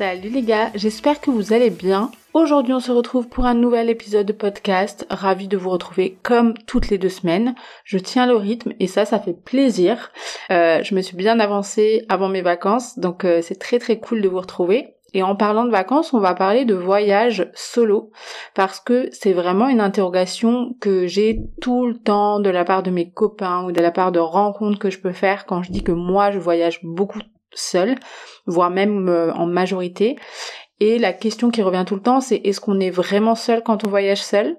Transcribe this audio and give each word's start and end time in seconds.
Salut 0.00 0.30
les 0.30 0.40
gars, 0.40 0.70
j'espère 0.74 1.20
que 1.20 1.30
vous 1.30 1.52
allez 1.52 1.68
bien. 1.68 2.10
Aujourd'hui 2.32 2.72
on 2.72 2.80
se 2.80 2.90
retrouve 2.90 3.28
pour 3.28 3.44
un 3.44 3.52
nouvel 3.52 3.90
épisode 3.90 4.24
de 4.24 4.32
podcast. 4.32 5.06
Ravi 5.10 5.46
de 5.46 5.58
vous 5.58 5.68
retrouver 5.68 6.16
comme 6.22 6.54
toutes 6.66 6.88
les 6.88 6.96
deux 6.96 7.10
semaines. 7.10 7.54
Je 7.84 7.98
tiens 7.98 8.24
le 8.24 8.34
rythme 8.34 8.72
et 8.80 8.86
ça, 8.86 9.04
ça 9.04 9.20
fait 9.20 9.34
plaisir. 9.34 10.10
Euh, 10.50 10.82
je 10.82 10.94
me 10.94 11.02
suis 11.02 11.18
bien 11.18 11.38
avancée 11.38 12.06
avant 12.08 12.30
mes 12.30 12.40
vacances, 12.40 12.98
donc 12.98 13.26
euh, 13.26 13.42
c'est 13.42 13.58
très 13.58 13.78
très 13.78 13.98
cool 13.98 14.22
de 14.22 14.28
vous 14.30 14.40
retrouver. 14.40 14.94
Et 15.12 15.22
en 15.22 15.36
parlant 15.36 15.66
de 15.66 15.70
vacances, 15.70 16.14
on 16.14 16.18
va 16.18 16.32
parler 16.32 16.64
de 16.64 16.74
voyage 16.74 17.50
solo 17.52 18.10
parce 18.54 18.80
que 18.80 19.10
c'est 19.12 19.34
vraiment 19.34 19.68
une 19.68 19.82
interrogation 19.82 20.76
que 20.80 21.06
j'ai 21.08 21.42
tout 21.60 21.86
le 21.86 21.98
temps 21.98 22.40
de 22.40 22.48
la 22.48 22.64
part 22.64 22.82
de 22.82 22.90
mes 22.90 23.10
copains 23.10 23.66
ou 23.66 23.72
de 23.72 23.82
la 23.82 23.90
part 23.90 24.12
de 24.12 24.18
rencontres 24.18 24.78
que 24.78 24.88
je 24.88 24.98
peux 24.98 25.12
faire 25.12 25.44
quand 25.44 25.62
je 25.62 25.70
dis 25.70 25.84
que 25.84 25.92
moi 25.92 26.30
je 26.30 26.38
voyage 26.38 26.80
beaucoup 26.84 27.18
seul, 27.52 27.96
voire 28.46 28.70
même 28.70 29.08
euh, 29.08 29.32
en 29.32 29.46
majorité. 29.46 30.16
Et 30.80 30.98
la 30.98 31.12
question 31.12 31.50
qui 31.50 31.62
revient 31.62 31.84
tout 31.86 31.94
le 31.94 32.02
temps, 32.02 32.20
c'est 32.20 32.40
est-ce 32.44 32.60
qu'on 32.60 32.80
est 32.80 32.90
vraiment 32.90 33.34
seul 33.34 33.62
quand 33.62 33.84
on 33.84 33.88
voyage 33.88 34.22
seul? 34.22 34.56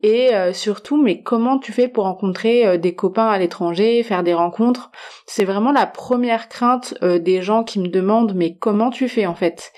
Et 0.00 0.34
euh, 0.34 0.52
surtout, 0.52 1.00
mais 1.02 1.22
comment 1.22 1.58
tu 1.58 1.72
fais 1.72 1.88
pour 1.88 2.04
rencontrer 2.04 2.66
euh, 2.66 2.78
des 2.78 2.94
copains 2.94 3.26
à 3.26 3.38
l'étranger, 3.38 4.02
faire 4.02 4.22
des 4.22 4.34
rencontres? 4.34 4.90
C'est 5.26 5.44
vraiment 5.44 5.72
la 5.72 5.86
première 5.86 6.48
crainte 6.48 6.94
des 7.02 7.42
gens 7.42 7.64
qui 7.64 7.80
me 7.80 7.88
demandent 7.88 8.34
mais 8.34 8.56
comment 8.56 8.90
tu 8.90 9.08
fais 9.08 9.26
en 9.26 9.34
fait? 9.34 9.72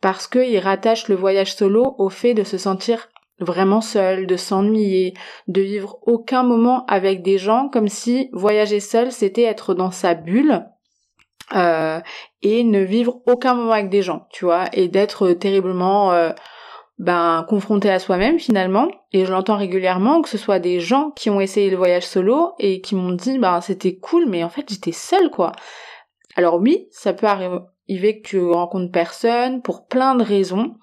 Parce 0.00 0.28
qu'ils 0.28 0.58
rattachent 0.58 1.08
le 1.08 1.16
voyage 1.16 1.54
solo 1.54 1.96
au 1.98 2.08
fait 2.08 2.34
de 2.34 2.44
se 2.44 2.58
sentir 2.58 3.08
vraiment 3.40 3.80
seul, 3.80 4.26
de 4.26 4.36
s'ennuyer, 4.36 5.14
de 5.48 5.60
vivre 5.60 5.98
aucun 6.02 6.42
moment 6.42 6.84
avec 6.86 7.22
des 7.22 7.38
gens 7.38 7.68
comme 7.68 7.88
si 7.88 8.28
voyager 8.32 8.80
seul 8.80 9.10
c'était 9.10 9.42
être 9.42 9.74
dans 9.74 9.90
sa 9.90 10.14
bulle 10.14 10.64
euh, 11.54 12.00
et 12.42 12.64
ne 12.64 12.80
vivre 12.80 13.20
aucun 13.26 13.54
moment 13.54 13.72
avec 13.72 13.90
des 13.90 14.02
gens, 14.02 14.26
tu 14.30 14.44
vois, 14.44 14.64
et 14.72 14.88
d'être 14.88 15.32
terriblement 15.32 16.12
euh, 16.12 16.30
ben 16.98 17.44
confronté 17.48 17.90
à 17.90 17.98
soi-même 17.98 18.38
finalement. 18.38 18.88
Et 19.12 19.24
je 19.24 19.32
l'entends 19.32 19.56
régulièrement 19.56 20.22
que 20.22 20.28
ce 20.28 20.38
soit 20.38 20.58
des 20.58 20.80
gens 20.80 21.10
qui 21.10 21.28
ont 21.30 21.40
essayé 21.40 21.70
le 21.70 21.76
voyage 21.76 22.06
solo 22.06 22.52
et 22.58 22.80
qui 22.80 22.94
m'ont 22.94 23.12
dit 23.12 23.38
ben 23.38 23.60
c'était 23.60 23.96
cool, 23.96 24.26
mais 24.26 24.44
en 24.44 24.48
fait 24.48 24.64
j'étais 24.68 24.92
seule 24.92 25.30
quoi. 25.30 25.52
Alors 26.36 26.60
oui, 26.60 26.88
ça 26.90 27.12
peut 27.12 27.26
arriver 27.26 28.20
que 28.20 28.28
tu 28.28 28.40
rencontres 28.40 28.90
personne 28.90 29.62
pour 29.62 29.86
plein 29.86 30.14
de 30.14 30.24
raisons. 30.24 30.76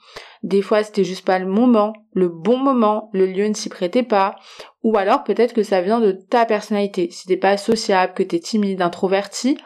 Des 0.43 0.61
fois, 0.61 0.83
c'était 0.83 1.03
juste 1.03 1.25
pas 1.25 1.39
le 1.39 1.45
moment, 1.45 1.93
le 2.13 2.29
bon 2.29 2.57
moment, 2.57 3.09
le 3.13 3.25
lieu 3.25 3.47
ne 3.47 3.53
s'y 3.53 3.69
prêtait 3.69 4.03
pas. 4.03 4.35
Ou 4.83 4.97
alors, 4.97 5.23
peut-être 5.23 5.53
que 5.53 5.63
ça 5.63 5.81
vient 5.81 5.99
de 5.99 6.11
ta 6.11 6.45
personnalité. 6.45 7.09
Si 7.11 7.27
t'es 7.27 7.37
pas 7.37 7.57
sociable, 7.57 8.13
que 8.13 8.23
t'es 8.23 8.39
timide, 8.39 8.81
introverti, 8.81 9.57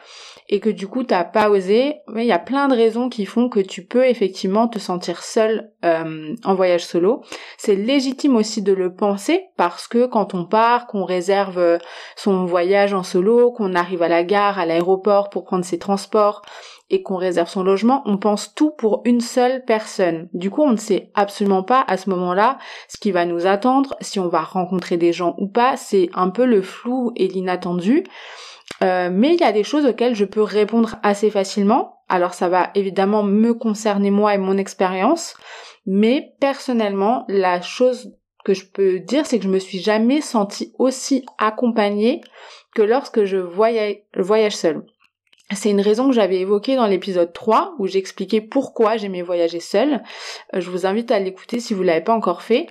et 0.48 0.60
que 0.60 0.70
du 0.70 0.86
coup 0.86 1.02
t'as 1.02 1.24
pas 1.24 1.50
osé, 1.50 1.96
il 2.14 2.24
y 2.24 2.32
a 2.32 2.38
plein 2.38 2.68
de 2.68 2.74
raisons 2.74 3.08
qui 3.08 3.26
font 3.26 3.48
que 3.48 3.60
tu 3.60 3.84
peux 3.84 4.06
effectivement 4.06 4.68
te 4.68 4.78
sentir 4.78 5.22
seul 5.22 5.70
euh, 5.84 6.34
en 6.44 6.54
voyage 6.54 6.84
solo. 6.84 7.22
C'est 7.58 7.74
légitime 7.74 8.36
aussi 8.36 8.62
de 8.62 8.72
le 8.72 8.94
penser 8.94 9.46
parce 9.56 9.88
que 9.88 10.06
quand 10.06 10.34
on 10.34 10.44
part, 10.44 10.86
qu'on 10.86 11.04
réserve 11.04 11.58
euh, 11.58 11.78
son 12.16 12.44
voyage 12.44 12.94
en 12.94 13.02
solo, 13.02 13.50
qu'on 13.50 13.74
arrive 13.74 14.02
à 14.02 14.08
la 14.08 14.24
gare, 14.24 14.58
à 14.58 14.66
l'aéroport 14.66 15.30
pour 15.30 15.44
prendre 15.44 15.64
ses 15.64 15.78
transports 15.78 16.42
et 16.88 17.02
qu'on 17.02 17.16
réserve 17.16 17.48
son 17.48 17.64
logement, 17.64 18.02
on 18.04 18.16
pense 18.16 18.54
tout 18.54 18.70
pour 18.70 19.02
une 19.04 19.20
seule 19.20 19.64
personne. 19.64 20.28
Du 20.32 20.50
coup, 20.50 20.62
on 20.62 20.70
ne 20.70 20.76
sait 20.76 21.10
absolument 21.14 21.64
pas 21.64 21.84
à 21.88 21.96
ce 21.96 22.08
moment-là 22.10 22.58
ce 22.88 22.96
qui 22.96 23.10
va 23.10 23.24
nous 23.24 23.46
attendre, 23.46 23.96
si 24.00 24.20
on 24.20 24.28
va 24.28 24.42
rencontrer 24.42 24.96
des 24.96 25.12
gens 25.12 25.34
ou 25.38 25.48
pas. 25.48 25.76
C'est 25.76 26.10
un 26.14 26.30
peu 26.30 26.44
le 26.44 26.62
flou 26.62 27.12
et 27.16 27.26
l'inattendu. 27.26 28.04
Euh, 28.82 29.10
mais 29.12 29.34
il 29.34 29.40
y 29.40 29.44
a 29.44 29.52
des 29.52 29.64
choses 29.64 29.86
auxquelles 29.86 30.14
je 30.14 30.24
peux 30.24 30.42
répondre 30.42 30.96
assez 31.02 31.30
facilement. 31.30 32.02
Alors 32.08 32.34
ça 32.34 32.48
va 32.48 32.70
évidemment 32.74 33.22
me 33.22 33.54
concerner 33.54 34.10
moi 34.10 34.34
et 34.34 34.38
mon 34.38 34.58
expérience, 34.58 35.34
mais 35.86 36.34
personnellement, 36.40 37.24
la 37.28 37.60
chose 37.60 38.12
que 38.44 38.54
je 38.54 38.64
peux 38.64 39.00
dire, 39.00 39.26
c'est 39.26 39.38
que 39.38 39.44
je 39.44 39.50
me 39.50 39.58
suis 39.58 39.78
jamais 39.78 40.20
sentie 40.20 40.72
aussi 40.78 41.24
accompagnée 41.38 42.20
que 42.74 42.82
lorsque 42.82 43.24
je 43.24 43.38
voyage, 43.38 44.56
seule. 44.56 44.84
C'est 45.54 45.70
une 45.70 45.80
raison 45.80 46.08
que 46.08 46.14
j'avais 46.14 46.40
évoquée 46.40 46.74
dans 46.74 46.88
l'épisode 46.88 47.32
3 47.32 47.74
où 47.78 47.86
j'expliquais 47.86 48.40
pourquoi 48.40 48.96
j'aimais 48.96 49.22
voyager 49.22 49.60
seule. 49.60 50.02
Euh, 50.54 50.60
je 50.60 50.70
vous 50.70 50.86
invite 50.86 51.12
à 51.12 51.20
l'écouter 51.20 51.60
si 51.60 51.72
vous 51.72 51.84
l'avez 51.84 52.00
pas 52.00 52.14
encore 52.14 52.42
fait. 52.42 52.66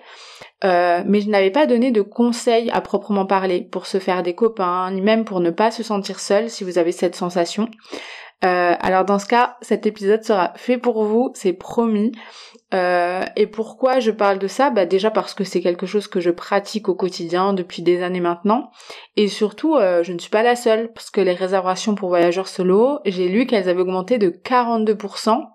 Euh, 0.65 1.01
mais 1.05 1.21
je 1.21 1.29
n'avais 1.29 1.51
pas 1.51 1.67
donné 1.67 1.91
de 1.91 2.01
conseils 2.01 2.69
à 2.71 2.81
proprement 2.81 3.25
parler 3.25 3.61
pour 3.61 3.85
se 3.85 3.99
faire 3.99 4.23
des 4.23 4.35
copains, 4.35 4.91
ni 4.91 5.01
même 5.01 5.23
pour 5.23 5.39
ne 5.39 5.51
pas 5.51 5.71
se 5.71 5.83
sentir 5.83 6.19
seul 6.19 6.49
si 6.49 6.63
vous 6.65 6.77
avez 6.77 6.91
cette 6.91 7.15
sensation. 7.15 7.69
Euh, 8.43 8.75
alors 8.79 9.05
dans 9.05 9.19
ce 9.19 9.25
cas, 9.25 9.57
cet 9.61 9.85
épisode 9.85 10.23
sera 10.23 10.53
fait 10.55 10.77
pour 10.77 11.03
vous, 11.05 11.31
c'est 11.33 11.53
promis. 11.53 12.11
Euh, 12.75 13.23
et 13.35 13.47
pourquoi 13.47 13.99
je 13.99 14.11
parle 14.11 14.37
de 14.37 14.47
ça? 14.47 14.69
Bah 14.69 14.85
Déjà 14.85 15.09
parce 15.09 15.33
que 15.33 15.43
c'est 15.43 15.61
quelque 15.61 15.87
chose 15.87 16.07
que 16.07 16.19
je 16.19 16.29
pratique 16.29 16.89
au 16.89 16.95
quotidien 16.95 17.53
depuis 17.53 17.81
des 17.81 18.03
années 18.03 18.19
maintenant. 18.19 18.69
Et 19.15 19.27
surtout, 19.27 19.77
je 19.79 20.11
ne 20.11 20.19
suis 20.19 20.29
pas 20.29 20.43
la 20.43 20.55
seule, 20.55 20.91
parce 20.93 21.09
que 21.09 21.21
les 21.21 21.33
réservations 21.33 21.95
pour 21.95 22.09
voyageurs 22.09 22.47
solo, 22.47 22.99
j'ai 23.05 23.29
lu 23.29 23.47
qu'elles 23.47 23.69
avaient 23.69 23.81
augmenté 23.81 24.17
de 24.17 24.29
42% 24.29 25.45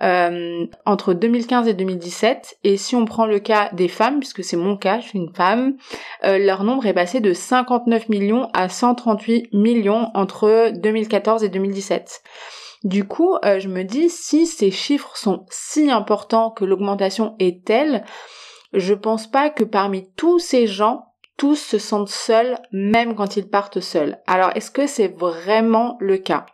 euh, 0.00 0.66
entre 0.86 1.12
2015 1.12 1.66
et 1.66 1.74
2017. 1.74 2.58
Et 2.62 2.76
si 2.76 2.94
on 2.94 3.04
prend 3.04 3.26
le 3.26 3.40
cas 3.40 3.70
des 3.72 3.88
femmes, 3.88 4.20
puisque 4.20 4.44
c'est 4.44 4.56
mon 4.56 4.76
cas, 4.76 5.00
je 5.00 5.08
suis 5.08 5.18
une 5.18 5.34
femme, 5.34 5.76
euh, 6.24 6.38
leur 6.38 6.62
nombre 6.62 6.86
est 6.86 6.94
passé 6.94 7.18
de 7.18 7.32
59 7.32 8.08
millions 8.08 8.48
à 8.54 8.68
138 8.68 9.52
millions 9.52 10.10
entre 10.14 10.70
2014 10.76 11.42
et 11.42 11.48
2017. 11.48 12.22
Du 12.84 13.06
coup, 13.06 13.36
euh, 13.44 13.58
je 13.58 13.68
me 13.68 13.82
dis, 13.82 14.08
si 14.08 14.46
ces 14.46 14.70
chiffres 14.70 15.16
sont 15.16 15.46
si 15.50 15.90
importants 15.90 16.50
que 16.50 16.64
l'augmentation 16.64 17.34
est 17.38 17.64
telle, 17.64 18.04
je 18.72 18.94
pense 18.94 19.28
pas 19.28 19.50
que 19.50 19.64
parmi 19.64 20.10
tous 20.14 20.38
ces 20.38 20.66
gens, 20.66 21.06
tous 21.36 21.56
se 21.56 21.78
sentent 21.78 22.08
seuls, 22.08 22.58
même 22.72 23.14
quand 23.14 23.36
ils 23.36 23.48
partent 23.48 23.80
seuls. 23.80 24.18
Alors, 24.26 24.50
est-ce 24.54 24.70
que 24.70 24.86
c'est 24.86 25.08
vraiment 25.08 25.96
le 26.00 26.18
cas? 26.18 26.46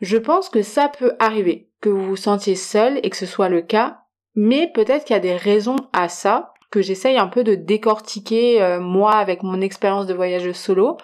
Je 0.00 0.16
pense 0.16 0.48
que 0.48 0.62
ça 0.62 0.88
peut 0.88 1.14
arriver 1.18 1.70
que 1.80 1.88
vous 1.88 2.04
vous 2.04 2.16
sentiez 2.16 2.56
seul 2.56 2.98
et 3.02 3.10
que 3.10 3.16
ce 3.16 3.26
soit 3.26 3.48
le 3.48 3.62
cas, 3.62 3.98
mais 4.34 4.70
peut-être 4.72 5.04
qu'il 5.04 5.14
y 5.14 5.18
a 5.18 5.20
des 5.20 5.36
raisons 5.36 5.76
à 5.92 6.08
ça 6.08 6.52
que 6.70 6.82
j'essaye 6.82 7.18
un 7.18 7.28
peu 7.28 7.44
de 7.44 7.54
décortiquer 7.54 8.60
euh, 8.60 8.80
moi 8.80 9.12
avec 9.12 9.42
mon 9.42 9.60
expérience 9.60 10.06
de 10.06 10.14
voyageuse 10.14 10.56
solo. 10.56 10.96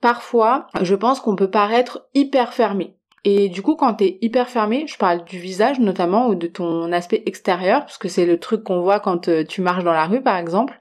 Parfois, 0.00 0.66
je 0.80 0.94
pense 0.94 1.20
qu'on 1.20 1.36
peut 1.36 1.50
paraître 1.50 2.06
hyper 2.14 2.52
fermé. 2.52 2.96
Et 3.24 3.48
du 3.48 3.62
coup, 3.62 3.76
quand 3.76 3.94
t'es 3.94 4.18
hyper 4.20 4.48
fermé, 4.48 4.84
je 4.88 4.98
parle 4.98 5.24
du 5.24 5.38
visage 5.38 5.78
notamment 5.78 6.28
ou 6.28 6.34
de 6.34 6.48
ton 6.48 6.90
aspect 6.92 7.22
extérieur, 7.26 7.80
parce 7.80 7.98
que 7.98 8.08
c'est 8.08 8.26
le 8.26 8.40
truc 8.40 8.64
qu'on 8.64 8.80
voit 8.80 8.98
quand 8.98 9.28
euh, 9.28 9.44
tu 9.44 9.60
marches 9.60 9.84
dans 9.84 9.92
la 9.92 10.06
rue 10.06 10.22
par 10.22 10.36
exemple, 10.36 10.80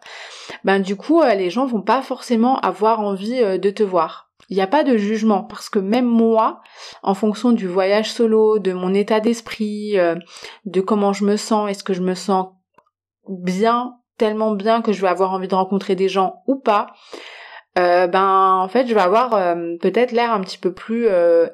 ben 0.63 0.79
du 0.79 0.95
coup, 0.95 1.21
euh, 1.21 1.35
les 1.35 1.51
gens 1.51 1.65
vont 1.65 1.81
pas 1.81 2.01
forcément 2.01 2.59
avoir 2.59 2.99
envie 2.99 3.41
de 3.59 3.69
te 3.69 3.83
voir. 3.83 4.31
Il 4.51 4.55
n'y 4.55 4.61
a 4.61 4.67
pas 4.67 4.83
de 4.83 4.97
jugement 4.97 5.43
parce 5.43 5.69
que 5.69 5.79
même 5.79 6.05
moi, 6.05 6.61
en 7.03 7.13
fonction 7.13 7.53
du 7.53 7.67
voyage 7.67 8.11
solo, 8.11 8.59
de 8.59 8.73
mon 8.73 8.93
état 8.93 9.21
d'esprit, 9.21 9.97
euh, 9.97 10.15
de 10.65 10.81
comment 10.81 11.13
je 11.13 11.23
me 11.23 11.37
sens, 11.37 11.69
est-ce 11.69 11.85
que 11.85 11.93
je 11.93 12.01
me 12.01 12.15
sens 12.15 12.49
bien, 13.29 13.95
tellement 14.17 14.51
bien 14.51 14.81
que 14.81 14.91
je 14.91 15.01
vais 15.01 15.07
avoir 15.07 15.31
envie 15.31 15.47
de 15.47 15.55
rencontrer 15.55 15.95
des 15.95 16.09
gens 16.09 16.43
ou 16.47 16.55
pas, 16.55 16.87
euh, 17.79 18.07
ben 18.07 18.59
en 18.61 18.67
fait 18.67 18.87
je 18.87 18.93
vais 18.93 19.01
avoir 19.01 19.33
euh, 19.33 19.77
peut-être 19.79 20.11
l'air 20.11 20.33
un 20.33 20.41
petit 20.41 20.57
peu 20.57 20.73
plus 20.73 21.07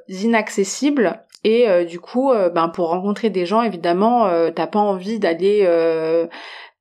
inaccessible 0.07 1.21
et 1.43 1.85
du 1.85 1.99
coup 1.99 2.31
ben 2.53 2.67
pour 2.69 2.89
rencontrer 2.89 3.29
des 3.29 3.45
gens 3.45 3.61
évidemment 3.61 4.29
t'as 4.51 4.67
pas 4.67 4.79
envie 4.79 5.19
d'aller 5.19 5.65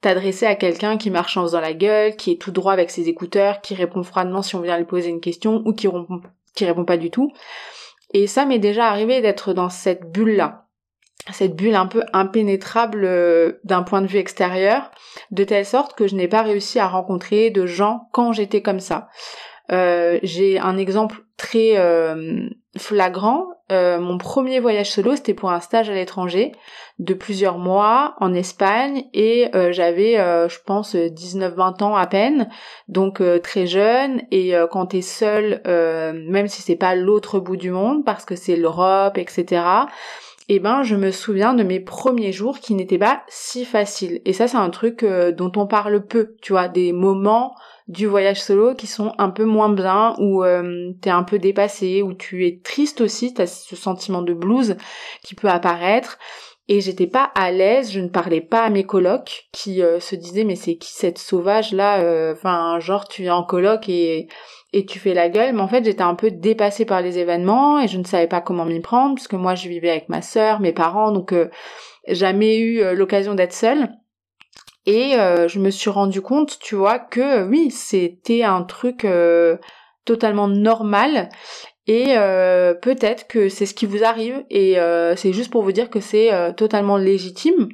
t'adresser 0.00 0.46
à 0.46 0.54
quelqu'un 0.54 0.96
qui 0.96 1.10
marche 1.10 1.36
en 1.36 1.42
faisant 1.42 1.60
la 1.60 1.72
gueule, 1.72 2.16
qui 2.16 2.32
est 2.32 2.40
tout 2.40 2.50
droit 2.50 2.72
avec 2.72 2.90
ses 2.90 3.08
écouteurs, 3.08 3.60
qui 3.60 3.74
répond 3.74 4.02
froidement 4.02 4.42
si 4.42 4.54
on 4.54 4.60
vient 4.60 4.76
lui 4.76 4.84
poser 4.84 5.08
une 5.08 5.20
question 5.20 5.62
ou 5.64 5.72
qui 5.72 5.88
répond, 5.88 6.20
qui 6.54 6.64
répond 6.64 6.84
pas 6.84 6.96
du 6.96 7.10
tout. 7.10 7.32
Et 8.12 8.26
ça 8.26 8.44
m'est 8.44 8.58
déjà 8.58 8.86
arrivé 8.86 9.20
d'être 9.20 9.52
dans 9.52 9.68
cette 9.68 10.10
bulle-là 10.10 10.65
cette 11.32 11.56
bulle 11.56 11.74
un 11.74 11.86
peu 11.86 12.02
impénétrable 12.12 13.04
euh, 13.04 13.60
d'un 13.64 13.82
point 13.82 14.00
de 14.00 14.06
vue 14.06 14.18
extérieur, 14.18 14.90
de 15.30 15.44
telle 15.44 15.66
sorte 15.66 15.96
que 15.96 16.06
je 16.06 16.14
n'ai 16.14 16.28
pas 16.28 16.42
réussi 16.42 16.78
à 16.78 16.86
rencontrer 16.86 17.50
de 17.50 17.66
gens 17.66 18.08
quand 18.12 18.32
j'étais 18.32 18.62
comme 18.62 18.80
ça. 18.80 19.08
Euh, 19.72 20.18
j'ai 20.22 20.58
un 20.58 20.76
exemple 20.76 21.22
très 21.36 21.76
euh, 21.76 22.48
flagrant. 22.76 23.46
Euh, 23.72 23.98
mon 23.98 24.16
premier 24.16 24.60
voyage 24.60 24.90
solo, 24.90 25.16
c'était 25.16 25.34
pour 25.34 25.50
un 25.50 25.60
stage 25.60 25.90
à 25.90 25.94
l'étranger 25.94 26.52
de 26.98 27.14
plusieurs 27.14 27.58
mois 27.58 28.14
en 28.20 28.32
Espagne 28.32 29.04
et 29.12 29.50
j'avais, 29.70 30.14
je 30.14 30.58
pense, 30.64 30.94
19-20 30.94 31.82
ans 31.82 31.94
à 31.94 32.06
peine, 32.06 32.48
donc 32.88 33.20
très 33.42 33.66
jeune. 33.66 34.22
Et 34.30 34.54
quand 34.70 34.86
t'es 34.86 35.02
seul, 35.02 35.60
même 35.66 36.48
si 36.48 36.62
c'est 36.62 36.76
pas 36.76 36.94
l'autre 36.94 37.38
bout 37.38 37.56
du 37.56 37.70
monde, 37.70 38.02
parce 38.02 38.24
que 38.24 38.34
c'est 38.34 38.56
l'Europe, 38.56 39.19
etc 39.19 39.60
eh 40.48 40.60
ben 40.60 40.82
je 40.82 40.96
me 40.96 41.10
souviens 41.10 41.54
de 41.54 41.62
mes 41.62 41.81
premiers 41.81 42.32
jours 42.32 42.60
qui 42.60 42.75
n'étaient 42.75 42.98
pas 42.98 43.22
si 43.28 43.64
faciles. 43.64 44.20
Et 44.25 44.32
ça 44.32 44.48
c'est 44.48 44.56
un 44.56 44.70
truc 44.70 45.04
dont 45.04 45.52
on 45.56 45.66
parle 45.66 46.06
peu, 46.06 46.37
tu 46.40 46.52
vois, 46.52 46.69
des 46.69 46.93
moments 46.93 47.54
du 47.88 48.06
voyage 48.06 48.43
solo 48.43 48.75
qui 48.75 48.87
sont 48.87 49.12
un 49.19 49.31
peu 49.31 49.44
moins 49.44 49.69
bien, 49.69 50.14
où 50.19 50.43
euh, 50.44 50.93
t'es 51.00 51.10
un 51.10 51.22
peu 51.22 51.38
dépassé, 51.38 52.02
où 52.02 52.14
tu 52.14 52.46
es 52.46 52.60
triste 52.62 53.00
aussi, 53.00 53.32
t'as 53.32 53.46
ce 53.46 53.76
sentiment 53.76 54.22
de 54.22 54.34
blues 54.34 54.76
qui 55.22 55.34
peut 55.34 55.48
apparaître. 55.48 56.19
Et 56.68 56.80
j'étais 56.80 57.06
pas 57.06 57.30
à 57.36 57.52
l'aise, 57.52 57.92
je 57.92 58.00
ne 58.00 58.08
parlais 58.08 58.40
pas 58.40 58.64
à 58.64 58.70
mes 58.70 58.84
colocs 58.84 59.48
qui 59.52 59.82
euh, 59.82 60.00
se 60.00 60.16
disaient 60.16 60.42
mais 60.42 60.56
c'est 60.56 60.76
qui 60.76 60.92
cette 60.92 61.18
sauvage 61.18 61.72
là 61.72 62.00
euh, 62.00 62.32
Enfin 62.32 62.80
genre 62.80 63.06
tu 63.06 63.24
es 63.24 63.30
en 63.30 63.44
coloc 63.44 63.88
et 63.88 64.26
et 64.72 64.84
tu 64.84 64.98
fais 64.98 65.14
la 65.14 65.28
gueule. 65.28 65.54
Mais 65.54 65.62
en 65.62 65.68
fait 65.68 65.84
j'étais 65.84 66.02
un 66.02 66.16
peu 66.16 66.30
dépassée 66.30 66.84
par 66.84 67.02
les 67.02 67.18
événements 67.18 67.80
et 67.80 67.86
je 67.86 67.98
ne 67.98 68.04
savais 68.04 68.26
pas 68.26 68.40
comment 68.40 68.64
m'y 68.64 68.80
prendre 68.80 69.14
parce 69.14 69.28
que 69.28 69.36
moi 69.36 69.54
je 69.54 69.68
vivais 69.68 69.90
avec 69.90 70.08
ma 70.08 70.22
sœur, 70.22 70.60
mes 70.60 70.72
parents, 70.72 71.12
donc 71.12 71.32
euh, 71.32 71.48
jamais 72.08 72.58
eu 72.58 72.94
l'occasion 72.94 73.34
d'être 73.34 73.52
seule. 73.52 73.88
Et 74.86 75.16
euh, 75.19 75.48
je 75.48 75.58
me 75.58 75.70
suis 75.70 75.90
rendu 75.90 76.22
compte, 76.22 76.58
tu 76.60 76.76
vois, 76.76 77.00
que 77.00 77.44
oui, 77.44 77.72
c'était 77.72 78.44
un 78.44 78.62
truc 78.62 79.04
euh, 79.04 79.56
totalement 80.04 80.46
normal. 80.46 81.28
Et 81.86 82.16
euh, 82.16 82.74
peut-être 82.74 83.28
que 83.28 83.48
c'est 83.48 83.66
ce 83.66 83.74
qui 83.74 83.86
vous 83.86 84.04
arrive. 84.04 84.44
Et 84.50 84.76
c'est 85.16 85.32
juste 85.32 85.50
pour 85.50 85.62
vous 85.62 85.72
dire 85.72 85.90
que 85.90 86.00
c'est 86.00 86.30
totalement 86.56 86.96
légitime. 86.96 87.68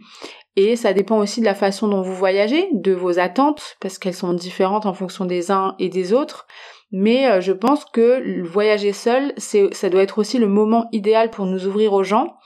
Et 0.55 0.77
ça 0.77 0.93
dépend 0.93 1.19
aussi 1.19 1.41
de 1.41 1.47
la 1.47 1.55
façon 1.55 1.89
dont 1.89 2.03
vous 2.03 2.15
voyagez, 2.15 2.69
de 2.73 2.93
vos 2.93 3.19
attentes, 3.19 3.77
parce 3.81 3.99
qu'elles 3.99 4.13
sont 4.13 4.35
différentes 4.35 4.85
en 4.85 4.93
fonction 4.93 5.25
des 5.25 5.51
uns 5.51 5.75
et 5.79 5.89
des 5.89 6.13
autres. 6.13 6.47
Mais 6.91 7.41
je 7.41 7.53
pense 7.53 7.87
que 7.87 8.43
voyager 8.43 8.93
seul, 8.93 9.33
ça 9.39 9.89
doit 9.89 10.03
être 10.03 10.19
aussi 10.19 10.39
le 10.39 10.49
moment 10.49 10.89
idéal 10.93 11.31
pour 11.31 11.47
nous 11.47 11.67
ouvrir 11.67 11.95
aux 11.95 12.03
gens, 12.03 12.37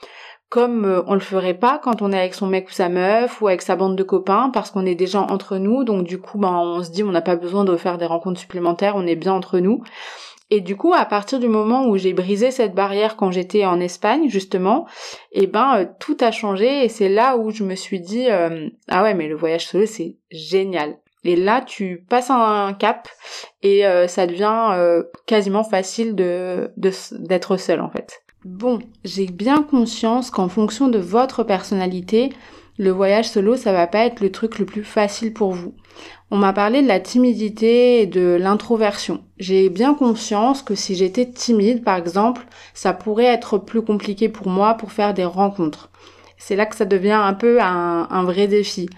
comme 0.49 0.85
euh, 0.85 1.01
on 1.07 1.13
le 1.13 1.19
ferait 1.19 1.53
pas 1.53 1.79
quand 1.83 2.01
on 2.01 2.11
est 2.11 2.19
avec 2.19 2.33
son 2.33 2.47
mec 2.47 2.69
ou 2.69 2.71
sa 2.71 2.89
meuf 2.89 3.41
ou 3.41 3.47
avec 3.47 3.61
sa 3.61 3.75
bande 3.75 3.95
de 3.95 4.03
copains 4.03 4.49
parce 4.53 4.71
qu'on 4.71 4.85
est 4.85 4.95
déjà 4.95 5.19
entre 5.19 5.57
nous 5.57 5.83
donc 5.83 6.05
du 6.05 6.19
coup 6.19 6.37
ben 6.37 6.53
on 6.53 6.83
se 6.83 6.91
dit 6.91 7.03
on 7.03 7.11
n'a 7.11 7.21
pas 7.21 7.35
besoin 7.35 7.65
de 7.65 7.75
faire 7.75 7.97
des 7.97 8.05
rencontres 8.05 8.39
supplémentaires 8.39 8.95
on 8.95 9.05
est 9.05 9.15
bien 9.15 9.33
entre 9.33 9.59
nous 9.59 9.83
et 10.49 10.61
du 10.61 10.75
coup 10.75 10.93
à 10.93 11.05
partir 11.05 11.39
du 11.39 11.47
moment 11.47 11.87
où 11.87 11.97
j'ai 11.97 12.13
brisé 12.13 12.51
cette 12.51 12.73
barrière 12.73 13.15
quand 13.15 13.31
j'étais 13.31 13.65
en 13.65 13.79
Espagne 13.79 14.29
justement 14.29 14.87
eh 15.31 15.47
ben 15.47 15.79
euh, 15.79 15.85
tout 15.99 16.17
a 16.21 16.31
changé 16.31 16.85
et 16.85 16.89
c'est 16.89 17.09
là 17.09 17.37
où 17.37 17.51
je 17.51 17.63
me 17.63 17.75
suis 17.75 17.99
dit 17.99 18.29
euh, 18.29 18.69
ah 18.87 19.03
ouais 19.03 19.13
mais 19.13 19.27
le 19.27 19.35
voyage 19.35 19.67
solo 19.67 19.85
c'est 19.85 20.17
génial 20.31 20.97
et 21.23 21.35
là, 21.35 21.59
tu 21.59 22.05
passes 22.09 22.29
un 22.29 22.73
cap 22.73 23.09
et 23.61 23.83
ça 24.07 24.27
devient 24.27 25.03
quasiment 25.25 25.65
facile 25.65 26.15
de 26.15 26.71
d'être 26.77 27.57
seul 27.57 27.81
en 27.81 27.89
fait. 27.89 28.21
Bon, 28.45 28.79
j'ai 29.03 29.25
bien 29.25 29.61
conscience 29.61 30.31
qu'en 30.31 30.47
fonction 30.47 30.87
de 30.87 30.99
votre 30.99 31.43
personnalité, 31.43 32.31
le 32.77 32.91
voyage 32.91 33.27
solo, 33.27 33.57
ça 33.57 33.73
va 33.73 33.87
pas 33.87 34.05
être 34.05 34.21
le 34.21 34.31
truc 34.31 34.59
le 34.59 34.65
plus 34.65 34.85
facile 34.85 35.33
pour 35.33 35.51
vous. 35.51 35.73
On 36.29 36.37
m'a 36.37 36.51
parlé 36.51 36.81
de 36.81 36.87
la 36.87 36.99
timidité 36.99 38.01
et 38.01 38.05
de 38.05 38.37
l'introversion. 38.39 39.21
J'ai 39.39 39.69
bien 39.69 39.93
conscience 39.93 40.61
que 40.61 40.75
si 40.75 40.95
j'étais 40.95 41.25
timide, 41.25 41.83
par 41.83 41.97
exemple, 41.97 42.45
ça 42.73 42.91
pourrait 42.93 43.25
être 43.25 43.57
plus 43.57 43.81
compliqué 43.81 44.27
pour 44.27 44.49
moi 44.49 44.73
pour 44.73 44.91
faire 44.91 45.13
des 45.13 45.23
rencontres. 45.23 45.89
C'est 46.37 46.57
là 46.57 46.65
que 46.65 46.75
ça 46.75 46.85
devient 46.85 47.11
un 47.11 47.33
peu 47.33 47.61
un, 47.61 48.23
vrai 48.23 48.47
défi. 48.47 48.89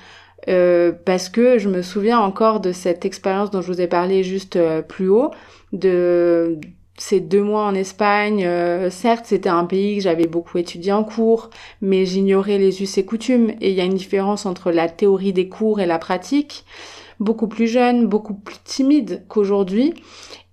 Euh, 0.47 0.91
parce 1.05 1.29
que 1.29 1.59
je 1.59 1.69
me 1.69 1.81
souviens 1.81 2.19
encore 2.19 2.61
de 2.61 2.71
cette 2.71 3.05
expérience 3.05 3.51
dont 3.51 3.61
je 3.61 3.71
vous 3.71 3.81
ai 3.81 3.87
parlé 3.87 4.23
juste 4.23 4.55
euh, 4.55 4.81
plus 4.81 5.09
haut, 5.09 5.31
de 5.73 6.59
ces 6.97 7.19
deux 7.19 7.43
mois 7.43 7.63
en 7.63 7.75
Espagne, 7.75 8.43
euh, 8.45 8.89
certes, 8.89 9.25
c'était 9.25 9.49
un 9.49 9.65
pays 9.65 9.97
que 9.97 10.03
j'avais 10.03 10.27
beaucoup 10.27 10.57
étudié 10.57 10.91
en 10.91 11.03
cours, 11.03 11.49
mais 11.81 12.05
j'ignorais 12.05 12.57
les 12.57 12.81
us 12.81 12.97
et 12.97 13.05
coutumes, 13.05 13.51
et 13.61 13.69
il 13.71 13.75
y 13.75 13.81
a 13.81 13.85
une 13.85 13.93
différence 13.93 14.45
entre 14.45 14.71
la 14.71 14.89
théorie 14.89 15.33
des 15.33 15.47
cours 15.47 15.79
et 15.79 15.85
la 15.85 15.99
pratique. 15.99 16.65
Beaucoup 17.19 17.47
plus 17.47 17.67
jeune, 17.67 18.07
beaucoup 18.07 18.33
plus 18.33 18.57
timide 18.63 19.25
qu'aujourd'hui, 19.27 19.93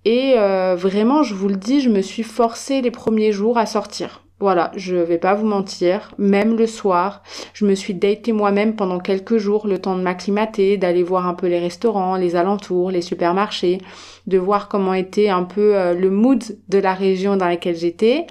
et 0.05 0.35
euh, 0.37 0.75
vraiment, 0.75 1.23
je 1.23 1.33
vous 1.33 1.49
le 1.49 1.57
dis, 1.57 1.81
je 1.81 1.89
me 1.89 2.01
suis 2.01 2.23
forcée 2.23 2.81
les 2.81 2.91
premiers 2.91 3.33
jours 3.33 3.57
à 3.57 3.65
sortir. 3.65 4.23
Voilà, 4.39 4.71
je 4.75 4.95
vais 4.95 5.17
pas 5.17 5.33
vous 5.33 5.47
mentir, 5.47 6.11
même 6.19 6.55
le 6.55 6.67
soir, 6.67 7.23
je 7.53 7.65
me 7.65 7.73
suis 7.73 7.95
datée 7.95 8.31
moi-même 8.31 8.75
pendant 8.75 8.99
quelques 8.99 9.37
jours, 9.37 9.67
le 9.67 9.79
temps 9.79 9.97
de 9.97 10.03
m'acclimater, 10.03 10.77
d'aller 10.77 11.01
voir 11.01 11.27
un 11.27 11.33
peu 11.33 11.47
les 11.47 11.59
restaurants, 11.59 12.15
les 12.15 12.35
alentours, 12.35 12.91
les 12.91 13.01
supermarchés, 13.01 13.79
de 14.27 14.37
voir 14.37 14.69
comment 14.69 14.93
était 14.93 15.27
un 15.27 15.43
peu 15.43 15.75
euh, 15.75 15.93
le 15.93 16.11
mood 16.11 16.43
de 16.69 16.77
la 16.77 16.93
région 16.93 17.35
dans 17.35 17.47
laquelle 17.47 17.75
j'étais. 17.75 18.27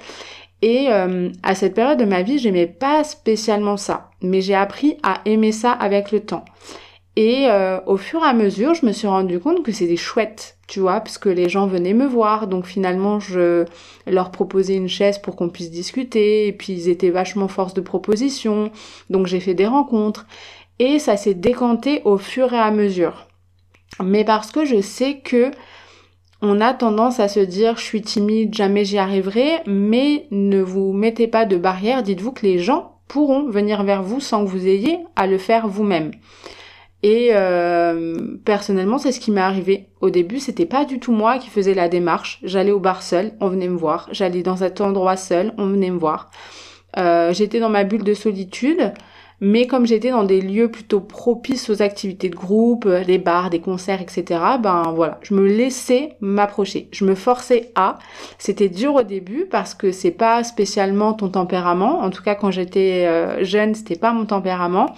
Et 0.62 0.86
euh, 0.90 1.28
à 1.42 1.54
cette 1.54 1.74
période 1.74 1.98
de 1.98 2.04
ma 2.04 2.22
vie, 2.22 2.38
j'aimais 2.38 2.68
pas 2.68 3.04
spécialement 3.04 3.76
ça, 3.76 4.10
mais 4.22 4.40
j'ai 4.40 4.54
appris 4.54 4.96
à 5.02 5.20
aimer 5.26 5.52
ça 5.52 5.72
avec 5.72 6.12
le 6.12 6.20
temps. 6.20 6.44
Et 7.16 7.46
euh, 7.48 7.80
au 7.86 7.96
fur 7.96 8.22
et 8.22 8.26
à 8.26 8.34
mesure, 8.34 8.74
je 8.74 8.84
me 8.84 8.92
suis 8.92 9.06
rendu 9.06 9.40
compte 9.40 9.62
que 9.62 9.72
c'était 9.72 9.96
chouette, 9.96 10.58
tu 10.68 10.80
vois, 10.80 11.00
parce 11.00 11.16
que 11.16 11.30
les 11.30 11.48
gens 11.48 11.66
venaient 11.66 11.94
me 11.94 12.06
voir, 12.06 12.46
donc 12.46 12.66
finalement 12.66 13.20
je 13.20 13.64
leur 14.06 14.30
proposais 14.30 14.76
une 14.76 14.88
chaise 14.88 15.18
pour 15.18 15.34
qu'on 15.34 15.48
puisse 15.48 15.70
discuter, 15.70 16.46
et 16.46 16.52
puis 16.52 16.74
ils 16.74 16.88
étaient 16.90 17.08
vachement 17.08 17.48
force 17.48 17.72
de 17.72 17.80
proposition, 17.80 18.70
donc 19.08 19.26
j'ai 19.26 19.40
fait 19.40 19.54
des 19.54 19.66
rencontres, 19.66 20.26
et 20.78 20.98
ça 20.98 21.16
s'est 21.16 21.32
décanté 21.32 22.02
au 22.04 22.18
fur 22.18 22.52
et 22.52 22.58
à 22.58 22.70
mesure. 22.70 23.26
Mais 24.04 24.24
parce 24.24 24.52
que 24.52 24.66
je 24.66 24.82
sais 24.82 25.20
que 25.20 25.50
on 26.42 26.60
a 26.60 26.74
tendance 26.74 27.18
à 27.18 27.28
se 27.28 27.40
dire 27.40 27.78
je 27.78 27.82
suis 27.82 28.02
timide, 28.02 28.54
jamais 28.54 28.84
j'y 28.84 28.98
arriverai, 28.98 29.62
mais 29.66 30.26
ne 30.30 30.60
vous 30.60 30.92
mettez 30.92 31.28
pas 31.28 31.46
de 31.46 31.56
barrière, 31.56 32.02
dites-vous 32.02 32.32
que 32.32 32.44
les 32.44 32.58
gens 32.58 32.98
pourront 33.08 33.48
venir 33.48 33.84
vers 33.84 34.02
vous 34.02 34.20
sans 34.20 34.44
que 34.44 34.50
vous 34.50 34.66
ayez 34.66 34.98
à 35.16 35.26
le 35.26 35.38
faire 35.38 35.66
vous-même. 35.66 36.10
Et 37.02 37.28
euh, 37.32 38.16
personnellement, 38.44 38.98
c'est 38.98 39.12
ce 39.12 39.20
qui 39.20 39.30
m'est 39.30 39.40
arrivé. 39.40 39.88
Au 40.00 40.10
début, 40.10 40.40
c'était 40.40 40.66
pas 40.66 40.84
du 40.84 40.98
tout 40.98 41.12
moi 41.12 41.38
qui 41.38 41.50
faisais 41.50 41.74
la 41.74 41.88
démarche. 41.88 42.40
J'allais 42.42 42.72
au 42.72 42.80
bar 42.80 43.02
seul, 43.02 43.32
on 43.40 43.48
venait 43.48 43.68
me 43.68 43.76
voir. 43.76 44.08
J'allais 44.12 44.42
dans 44.42 44.56
cet 44.56 44.80
endroit 44.80 45.16
seul, 45.16 45.52
on 45.58 45.66
venait 45.66 45.90
me 45.90 45.98
voir. 45.98 46.30
Euh, 46.96 47.32
j'étais 47.32 47.60
dans 47.60 47.68
ma 47.68 47.84
bulle 47.84 48.04
de 48.04 48.14
solitude, 48.14 48.94
mais 49.40 49.66
comme 49.66 49.86
j'étais 49.86 50.10
dans 50.10 50.24
des 50.24 50.40
lieux 50.40 50.70
plutôt 50.70 51.00
propices 51.00 51.68
aux 51.68 51.82
activités 51.82 52.30
de 52.30 52.34
groupe, 52.34 52.88
des 52.88 53.18
bars, 53.18 53.50
des 53.50 53.60
concerts, 53.60 54.00
etc., 54.00 54.40
ben 54.62 54.94
voilà, 54.94 55.18
je 55.22 55.34
me 55.34 55.46
laissais 55.46 56.16
m'approcher. 56.20 56.88
Je 56.92 57.04
me 57.04 57.14
forçais 57.14 57.70
à. 57.74 57.98
C'était 58.38 58.70
dur 58.70 58.94
au 58.94 59.02
début 59.02 59.46
parce 59.50 59.74
que 59.74 59.92
c'est 59.92 60.10
pas 60.10 60.42
spécialement 60.42 61.12
ton 61.12 61.28
tempérament. 61.28 62.00
En 62.00 62.08
tout 62.08 62.22
cas, 62.22 62.34
quand 62.34 62.50
j'étais 62.50 63.04
euh, 63.06 63.44
jeune, 63.44 63.74
c'était 63.74 63.96
pas 63.96 64.12
mon 64.12 64.24
tempérament. 64.24 64.94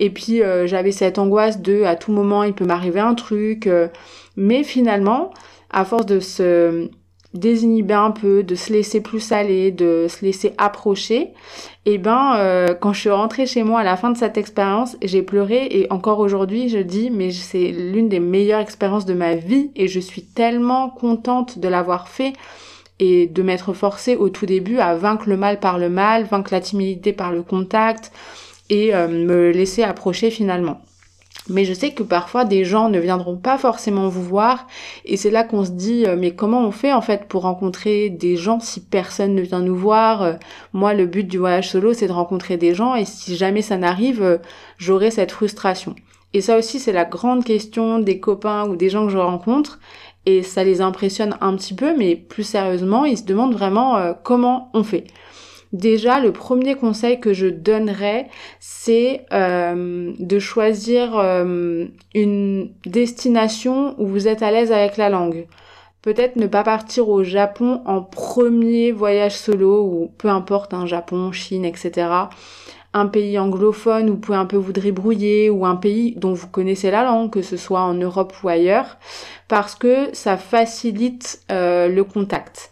Et 0.00 0.10
puis 0.10 0.42
euh, 0.42 0.66
j'avais 0.66 0.90
cette 0.90 1.18
angoisse 1.18 1.60
de 1.60 1.84
à 1.84 1.94
tout 1.94 2.10
moment 2.10 2.42
il 2.42 2.54
peut 2.54 2.64
m'arriver 2.64 3.00
un 3.00 3.14
truc. 3.14 3.68
Euh, 3.68 3.86
mais 4.34 4.64
finalement, 4.64 5.30
à 5.70 5.84
force 5.84 6.06
de 6.06 6.18
se 6.18 6.88
désinhiber 7.34 7.94
un 7.94 8.10
peu, 8.10 8.42
de 8.42 8.56
se 8.56 8.72
laisser 8.72 9.00
plus 9.00 9.30
aller, 9.30 9.70
de 9.70 10.06
se 10.08 10.24
laisser 10.24 10.52
approcher, 10.58 11.32
et 11.86 11.94
eh 11.94 11.98
ben 11.98 12.34
euh, 12.36 12.74
quand 12.74 12.92
je 12.92 13.00
suis 13.00 13.10
rentrée 13.10 13.46
chez 13.46 13.62
moi 13.62 13.80
à 13.80 13.84
la 13.84 13.96
fin 13.96 14.10
de 14.10 14.16
cette 14.16 14.36
expérience, 14.36 14.96
j'ai 15.00 15.22
pleuré 15.22 15.68
et 15.70 15.86
encore 15.92 16.18
aujourd'hui 16.18 16.68
je 16.68 16.78
dis 16.78 17.10
mais 17.10 17.30
c'est 17.30 17.68
l'une 17.68 18.08
des 18.08 18.18
meilleures 18.18 18.60
expériences 18.60 19.06
de 19.06 19.14
ma 19.14 19.36
vie 19.36 19.70
et 19.76 19.86
je 19.86 20.00
suis 20.00 20.24
tellement 20.24 20.90
contente 20.90 21.60
de 21.60 21.68
l'avoir 21.68 22.08
fait 22.08 22.32
et 22.98 23.28
de 23.28 23.42
m'être 23.42 23.72
forcée 23.74 24.16
au 24.16 24.28
tout 24.28 24.46
début 24.46 24.78
à 24.78 24.94
vaincre 24.96 25.28
le 25.28 25.36
mal 25.36 25.60
par 25.60 25.78
le 25.78 25.88
mal, 25.88 26.24
vaincre 26.24 26.52
la 26.52 26.60
timidité 26.60 27.12
par 27.12 27.32
le 27.32 27.42
contact, 27.42 28.12
et 28.70 28.94
euh, 28.94 29.08
me 29.08 29.50
laisser 29.50 29.82
approcher 29.82 30.30
finalement. 30.30 30.80
Mais 31.48 31.64
je 31.64 31.74
sais 31.74 31.92
que 31.92 32.02
parfois 32.02 32.44
des 32.44 32.64
gens 32.64 32.88
ne 32.88 33.00
viendront 33.00 33.36
pas 33.36 33.58
forcément 33.58 34.08
vous 34.08 34.22
voir 34.22 34.66
et 35.04 35.16
c'est 35.16 35.30
là 35.30 35.42
qu'on 35.42 35.64
se 35.64 35.70
dit 35.70 36.06
euh, 36.06 36.16
mais 36.16 36.34
comment 36.34 36.64
on 36.64 36.70
fait 36.70 36.92
en 36.92 37.02
fait 37.02 37.26
pour 37.26 37.42
rencontrer 37.42 38.08
des 38.08 38.36
gens 38.36 38.60
si 38.60 38.80
personne 38.80 39.34
ne 39.34 39.42
vient 39.42 39.60
nous 39.60 39.76
voir 39.76 40.22
euh, 40.22 40.32
Moi 40.72 40.94
le 40.94 41.06
but 41.06 41.24
du 41.24 41.38
voyage 41.38 41.70
solo 41.70 41.92
c'est 41.92 42.06
de 42.06 42.12
rencontrer 42.12 42.56
des 42.56 42.74
gens 42.74 42.94
et 42.94 43.04
si 43.04 43.36
jamais 43.36 43.62
ça 43.62 43.76
n'arrive 43.76 44.40
j'aurai 44.78 45.10
cette 45.10 45.32
frustration. 45.32 45.94
Et 46.32 46.40
ça 46.40 46.56
aussi, 46.56 46.78
c'est 46.78 46.92
la 46.92 47.04
grande 47.04 47.44
question 47.44 47.98
des 47.98 48.20
copains 48.20 48.68
ou 48.68 48.76
des 48.76 48.88
gens 48.88 49.06
que 49.06 49.12
je 49.12 49.18
rencontre. 49.18 49.80
Et 50.26 50.44
ça 50.44 50.62
les 50.62 50.80
impressionne 50.80 51.36
un 51.40 51.56
petit 51.56 51.74
peu, 51.74 51.96
mais 51.96 52.14
plus 52.14 52.44
sérieusement, 52.44 53.04
ils 53.04 53.18
se 53.18 53.24
demandent 53.24 53.54
vraiment 53.54 54.14
comment 54.22 54.70
on 54.72 54.84
fait. 54.84 55.08
Déjà, 55.72 56.18
le 56.18 56.32
premier 56.32 56.74
conseil 56.74 57.20
que 57.20 57.32
je 57.32 57.46
donnerais, 57.46 58.28
c'est 58.58 59.24
euh, 59.32 60.12
de 60.18 60.38
choisir 60.40 61.16
euh, 61.16 61.86
une 62.12 62.70
destination 62.86 63.94
où 63.98 64.06
vous 64.06 64.26
êtes 64.26 64.42
à 64.42 64.50
l'aise 64.50 64.72
avec 64.72 64.96
la 64.96 65.08
langue. 65.08 65.46
Peut-être 66.02 66.36
ne 66.36 66.46
pas 66.46 66.64
partir 66.64 67.08
au 67.08 67.22
Japon 67.22 67.82
en 67.84 68.02
premier 68.02 68.90
voyage 68.90 69.36
solo 69.36 69.84
ou 69.84 70.10
peu 70.18 70.28
importe, 70.28 70.74
un 70.74 70.80
hein, 70.80 70.86
Japon, 70.86 71.30
Chine, 71.30 71.64
etc. 71.64 72.08
Un 72.92 73.06
pays 73.06 73.38
anglophone 73.38 74.08
où 74.08 74.14
vous 74.14 74.18
pouvez 74.18 74.38
un 74.38 74.46
peu 74.46 74.56
vous 74.56 74.72
débrouiller 74.72 75.50
ou 75.50 75.66
un 75.66 75.76
pays 75.76 76.14
dont 76.16 76.32
vous 76.32 76.48
connaissez 76.48 76.90
la 76.90 77.04
langue, 77.04 77.30
que 77.30 77.42
ce 77.42 77.56
soit 77.56 77.82
en 77.82 77.94
Europe 77.94 78.32
ou 78.42 78.48
ailleurs, 78.48 78.96
parce 79.46 79.76
que 79.76 80.08
ça 80.14 80.36
facilite 80.36 81.42
euh, 81.52 81.86
le 81.86 82.02
contact. 82.02 82.70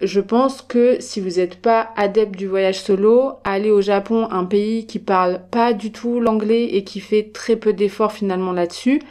Je 0.00 0.20
pense 0.20 0.62
que 0.62 0.98
si 1.00 1.20
vous 1.20 1.38
n'êtes 1.38 1.60
pas 1.60 1.90
adepte 1.96 2.36
du 2.36 2.46
voyage 2.46 2.80
solo, 2.80 3.32
aller 3.42 3.70
au 3.70 3.80
Japon, 3.80 4.28
un 4.30 4.44
pays 4.44 4.86
qui 4.86 5.00
parle 5.00 5.40
pas 5.50 5.72
du 5.72 5.90
tout 5.90 6.20
l'anglais 6.20 6.64
et 6.76 6.84
qui 6.84 7.00
fait 7.00 7.32
très 7.32 7.56
peu 7.56 7.72
d'efforts 7.72 8.12
finalement 8.12 8.52
là-dessus, 8.52 9.02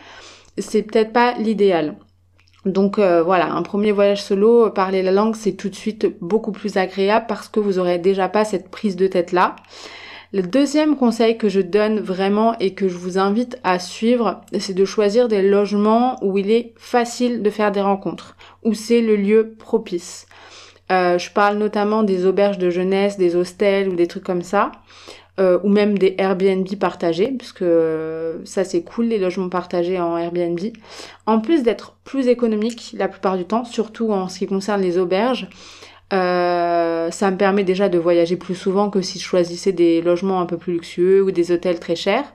c'est 0.57 0.83
peut-être 0.83 1.11
pas 1.11 1.33
l'idéal. 1.33 1.95
Donc 2.65 2.99
euh, 2.99 3.21
voilà, 3.21 3.51
un 3.53 3.63
premier 3.63 3.91
voyage 3.91 4.23
solo, 4.23 4.69
parler 4.69 5.03
la 5.03 5.11
langue, 5.11 5.35
c'est 5.35 5.53
tout 5.53 5.69
de 5.69 5.75
suite 5.75 6.07
beaucoup 6.21 6.53
plus 6.53 6.77
agréable 6.77 7.25
parce 7.27 7.49
que 7.49 7.59
vous 7.59 7.79
aurez 7.79 7.97
déjà 7.97 8.29
pas 8.29 8.45
cette 8.45 8.69
prise 8.69 8.95
de 8.95 9.07
tête 9.07 9.33
là. 9.33 9.57
Le 10.33 10.41
deuxième 10.41 10.97
conseil 10.97 11.37
que 11.37 11.47
je 11.47 11.61
donne 11.61 11.99
vraiment 11.99 12.57
et 12.59 12.73
que 12.73 12.89
je 12.89 12.97
vous 12.97 13.17
invite 13.17 13.57
à 13.63 13.79
suivre, 13.79 14.41
c'est 14.59 14.73
de 14.73 14.83
choisir 14.85 15.29
des 15.29 15.41
logements 15.41 16.17
où 16.21 16.37
il 16.37 16.51
est 16.51 16.73
facile 16.77 17.41
de 17.41 17.49
faire 17.49 17.71
des 17.71 17.81
rencontres, 17.81 18.35
où 18.63 18.73
c'est 18.73 19.01
le 19.01 19.15
lieu 19.15 19.55
propice. 19.57 20.27
Euh, 20.91 21.17
je 21.17 21.29
parle 21.31 21.57
notamment 21.57 22.03
des 22.03 22.25
auberges 22.25 22.57
de 22.57 22.69
jeunesse, 22.69 23.17
des 23.17 23.35
hostels 23.35 23.89
ou 23.89 23.95
des 23.95 24.07
trucs 24.07 24.23
comme 24.23 24.41
ça. 24.41 24.71
Euh, 25.39 25.59
ou 25.63 25.69
même 25.69 25.99
des 25.99 26.15
Airbnb 26.17 26.67
partagés, 26.79 27.31
puisque 27.37 27.61
euh, 27.61 28.39
ça 28.43 28.63
c'est 28.63 28.81
cool, 28.81 29.05
les 29.05 29.19
logements 29.19 29.49
partagés 29.49 29.99
en 29.99 30.17
Airbnb. 30.17 30.59
En 31.27 31.39
plus 31.39 31.61
d'être 31.61 31.95
plus 32.03 32.27
économique 32.27 32.95
la 32.97 33.07
plupart 33.07 33.37
du 33.37 33.45
temps, 33.45 33.63
surtout 33.63 34.11
en 34.11 34.29
ce 34.29 34.39
qui 34.39 34.47
concerne 34.47 34.81
les 34.81 34.97
auberges, 34.97 35.47
ça 36.09 37.31
me 37.31 37.37
permet 37.37 37.63
déjà 37.63 37.87
de 37.87 37.99
voyager 37.99 38.35
plus 38.35 38.55
souvent 38.55 38.89
que 38.89 39.03
si 39.03 39.19
je 39.19 39.25
choisissais 39.25 39.73
des 39.73 40.01
logements 40.01 40.41
un 40.41 40.47
peu 40.47 40.57
plus 40.57 40.73
luxueux 40.73 41.21
ou 41.21 41.29
des 41.29 41.51
hôtels 41.51 41.79
très 41.79 41.95
chers. 41.95 42.25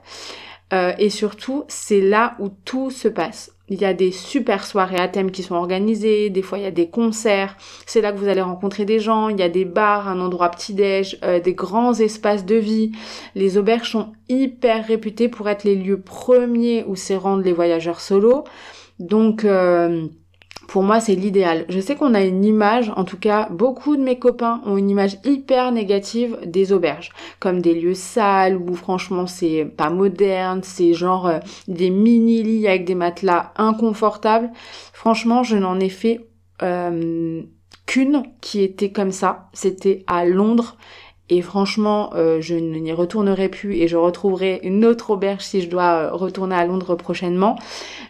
et 0.71 1.09
surtout, 1.09 1.65
c'est 1.67 1.99
là 1.99 2.35
où 2.39 2.49
tout 2.63 2.89
se 2.89 3.09
passe. 3.09 3.52
Il 3.69 3.79
y 3.79 3.85
a 3.85 3.93
des 3.93 4.11
super 4.11 4.65
soirées 4.65 4.99
à 4.99 5.07
thème 5.07 5.31
qui 5.31 5.41
sont 5.41 5.55
organisées, 5.55 6.29
des 6.29 6.41
fois 6.41 6.57
il 6.57 6.63
y 6.63 6.67
a 6.67 6.71
des 6.71 6.89
concerts, 6.89 7.55
c'est 7.85 8.01
là 8.01 8.11
que 8.11 8.17
vous 8.17 8.27
allez 8.27 8.41
rencontrer 8.41 8.83
des 8.83 8.99
gens, 8.99 9.29
il 9.29 9.39
y 9.39 9.43
a 9.43 9.47
des 9.47 9.63
bars, 9.63 10.09
un 10.09 10.19
endroit 10.19 10.49
petit-déj, 10.49 11.17
euh, 11.23 11.39
des 11.39 11.53
grands 11.53 11.93
espaces 11.93 12.45
de 12.45 12.55
vie. 12.55 12.91
Les 13.35 13.57
auberges 13.57 13.91
sont 13.91 14.13
hyper 14.27 14.85
réputées 14.85 15.29
pour 15.29 15.47
être 15.47 15.63
les 15.63 15.75
lieux 15.75 16.01
premiers 16.01 16.83
où 16.87 16.97
se 16.97 17.13
rendent 17.13 17.45
les 17.45 17.53
voyageurs 17.53 18.01
solos. 18.01 18.43
Donc 18.99 19.45
euh, 19.45 20.07
pour 20.67 20.83
moi, 20.83 20.99
c'est 20.99 21.15
l'idéal. 21.15 21.65
Je 21.69 21.79
sais 21.79 21.95
qu'on 21.95 22.13
a 22.13 22.21
une 22.21 22.43
image, 22.45 22.91
en 22.95 23.03
tout 23.03 23.17
cas, 23.17 23.47
beaucoup 23.49 23.95
de 23.95 24.01
mes 24.01 24.17
copains 24.17 24.61
ont 24.65 24.77
une 24.77 24.89
image 24.89 25.17
hyper 25.23 25.71
négative 25.71 26.37
des 26.45 26.71
auberges, 26.71 27.11
comme 27.39 27.61
des 27.61 27.73
lieux 27.73 27.93
sales 27.93 28.57
où 28.57 28.73
franchement 28.75 29.27
c'est 29.27 29.65
pas 29.65 29.89
moderne, 29.89 30.61
c'est 30.63 30.93
genre 30.93 31.27
euh, 31.27 31.39
des 31.67 31.89
mini 31.89 32.43
lits 32.43 32.67
avec 32.67 32.85
des 32.85 32.95
matelas 32.95 33.51
inconfortables. 33.57 34.51
Franchement, 34.93 35.43
je 35.43 35.57
n'en 35.57 35.79
ai 35.79 35.89
fait 35.89 36.27
euh, 36.61 37.41
qu'une 37.85 38.23
qui 38.41 38.61
était 38.61 38.91
comme 38.91 39.11
ça. 39.11 39.49
C'était 39.53 40.03
à 40.07 40.25
Londres 40.25 40.77
et 41.29 41.41
franchement, 41.41 42.11
euh, 42.15 42.41
je 42.41 42.55
n'y 42.55 42.91
retournerai 42.91 43.47
plus 43.47 43.77
et 43.77 43.87
je 43.87 43.95
retrouverai 43.95 44.59
une 44.63 44.83
autre 44.83 45.11
auberge 45.11 45.41
si 45.41 45.61
je 45.61 45.69
dois 45.69 45.83
euh, 45.93 46.11
retourner 46.11 46.55
à 46.55 46.65
Londres 46.65 46.95
prochainement. 46.95 47.57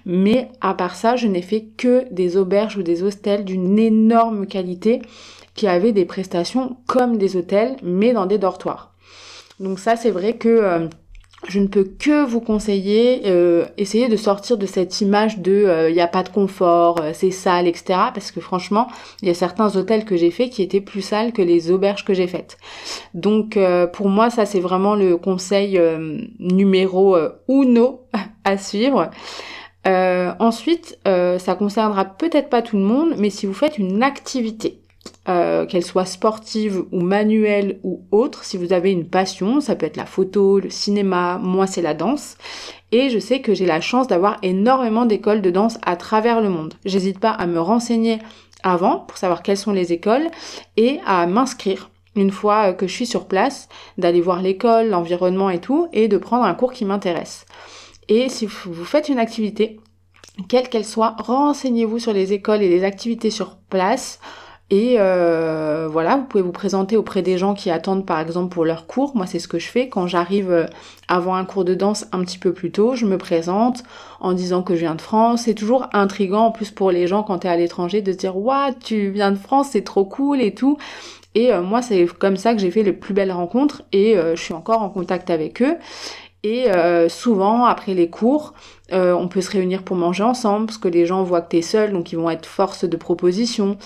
Mais 0.06 0.50
à 0.62 0.74
part 0.74 0.96
ça, 0.96 1.16
je 1.16 1.28
n'ai 1.28 1.44
fait 1.44 1.68
que 1.78 2.06
des 2.12 2.38
auberges 2.38 2.78
ou 2.78 2.84
des 2.84 3.04
hostels 3.04 3.46
d'une 3.46 3.78
énorme 3.78 4.48
qualité 4.48 5.02
qui 5.54 5.68
avaient 5.68 5.92
des 5.92 6.06
prestations 6.06 6.78
comme 6.88 7.18
des 7.18 7.38
hôtels, 7.38 7.76
mais 7.84 8.14
dans 8.14 8.26
des 8.26 8.40
dortoirs. 8.40 8.94
Donc 9.60 9.78
ça, 9.78 9.96
c'est 9.96 10.12
vrai 10.12 10.34
que 10.38 10.50
euh, 10.50 10.88
je 11.48 11.60
ne 11.60 11.68
peux 11.68 11.84
que 11.84 12.26
vous 12.26 12.40
conseiller, 12.40 13.24
euh, 13.26 13.66
essayer 13.78 14.08
de 14.08 14.16
sortir 14.16 14.58
de 14.58 14.66
cette 14.66 15.02
image 15.02 15.40
de 15.40 15.52
il 15.52 15.70
euh, 15.70 15.92
n'y 15.92 16.02
a 16.02 16.08
pas 16.08 16.24
de 16.24 16.30
confort, 16.30 17.02
euh, 17.02 17.12
c'est 17.14 17.32
sale, 17.32 17.68
etc. 17.68 18.00
Parce 18.14 18.32
que 18.32 18.40
franchement, 18.40 18.88
il 19.22 19.28
y 19.28 19.32
a 19.32 19.34
certains 19.34 19.76
hôtels 19.76 20.06
que 20.06 20.16
j'ai 20.16 20.32
faits 20.32 20.50
qui 20.50 20.62
étaient 20.62 20.82
plus 20.82 21.02
sales 21.02 21.34
que 21.34 21.42
les 21.42 21.72
auberges 21.72 22.06
que 22.06 22.14
j'ai 22.14 22.28
faites. 22.28 22.58
Donc 23.14 23.58
pour 23.94 24.10
moi, 24.10 24.30
ça 24.30 24.46
c'est 24.46 24.60
vraiment 24.60 24.96
le 24.96 25.18
conseil 25.18 25.80
numéro 26.40 27.18
uno 27.48 28.02
à 28.44 28.58
suivre. 28.58 29.10
ensuite, 29.86 31.00
ça 31.06 31.56
concernera 31.56 32.06
peut-être 32.06 32.50
pas 32.50 32.62
tout 32.62 32.78
le 32.78 32.84
monde, 32.84 33.16
mais 33.18 33.30
si 33.30 33.46
vous 33.46 33.54
faites 33.54 33.78
une 33.78 34.04
activité 34.04 34.83
euh, 35.30 35.66
qu'elle 35.66 35.86
soit 35.86 36.06
sportive 36.06 36.84
ou 36.92 37.00
manuelle 37.00 37.80
ou 37.84 38.04
autre, 38.12 38.44
si 38.44 38.58
vous 38.58 38.74
avez 38.74 38.92
une 38.92 39.08
passion, 39.08 39.62
ça 39.62 39.76
peut 39.76 39.86
être 39.86 39.98
la 39.98 40.06
photo, 40.06 40.60
le 40.60 40.70
cinéma, 40.70 41.40
moi 41.42 41.68
c'est 41.68 41.82
la 41.82 41.94
danse. 41.94 42.38
Et 42.92 43.10
je 43.10 43.20
sais 43.20 43.42
que 43.42 43.54
j'ai 43.54 43.66
la 43.66 43.82
chance 43.82 44.08
d'avoir 44.08 44.38
énormément 44.42 45.06
d'écoles 45.06 45.42
de 45.42 45.50
danse 45.50 45.78
à 45.82 45.96
travers 45.96 46.42
le 46.42 46.50
monde. 46.50 46.74
J'hésite 46.86 47.20
pas 47.20 47.32
à 47.32 47.48
me 47.48 47.60
renseigner 47.60 48.20
avant 48.64 49.00
pour 49.00 49.18
savoir 49.18 49.44
quelles 49.44 49.58
sont 49.58 49.72
les 49.72 49.94
écoles 49.94 50.28
et 50.78 51.00
à 51.06 51.26
m'inscrire 51.26 51.90
une 52.16 52.32
fois 52.32 52.74
que 52.74 52.88
je 52.88 52.94
suis 52.94 53.06
sur 53.06 53.28
place, 53.28 53.70
d'aller 53.98 54.22
voir 54.22 54.42
l'école, 54.42 54.90
l'environnement 54.90 55.50
et 55.50 55.60
tout, 55.60 55.88
et 55.94 56.08
de 56.08 56.18
prendre 56.18 56.44
un 56.44 56.54
cours 56.54 56.74
qui 56.74 56.86
m'intéresse. 56.86 57.46
Et 58.10 58.30
si 58.30 58.46
vous 58.46 58.86
faites 58.86 59.10
une 59.10 59.20
activité, 59.20 59.80
quelle 60.48 60.70
qu'elle 60.70 60.86
soit, 60.86 61.16
renseignez-vous 61.20 62.00
sur 62.00 62.14
les 62.14 62.34
écoles 62.34 62.62
et 62.62 62.70
les 62.70 62.84
activités 62.84 63.30
sur 63.30 63.58
place. 63.70 64.20
Et 64.70 64.96
euh, 64.98 65.88
voilà, 65.92 66.18
vous 66.18 66.24
pouvez 66.24 66.42
vous 66.44 66.52
présenter 66.52 66.98
auprès 66.98 67.22
des 67.22 67.38
gens 67.38 67.54
qui 67.54 67.70
attendent 67.70 68.06
par 68.06 68.20
exemple 68.20 68.54
pour 68.54 68.66
leur 68.66 68.88
cours. 68.88 69.16
Moi, 69.16 69.28
c'est 69.28 69.40
ce 69.40 69.48
que 69.48 69.60
je 69.60 69.68
fais 69.68 69.90
quand 69.90 70.08
j'arrive 70.08 70.52
euh, 70.52 70.66
avant 71.08 71.36
un 71.36 71.46
cours 71.46 71.66
de 71.66 71.76
danse 71.76 72.08
un 72.12 72.24
petit 72.24 72.40
peu 72.40 72.54
plus 72.54 72.72
tôt. 72.72 72.96
Je 72.96 73.06
me 73.06 73.18
présente 73.18 73.84
en 74.20 74.34
disant 74.34 74.64
que 74.64 74.74
je 74.76 74.80
viens 74.80 74.96
de 74.96 75.02
France. 75.02 75.44
C'est 75.44 75.54
toujours 75.54 75.88
intrigant 75.94 76.46
en 76.46 76.52
plus 76.52 76.72
pour 76.72 76.92
les 76.92 77.08
gens 77.08 77.24
quand 77.24 77.40
tu 77.40 77.48
es 77.48 77.50
à 77.50 77.58
l'étranger 77.58 78.02
de 78.02 78.12
se 78.14 78.18
dire 78.18 78.38
Waouh, 78.38 78.74
tu 78.84 79.10
viens 79.10 79.32
de 79.32 79.38
France, 79.38 79.70
c'est 79.72 79.84
trop 79.84 80.06
cool 80.06 80.42
et 80.42 80.56
tout. 80.56 80.78
Et 81.36 81.52
euh, 81.52 81.62
moi, 81.62 81.82
c'est 81.82 82.06
comme 82.18 82.38
ça 82.38 82.54
que 82.54 82.60
j'ai 82.60 82.72
fait 82.72 82.84
les 82.84 82.94
plus 82.94 83.14
belles 83.14 83.32
rencontres 83.32 83.84
et 83.92 84.16
je 84.16 84.42
suis 84.42 84.54
encore 84.54 84.82
en 84.82 84.90
contact 84.90 85.30
avec 85.30 85.62
eux. 85.62 85.76
Et 86.46 86.66
souvent, 87.10 87.66
après 87.66 87.94
les 87.94 88.10
cours, 88.10 88.54
on 88.92 89.28
peut 89.30 89.40
se 89.40 89.52
réunir 89.52 89.84
pour 89.84 89.96
manger 89.96 90.24
ensemble 90.24 90.66
parce 90.66 90.78
que 90.78 90.90
les 90.90 91.06
gens 91.06 91.24
voient 91.24 91.42
que 91.42 91.50
tu 91.52 91.58
es 91.58 91.62
seul, 91.62 91.94
donc 91.94 92.12
ils 92.12 92.18
vont 92.18 92.30
être 92.30 92.46
force 92.46 92.84
de 92.84 92.98
proposition. 92.98 93.78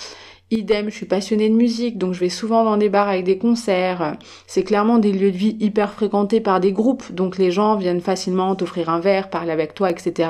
Idem, 0.50 0.90
je 0.90 0.96
suis 0.96 1.06
passionnée 1.06 1.50
de 1.50 1.56
musique, 1.56 1.98
donc 1.98 2.14
je 2.14 2.22
vais 2.22 2.30
souvent 2.30 2.64
dans 2.64 2.78
des 2.78 2.88
bars 2.88 3.10
avec 3.10 3.26
des 3.26 3.38
concerts. 3.38 4.16
C'est 4.48 4.64
clairement 4.64 4.98
des 4.98 5.12
lieux 5.12 5.32
de 5.32 5.38
vie 5.38 5.58
hyper 5.60 5.92
fréquentés 5.92 6.40
par 6.40 6.62
des 6.62 6.72
groupes, 6.72 7.12
donc 7.12 7.38
les 7.38 7.52
gens 7.52 7.76
viennent 7.76 8.00
facilement 8.00 8.56
t'offrir 8.56 8.90
un 8.90 9.00
verre, 9.00 9.30
parler 9.30 9.52
avec 9.52 9.74
toi, 9.74 9.90
etc. 9.90 10.30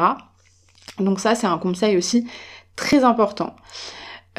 Donc 1.00 1.20
ça, 1.20 1.36
c'est 1.36 1.46
un 1.46 1.60
conseil 1.60 1.98
aussi 1.98 2.28
très 2.76 3.04
important. 3.04 3.56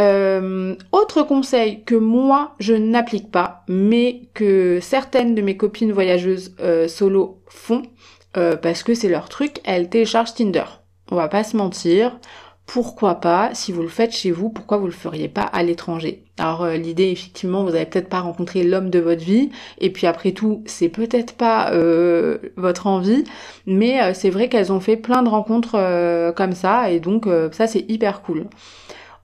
Euh, 0.01 0.77
autre 0.93 1.23
conseil 1.23 1.83
que 1.85 1.97
moi 1.97 2.55
je 2.61 2.75
n'applique 2.75 3.31
pas, 3.31 3.65
mais 3.69 4.23
que 4.35 4.79
certaines 4.81 5.35
de 5.35 5.43
mes 5.43 5.57
copines 5.57 5.93
voyageuses 5.93 6.55
euh, 6.61 6.87
solo 6.87 7.43
font, 7.49 7.83
euh, 8.37 8.57
parce 8.57 8.83
que 8.83 8.95
c'est 8.95 9.09
leur 9.09 9.29
truc, 9.29 9.61
elles 9.65 9.89
téléchargent 9.89 10.35
Tinder. 10.35 10.65
On 11.11 11.17
va 11.17 11.29
pas 11.29 11.43
se 11.43 11.57
mentir, 11.57 12.19
pourquoi 12.69 13.15
pas, 13.15 13.55
si 13.55 13.73
vous 13.73 13.81
le 13.81 13.89
faites 13.89 14.13
chez 14.13 14.31
vous, 14.31 14.51
pourquoi 14.51 14.77
vous 14.77 14.85
le 14.85 14.93
feriez 14.93 15.29
pas 15.29 15.43
à 15.43 15.63
l'étranger? 15.63 16.23
Alors 16.37 16.65
euh, 16.65 16.77
l'idée, 16.77 17.09
effectivement, 17.09 17.65
vous 17.65 17.75
avez 17.75 17.87
peut-être 17.87 18.11
pas 18.11 18.21
rencontré 18.21 18.63
l'homme 18.63 18.91
de 18.91 18.99
votre 18.99 19.25
vie, 19.25 19.49
et 19.79 19.91
puis 19.91 20.07
après 20.07 20.33
tout, 20.33 20.63
c'est 20.67 20.91
peut-être 20.91 21.33
pas 21.33 21.73
euh, 21.73 22.37
votre 22.57 22.87
envie, 22.87 23.25
mais 23.67 24.03
euh, 24.03 24.13
c'est 24.13 24.29
vrai 24.29 24.51
qu'elles 24.51 24.71
ont 24.71 24.81
fait 24.81 24.99
plein 24.99 25.23
de 25.23 25.31
rencontres 25.31 25.79
comme 26.37 26.53
ça, 26.53 26.91
et 26.91 27.01
donc 27.01 27.27
ça 27.53 27.67
c'est 27.67 27.87
hyper 27.89 28.21
cool. 28.21 28.47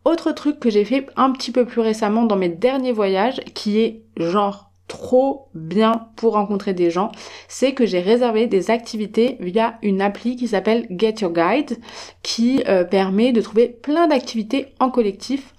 Autre 0.06 0.32
truc 0.32 0.58
que 0.58 0.70
j'ai 0.70 0.86
fait 0.86 1.06
un 1.16 1.30
petit 1.30 1.52
peu 1.52 1.66
plus 1.66 1.82
récemment 1.82 2.24
dans 2.24 2.36
mes 2.36 2.48
derniers 2.48 2.92
voyages, 2.92 3.42
qui 3.52 3.78
est 3.78 4.00
genre 4.16 4.70
trop 4.88 5.48
bien 5.54 6.08
pour 6.16 6.34
rencontrer 6.34 6.74
des 6.74 6.90
gens, 6.90 7.10
c'est 7.48 7.72
que 7.72 7.86
j'ai 7.86 8.00
réservé 8.00 8.46
des 8.46 8.70
activités 8.70 9.36
via 9.40 9.78
une 9.82 10.02
appli 10.02 10.36
qui 10.36 10.48
s'appelle 10.48 10.86
Get 10.90 11.16
Your 11.20 11.32
Guide, 11.32 11.78
qui 12.22 12.62
euh, 12.68 12.84
permet 12.84 13.32
de 13.32 13.40
trouver 13.40 13.68
plein 13.68 14.08
d'activités 14.08 14.68
en 14.80 14.90
collectif 14.90 15.54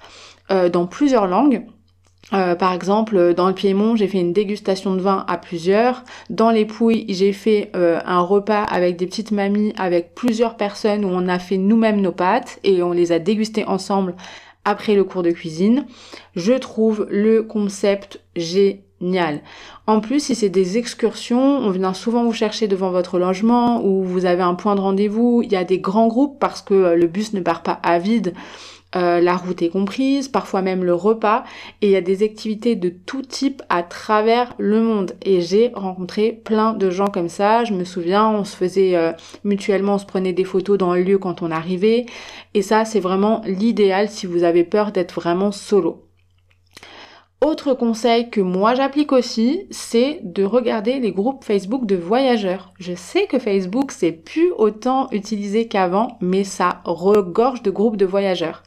euh, 0.52 0.70
dans 0.70 0.86
plusieurs 0.86 1.28
langues. 1.28 1.66
Euh, 2.34 2.56
par 2.56 2.74
exemple, 2.74 3.36
dans 3.36 3.48
le 3.48 3.54
Piémont, 3.54 3.96
j'ai 3.96 4.08
fait 4.08 4.20
une 4.20 4.34
dégustation 4.34 4.96
de 4.96 5.02
vin 5.02 5.26
à 5.28 5.38
plusieurs. 5.38 6.04
Dans 6.30 6.50
les 6.50 6.66
Pouilles, 6.66 7.06
j'ai 7.10 7.34
fait 7.34 7.72
un 7.76 8.22
repas 8.22 8.64
avec 8.64 8.98
des 8.98 9.06
petites 9.06 9.32
mamies, 9.32 9.74
avec 9.78 10.16
plusieurs 10.16 10.58
personnes 10.58 11.06
où 11.06 11.10
on 11.10 11.28
a 11.28 11.38
fait 11.38 11.58
nous-mêmes 11.58 12.02
nos 12.02 12.12
pâtes 12.12 12.60
et 12.64 12.82
on 12.82 12.94
les 12.94 13.12
a 13.12 13.20
dégustées 13.20 13.66
ensemble 13.66 14.16
après 14.66 14.96
le 14.96 15.04
cours 15.04 15.22
de 15.22 15.30
cuisine. 15.30 15.86
Je 16.36 16.54
trouve 16.54 17.08
le 17.12 17.44
concept 17.44 18.22
En 19.88 20.00
plus, 20.00 20.20
si 20.20 20.36
c'est 20.36 20.50
des 20.50 20.78
excursions, 20.78 21.58
on 21.60 21.70
vient 21.70 21.94
souvent 21.94 22.24
vous 22.24 22.34
chercher 22.34 22.68
devant 22.68 22.92
votre 22.92 23.20
logement 23.20 23.84
ou 23.86 24.04
vous 24.04 24.26
avez 24.26 24.42
un 24.42 24.56
point 24.56 24.76
de 24.76 24.82
rendez-vous. 24.82 25.42
Il 25.44 25.52
y 25.52 25.56
a 25.56 25.64
des 25.64 25.80
grands 25.80 26.08
groupes 26.08 26.40
parce 26.40 26.62
que 26.62 26.74
euh, 26.74 26.96
le 26.96 27.08
bus 27.08 27.34
ne 27.34 27.42
part 27.42 27.62
pas 27.62 27.80
à 27.84 28.00
vide. 28.00 28.34
Euh, 28.96 29.20
la 29.20 29.36
route 29.36 29.62
est 29.62 29.70
comprise, 29.70 30.30
parfois 30.30 30.62
même 30.62 30.86
le 30.86 30.94
repas, 30.94 31.44
et 31.82 31.88
il 31.88 31.92
y 31.92 31.98
a 31.98 32.02
des 32.02 32.24
activités 32.24 32.78
de 32.78 32.88
tout 32.90 33.24
type 33.24 33.62
à 33.68 33.84
travers 33.84 34.54
le 34.58 34.80
monde. 34.82 35.14
Et 35.24 35.42
j'ai 35.42 35.72
rencontré 35.76 36.32
plein 36.32 36.74
de 36.74 36.90
gens 36.90 37.08
comme 37.08 37.28
ça. 37.28 37.66
Je 37.66 37.74
me 37.74 37.84
souviens, 37.84 38.30
on 38.30 38.46
se 38.46 38.56
faisait 38.56 38.96
euh, 38.96 39.12
mutuellement, 39.44 39.96
on 39.96 39.98
se 39.98 40.06
prenait 40.06 40.34
des 40.34 40.46
photos 40.46 40.78
dans 40.78 40.94
le 40.94 41.04
lieu 41.04 41.18
quand 41.18 41.42
on 41.42 41.52
arrivait. 41.52 42.06
Et 42.54 42.62
ça, 42.62 42.86
c'est 42.86 43.02
vraiment 43.02 43.42
l'idéal 43.46 44.10
si 44.10 44.28
vous 44.28 44.44
avez 44.44 44.64
peur 44.64 44.94
d'être 44.94 45.16
vraiment 45.16 45.52
solo. 45.52 46.05
Autre 47.46 47.76
conseil 47.76 48.32
que 48.32 48.42
moi 48.42 48.74
j'applique 48.74 49.12
aussi, 49.12 49.68
c'est 49.70 50.20
de 50.24 50.44
regarder 50.44 50.98
les 50.98 51.12
groupes 51.12 51.44
Facebook 51.44 51.86
de 51.86 51.96
voyageurs. 51.96 52.74
Je 52.80 52.96
sais 52.96 53.28
que 53.28 53.38
Facebook 53.38 53.92
c'est 53.92 54.14
plus 54.14 54.50
autant 54.58 55.10
utilisé 55.12 55.68
qu'avant, 55.68 56.18
mais 56.22 56.44
ça 56.44 56.82
regorge 56.86 57.62
de 57.62 57.70
groupes 57.70 57.98
de 57.98 58.06
voyageurs. 58.08 58.64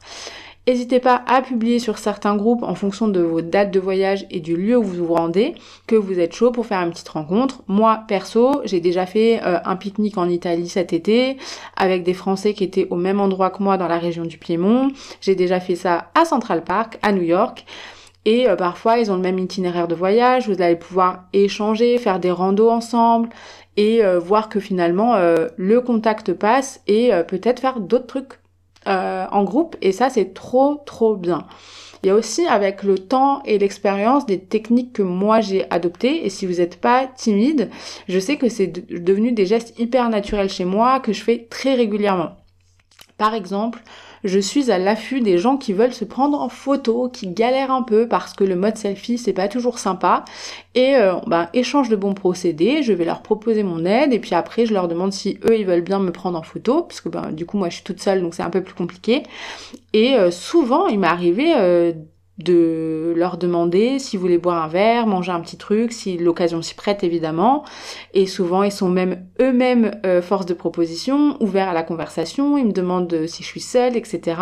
N'hésitez 0.65 1.01
pas 1.01 1.25
à 1.27 1.41
publier 1.41 1.79
sur 1.79 1.97
certains 1.97 2.37
groupes 2.37 2.63
en 2.63 2.73
fonction 2.73 3.09
de 3.09 3.19
vos 3.19 3.41
dates 3.41 3.71
de 3.71 3.81
voyage 3.81 4.25
et 4.31 4.39
du 4.39 4.55
lieu 4.55 4.77
où 4.77 4.83
vous 4.83 5.05
vous 5.05 5.13
rendez 5.13 5.55
que 5.85 5.97
vous 5.97 6.17
êtes 6.17 6.33
chaud 6.33 6.51
pour 6.51 6.65
faire 6.65 6.79
une 6.79 6.91
petite 6.91 7.09
rencontre. 7.09 7.63
Moi, 7.67 8.03
perso, 8.07 8.61
j'ai 8.63 8.79
déjà 8.79 9.05
fait 9.05 9.41
euh, 9.43 9.59
un 9.65 9.75
pique-nique 9.75 10.17
en 10.17 10.29
Italie 10.29 10.69
cet 10.69 10.93
été 10.93 11.35
avec 11.75 12.03
des 12.03 12.13
Français 12.13 12.53
qui 12.53 12.63
étaient 12.63 12.87
au 12.91 12.95
même 12.95 13.19
endroit 13.19 13.49
que 13.49 13.61
moi 13.61 13.75
dans 13.75 13.89
la 13.89 13.97
région 13.97 14.23
du 14.23 14.37
Piémont. 14.37 14.89
J'ai 15.19 15.35
déjà 15.35 15.59
fait 15.59 15.75
ça 15.75 16.11
à 16.15 16.23
Central 16.23 16.63
Park, 16.63 16.97
à 17.01 17.11
New 17.11 17.23
York. 17.23 17.65
Et 18.25 18.47
euh, 18.47 18.55
parfois, 18.55 18.99
ils 18.99 19.11
ont 19.11 19.15
le 19.15 19.21
même 19.21 19.39
itinéraire 19.39 19.87
de 19.87 19.95
voyage, 19.95 20.49
vous 20.49 20.61
allez 20.61 20.75
pouvoir 20.75 21.25
échanger, 21.33 21.97
faire 21.97 22.19
des 22.19 22.31
randos 22.31 22.69
ensemble 22.69 23.29
et 23.77 24.03
euh, 24.03 24.19
voir 24.19 24.49
que 24.49 24.59
finalement, 24.59 25.15
euh, 25.15 25.47
le 25.57 25.81
contact 25.81 26.33
passe 26.33 26.81
et 26.87 27.11
peut-être 27.27 27.59
faire 27.59 27.79
d'autres 27.79 28.07
trucs 28.07 28.39
en 28.85 29.43
groupe. 29.43 29.75
Et 29.81 29.91
ça, 29.91 30.09
c'est 30.09 30.33
trop, 30.33 30.81
trop 30.85 31.15
bien. 31.15 31.45
Il 32.01 32.07
y 32.07 32.09
a 32.09 32.15
aussi 32.15 32.47
avec 32.47 32.83
le 32.83 32.97
temps 32.97 33.43
et 33.43 33.57
l'expérience 33.57 34.25
des 34.25 34.39
techniques 34.39 34.93
que 34.93 35.01
moi 35.01 35.41
j'ai 35.41 35.69
adoptées 35.69 36.25
et 36.25 36.29
si 36.29 36.45
vous 36.45 36.53
n'êtes 36.53 36.79
pas 36.79 37.07
timide, 37.07 37.69
je 38.07 38.19
sais 38.19 38.37
que 38.37 38.47
c'est 38.47 38.67
devenu 38.67 39.33
des 39.33 39.45
gestes 39.45 39.77
hyper 39.77 40.09
naturels 40.09 40.49
chez 40.49 40.63
moi 40.63 41.01
que 41.01 41.11
je 41.11 41.21
fais 41.21 41.47
très 41.49 41.75
régulièrement. 41.75 42.37
Par 43.17 43.33
exemple, 43.33 43.83
je 44.23 44.39
suis 44.39 44.71
à 44.71 44.77
l'affût 44.77 45.21
des 45.21 45.37
gens 45.37 45.57
qui 45.57 45.73
veulent 45.73 45.93
se 45.93 46.05
prendre 46.05 46.39
en 46.39 46.49
photo, 46.49 47.09
qui 47.09 47.27
galèrent 47.27 47.71
un 47.71 47.83
peu 47.83 48.07
parce 48.07 48.33
que 48.33 48.43
le 48.43 48.55
mode 48.55 48.77
selfie 48.77 49.17
c'est 49.17 49.33
pas 49.33 49.47
toujours 49.47 49.79
sympa. 49.79 50.25
Et 50.75 50.95
euh, 50.95 51.15
bah, 51.27 51.49
échange 51.53 51.89
de 51.89 51.95
bons 51.95 52.13
procédés, 52.13 52.83
je 52.83 52.93
vais 52.93 53.05
leur 53.05 53.21
proposer 53.21 53.63
mon 53.63 53.85
aide 53.85 54.13
et 54.13 54.19
puis 54.19 54.35
après 54.35 54.65
je 54.65 54.73
leur 54.73 54.87
demande 54.87 55.13
si 55.13 55.39
eux 55.49 55.57
ils 55.57 55.65
veulent 55.65 55.81
bien 55.81 55.99
me 55.99 56.11
prendre 56.11 56.37
en 56.37 56.43
photo 56.43 56.83
parce 56.83 57.01
que 57.01 57.09
bah, 57.09 57.31
du 57.31 57.45
coup 57.45 57.57
moi 57.57 57.69
je 57.69 57.75
suis 57.75 57.83
toute 57.83 58.01
seule 58.01 58.21
donc 58.21 58.33
c'est 58.33 58.43
un 58.43 58.49
peu 58.49 58.61
plus 58.61 58.75
compliqué. 58.75 59.23
Et 59.93 60.15
euh, 60.15 60.31
souvent 60.31 60.87
il 60.87 60.99
m'est 60.99 61.07
arrivé 61.07 61.53
euh, 61.55 61.93
de 62.39 63.13
leur 63.17 63.37
demander 63.37 63.99
s'ils 63.99 64.19
voulaient 64.19 64.37
boire 64.37 64.63
un 64.63 64.67
verre, 64.67 65.07
manger 65.07 65.31
un 65.31 65.41
petit 65.41 65.57
truc, 65.57 65.91
si 65.91 66.17
l'occasion 66.17 66.61
s'y 66.61 66.73
prête 66.73 67.03
évidemment. 67.03 67.63
Et 68.13 68.25
souvent 68.25 68.63
ils 68.63 68.71
sont 68.71 68.89
même 68.89 69.25
eux-mêmes 69.41 69.91
euh, 70.05 70.21
force 70.21 70.45
de 70.45 70.53
proposition, 70.53 71.37
ouverts 71.41 71.69
à 71.69 71.73
la 71.73 71.83
conversation, 71.83 72.57
ils 72.57 72.65
me 72.65 72.71
demandent 72.71 73.27
si 73.27 73.43
je 73.43 73.47
suis 73.47 73.59
seule, 73.59 73.97
etc. 73.97 74.41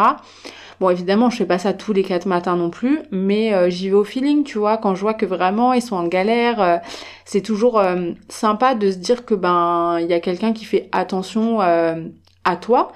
Bon 0.79 0.91
évidemment 0.91 1.31
je 1.31 1.37
fais 1.37 1.45
pas 1.45 1.57
ça 1.57 1.73
tous 1.73 1.91
les 1.91 2.03
quatre 2.03 2.27
matins 2.27 2.55
non 2.55 2.69
plus, 2.69 2.99
mais 3.11 3.53
euh, 3.53 3.69
j'y 3.71 3.89
vais 3.89 3.95
au 3.95 4.03
feeling, 4.03 4.43
tu 4.43 4.59
vois, 4.59 4.77
quand 4.77 4.93
je 4.93 5.01
vois 5.01 5.15
que 5.15 5.25
vraiment 5.25 5.73
ils 5.73 5.81
sont 5.81 5.95
en 5.95 6.07
galère, 6.07 6.61
euh, 6.61 6.77
c'est 7.25 7.41
toujours 7.41 7.81
sympa 8.29 8.75
de 8.75 8.91
se 8.91 8.97
dire 8.97 9.25
que 9.25 9.33
ben 9.33 9.97
il 9.99 10.07
y 10.07 10.13
a 10.13 10.19
quelqu'un 10.19 10.53
qui 10.53 10.65
fait 10.65 10.87
attention 10.91 11.59
à 11.59 12.55
toi 12.61 12.91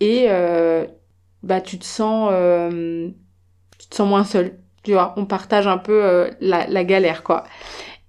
et 0.00 0.26
bah 1.44 1.60
tu 1.60 1.78
te 1.78 1.84
sens 1.84 2.32
tu 3.86 3.90
te 3.90 3.96
sens 3.96 4.08
moins 4.08 4.24
seul. 4.24 4.52
Tu 4.82 4.92
vois, 4.92 5.14
on 5.16 5.24
partage 5.24 5.66
un 5.66 5.78
peu 5.78 6.04
euh, 6.04 6.30
la, 6.40 6.84
galère, 6.84 7.22
quoi. 7.22 7.44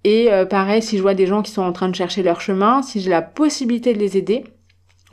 Et 0.03 0.31
euh, 0.31 0.45
pareil, 0.45 0.81
si 0.81 0.97
je 0.97 1.01
vois 1.03 1.13
des 1.13 1.27
gens 1.27 1.41
qui 1.41 1.51
sont 1.51 1.61
en 1.61 1.71
train 1.71 1.89
de 1.89 1.95
chercher 1.95 2.23
leur 2.23 2.41
chemin, 2.41 2.81
si 2.81 2.99
j'ai 2.99 3.11
la 3.11 3.21
possibilité 3.21 3.93
de 3.93 3.99
les 3.99 4.17
aider, 4.17 4.43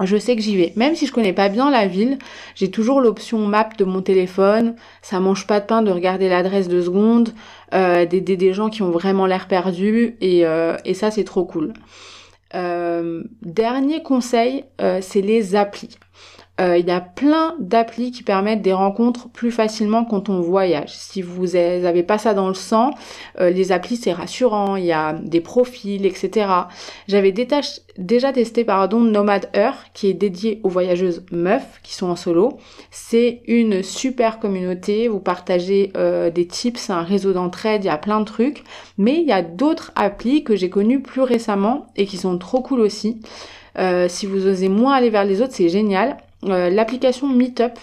je 0.01 0.17
sais 0.17 0.37
que 0.37 0.43
j'y 0.43 0.57
vais. 0.57 0.73
Même 0.77 0.95
si 0.95 1.07
je 1.07 1.13
connais 1.13 1.33
pas 1.33 1.49
bien 1.51 1.71
la 1.71 1.87
ville, 1.87 2.19
j'ai 2.55 2.71
toujours 2.71 3.01
l'option 3.01 3.39
map 3.47 3.69
de 3.79 3.85
mon 3.85 4.03
téléphone. 4.03 4.75
Ça 5.03 5.21
mange 5.21 5.47
pas 5.47 5.61
de 5.61 5.67
pain 5.67 5.83
de 5.83 5.91
regarder 5.91 6.29
l'adresse 6.29 6.69
de 6.69 6.81
seconde, 6.83 7.31
euh, 7.75 8.07
d'aider 8.07 8.37
des 8.37 8.53
gens 8.53 8.71
qui 8.71 8.83
ont 8.83 8.91
vraiment 8.91 9.27
l'air 9.27 9.47
perdus. 9.47 10.17
Et, 10.21 10.45
et 10.85 10.95
ça, 10.95 11.11
c'est 11.11 11.25
trop 11.25 11.45
cool. 11.45 11.75
dernier 13.43 14.03
conseil, 14.03 14.65
c'est 15.01 15.21
les 15.21 15.57
applis. 15.57 15.99
Euh, 16.61 16.79
il 16.79 16.87
y 16.87 16.93
a 16.93 17.01
plein 17.01 17.57
d'applis 17.59 18.13
qui 18.13 18.23
permettent 18.23 18.63
des 18.63 18.73
rencontres 18.73 19.29
plus 19.29 19.51
facilement 19.51 20.05
quand 20.05 20.29
on 20.29 20.41
voyage. 20.41 20.91
Si 20.91 21.21
vous 21.21 21.49
n'avez 21.49 22.05
pas 22.05 22.17
ça 22.17 22.33
dans 22.33 22.47
le 22.47 22.55
sang, 22.55 22.93
euh, 23.41 23.51
les 23.51 23.73
applis 23.73 23.97
c'est 23.97 24.13
rassurant, 24.13 24.77
il 24.77 24.85
y 24.85 24.93
a 24.93 25.15
des 25.15 25.41
profils, 25.41 26.07
etc. 26.07 26.47
J'avais 27.09 27.33
déjà 27.33 28.33
testé 28.33 28.65
pardon 28.65 29.01
Nomad 29.01 29.51
Earth 29.53 29.91
qui 29.95 30.09
est 30.09 30.15
dédié 30.15 30.61
aux 30.63 30.69
voyageuses 30.69 31.25
meufs 31.33 31.81
qui 31.83 31.93
sont 31.93 32.07
en 32.07 32.17
solo. 32.17 32.59
C'est 32.93 33.43
une 33.49 33.83
super 33.83 34.39
communauté, 34.39 35.09
vous 35.09 35.21
partagez 35.21 35.93
euh, 35.97 36.31
des 36.31 36.47
tips, 36.47 36.89
un 36.89 37.03
réseau 37.03 37.33
d'entraide, 37.33 37.83
il 37.83 37.89
y 37.89 37.91
a 37.91 37.99
plein 37.99 38.21
de 38.21 38.27
trucs. 38.27 38.63
Mais 38.97 39.15
il 39.21 39.27
y 39.27 39.33
a 39.33 39.43
d'autres 39.43 39.91
applis 39.97 40.45
que 40.45 40.55
j'ai 40.55 40.71
connues 40.71 41.03
plus 41.03 41.23
récemment 41.23 41.87
et 41.97 42.07
qui 42.07 42.17
sont 42.17 42.39
trop 42.39 42.63
cool 42.63 42.79
aussi. 42.81 43.21
si 44.09 44.27
vous 44.27 44.47
osez 44.47 44.69
moins 44.69 44.95
aller 44.95 45.11
vers 45.11 45.25
les 45.25 45.43
autres, 45.43 45.55
c'est 45.55 45.69
génial. 45.69 46.17
Euh, 46.45 46.71
l'application 46.71 47.29
Meetup. 47.29 47.79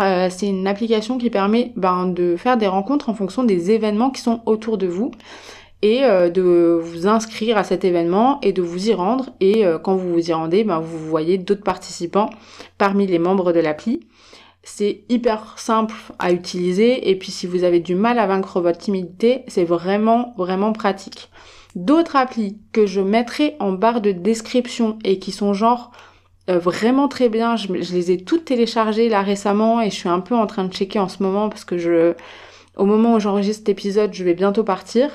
Euh, 0.00 0.28
c'est 0.30 0.48
une 0.48 0.66
application 0.66 1.18
qui 1.18 1.28
permet 1.28 1.72
ben, 1.76 2.06
de 2.06 2.36
faire 2.36 2.56
des 2.56 2.66
rencontres 2.66 3.10
en 3.10 3.14
fonction 3.14 3.44
des 3.44 3.70
événements 3.70 4.10
qui 4.10 4.22
sont 4.22 4.40
autour 4.46 4.78
de 4.78 4.86
vous 4.86 5.10
et 5.82 6.04
euh, 6.04 6.30
de 6.30 6.80
vous 6.82 7.06
inscrire 7.06 7.58
à 7.58 7.64
cet 7.64 7.84
événement 7.84 8.40
et 8.40 8.52
de 8.52 8.62
vous 8.62 8.88
y 8.88 8.94
rendre. 8.94 9.30
Et 9.40 9.64
quand 9.82 9.94
vous 9.94 10.12
vous 10.12 10.30
y 10.30 10.32
rendez, 10.32 10.64
ben, 10.64 10.80
vous 10.80 10.98
voyez 10.98 11.38
d'autres 11.38 11.64
participants 11.64 12.30
parmi 12.78 13.06
les 13.06 13.18
membres 13.18 13.52
de 13.52 13.60
l'appli. 13.60 14.00
C'est 14.64 15.00
hyper 15.08 15.58
simple 15.58 15.94
à 16.20 16.32
utiliser 16.32 17.10
et 17.10 17.16
puis 17.16 17.32
si 17.32 17.48
vous 17.48 17.64
avez 17.64 17.80
du 17.80 17.96
mal 17.96 18.20
à 18.20 18.28
vaincre 18.28 18.60
votre 18.60 18.78
timidité, 18.78 19.42
c'est 19.48 19.64
vraiment 19.64 20.34
vraiment 20.36 20.72
pratique. 20.72 21.30
D'autres 21.74 22.16
applis 22.16 22.58
que 22.72 22.86
je 22.86 23.00
mettrai 23.00 23.56
en 23.58 23.72
barre 23.72 24.00
de 24.00 24.12
description 24.12 24.98
et 25.04 25.18
qui 25.18 25.32
sont 25.32 25.52
genre 25.52 25.90
euh, 26.48 26.58
vraiment 26.58 27.08
très 27.08 27.28
bien. 27.28 27.56
Je, 27.56 27.72
les 27.72 28.10
ai 28.10 28.24
toutes 28.24 28.44
téléchargées 28.44 29.08
là 29.08 29.22
récemment 29.22 29.80
et 29.80 29.90
je 29.90 29.94
suis 29.94 30.08
un 30.08 30.20
peu 30.20 30.34
en 30.34 30.46
train 30.46 30.64
de 30.64 30.72
checker 30.72 30.98
en 30.98 31.08
ce 31.08 31.22
moment 31.22 31.48
parce 31.48 31.64
que 31.64 31.78
je, 31.78 32.14
au 32.76 32.84
moment 32.84 33.14
où 33.14 33.20
j'enregistre 33.20 33.60
cet 33.60 33.68
épisode, 33.68 34.12
je 34.12 34.24
vais 34.24 34.34
bientôt 34.34 34.64
partir. 34.64 35.10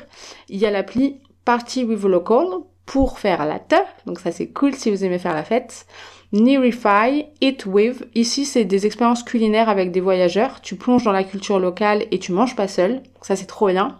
Il 0.49 0.57
y 0.57 0.65
a 0.65 0.71
l'appli 0.71 1.19
Party 1.43 1.83
with 1.83 2.03
Local 2.03 2.45
pour 2.85 3.19
faire 3.19 3.45
la 3.45 3.59
teuf, 3.59 3.87
donc 4.05 4.19
ça 4.19 4.31
c'est 4.31 4.47
cool 4.47 4.73
si 4.73 4.89
vous 4.89 5.03
aimez 5.03 5.19
faire 5.19 5.33
la 5.33 5.43
fête. 5.43 5.85
Nearify, 6.33 7.25
Eat 7.41 7.65
With, 7.65 8.07
ici 8.15 8.45
c'est 8.45 8.65
des 8.65 8.85
expériences 8.85 9.23
culinaires 9.23 9.69
avec 9.69 9.91
des 9.91 10.01
voyageurs, 10.01 10.61
tu 10.61 10.75
plonges 10.75 11.03
dans 11.03 11.11
la 11.11 11.23
culture 11.23 11.59
locale 11.59 12.05
et 12.11 12.19
tu 12.19 12.31
manges 12.31 12.55
pas 12.55 12.67
seul, 12.67 13.01
ça 13.21 13.35
c'est 13.35 13.45
trop 13.45 13.67
bien. 13.67 13.97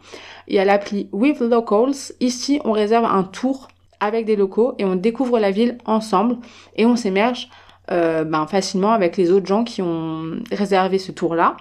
Il 0.48 0.56
y 0.56 0.60
a 0.60 0.66
l'appli 0.66 1.10
With 1.12 1.40
Locals, 1.40 2.14
ici 2.20 2.60
on 2.64 2.72
réserve 2.72 3.06
un 3.06 3.24
tour 3.24 3.68
avec 4.00 4.26
des 4.26 4.36
locaux 4.36 4.76
et 4.78 4.86
on 4.86 4.96
découvre 4.96 5.40
la 5.40 5.52
ville 5.52 5.78
ensemble 5.86 6.38
et 6.76 6.86
on 6.86 6.96
s'émerge 6.96 7.50
euh, 7.90 8.24
ben, 8.26 8.46
facilement 8.48 8.92
avec 8.92 9.16
les 9.16 9.32
autres 9.32 9.46
gens 9.46 9.64
qui 9.64 9.82
ont 9.82 10.32
réservé 10.52 11.00
ce 11.00 11.12
tour-là. 11.12 11.56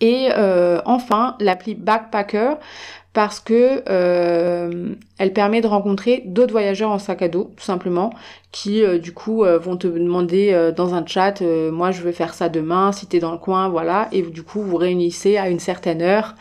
Et 0.00 0.28
euh, 0.36 0.80
enfin, 0.86 1.36
l'appli 1.40 1.74
Backpacker 1.74 2.54
parce 3.12 3.40
que 3.40 3.82
euh, 3.88 4.94
elle 5.18 5.32
permet 5.32 5.60
de 5.60 5.66
rencontrer 5.66 6.22
d'autres 6.26 6.52
voyageurs 6.52 6.90
en 6.90 6.98
sac 6.98 7.22
à 7.22 7.28
dos, 7.28 7.52
tout 7.56 7.64
simplement, 7.64 8.12
qui 8.52 8.82
du 9.00 9.12
coup 9.12 9.44
vont 9.60 9.76
te 9.76 9.88
demander 9.88 10.72
dans 10.76 10.94
un 10.94 11.04
chat, 11.04 11.42
moi 11.42 11.90
je 11.90 12.02
veux 12.02 12.12
faire 12.12 12.34
ça 12.34 12.48
demain, 12.48 12.92
si 12.92 13.06
t'es 13.06 13.18
dans 13.18 13.32
le 13.32 13.38
coin, 13.38 13.68
voilà, 13.68 14.08
et 14.12 14.22
du 14.22 14.44
coup 14.44 14.62
vous 14.62 14.76
réunissez 14.76 15.36
à 15.38 15.48
une 15.48 15.58
certaine 15.58 16.02
heure. 16.02 16.36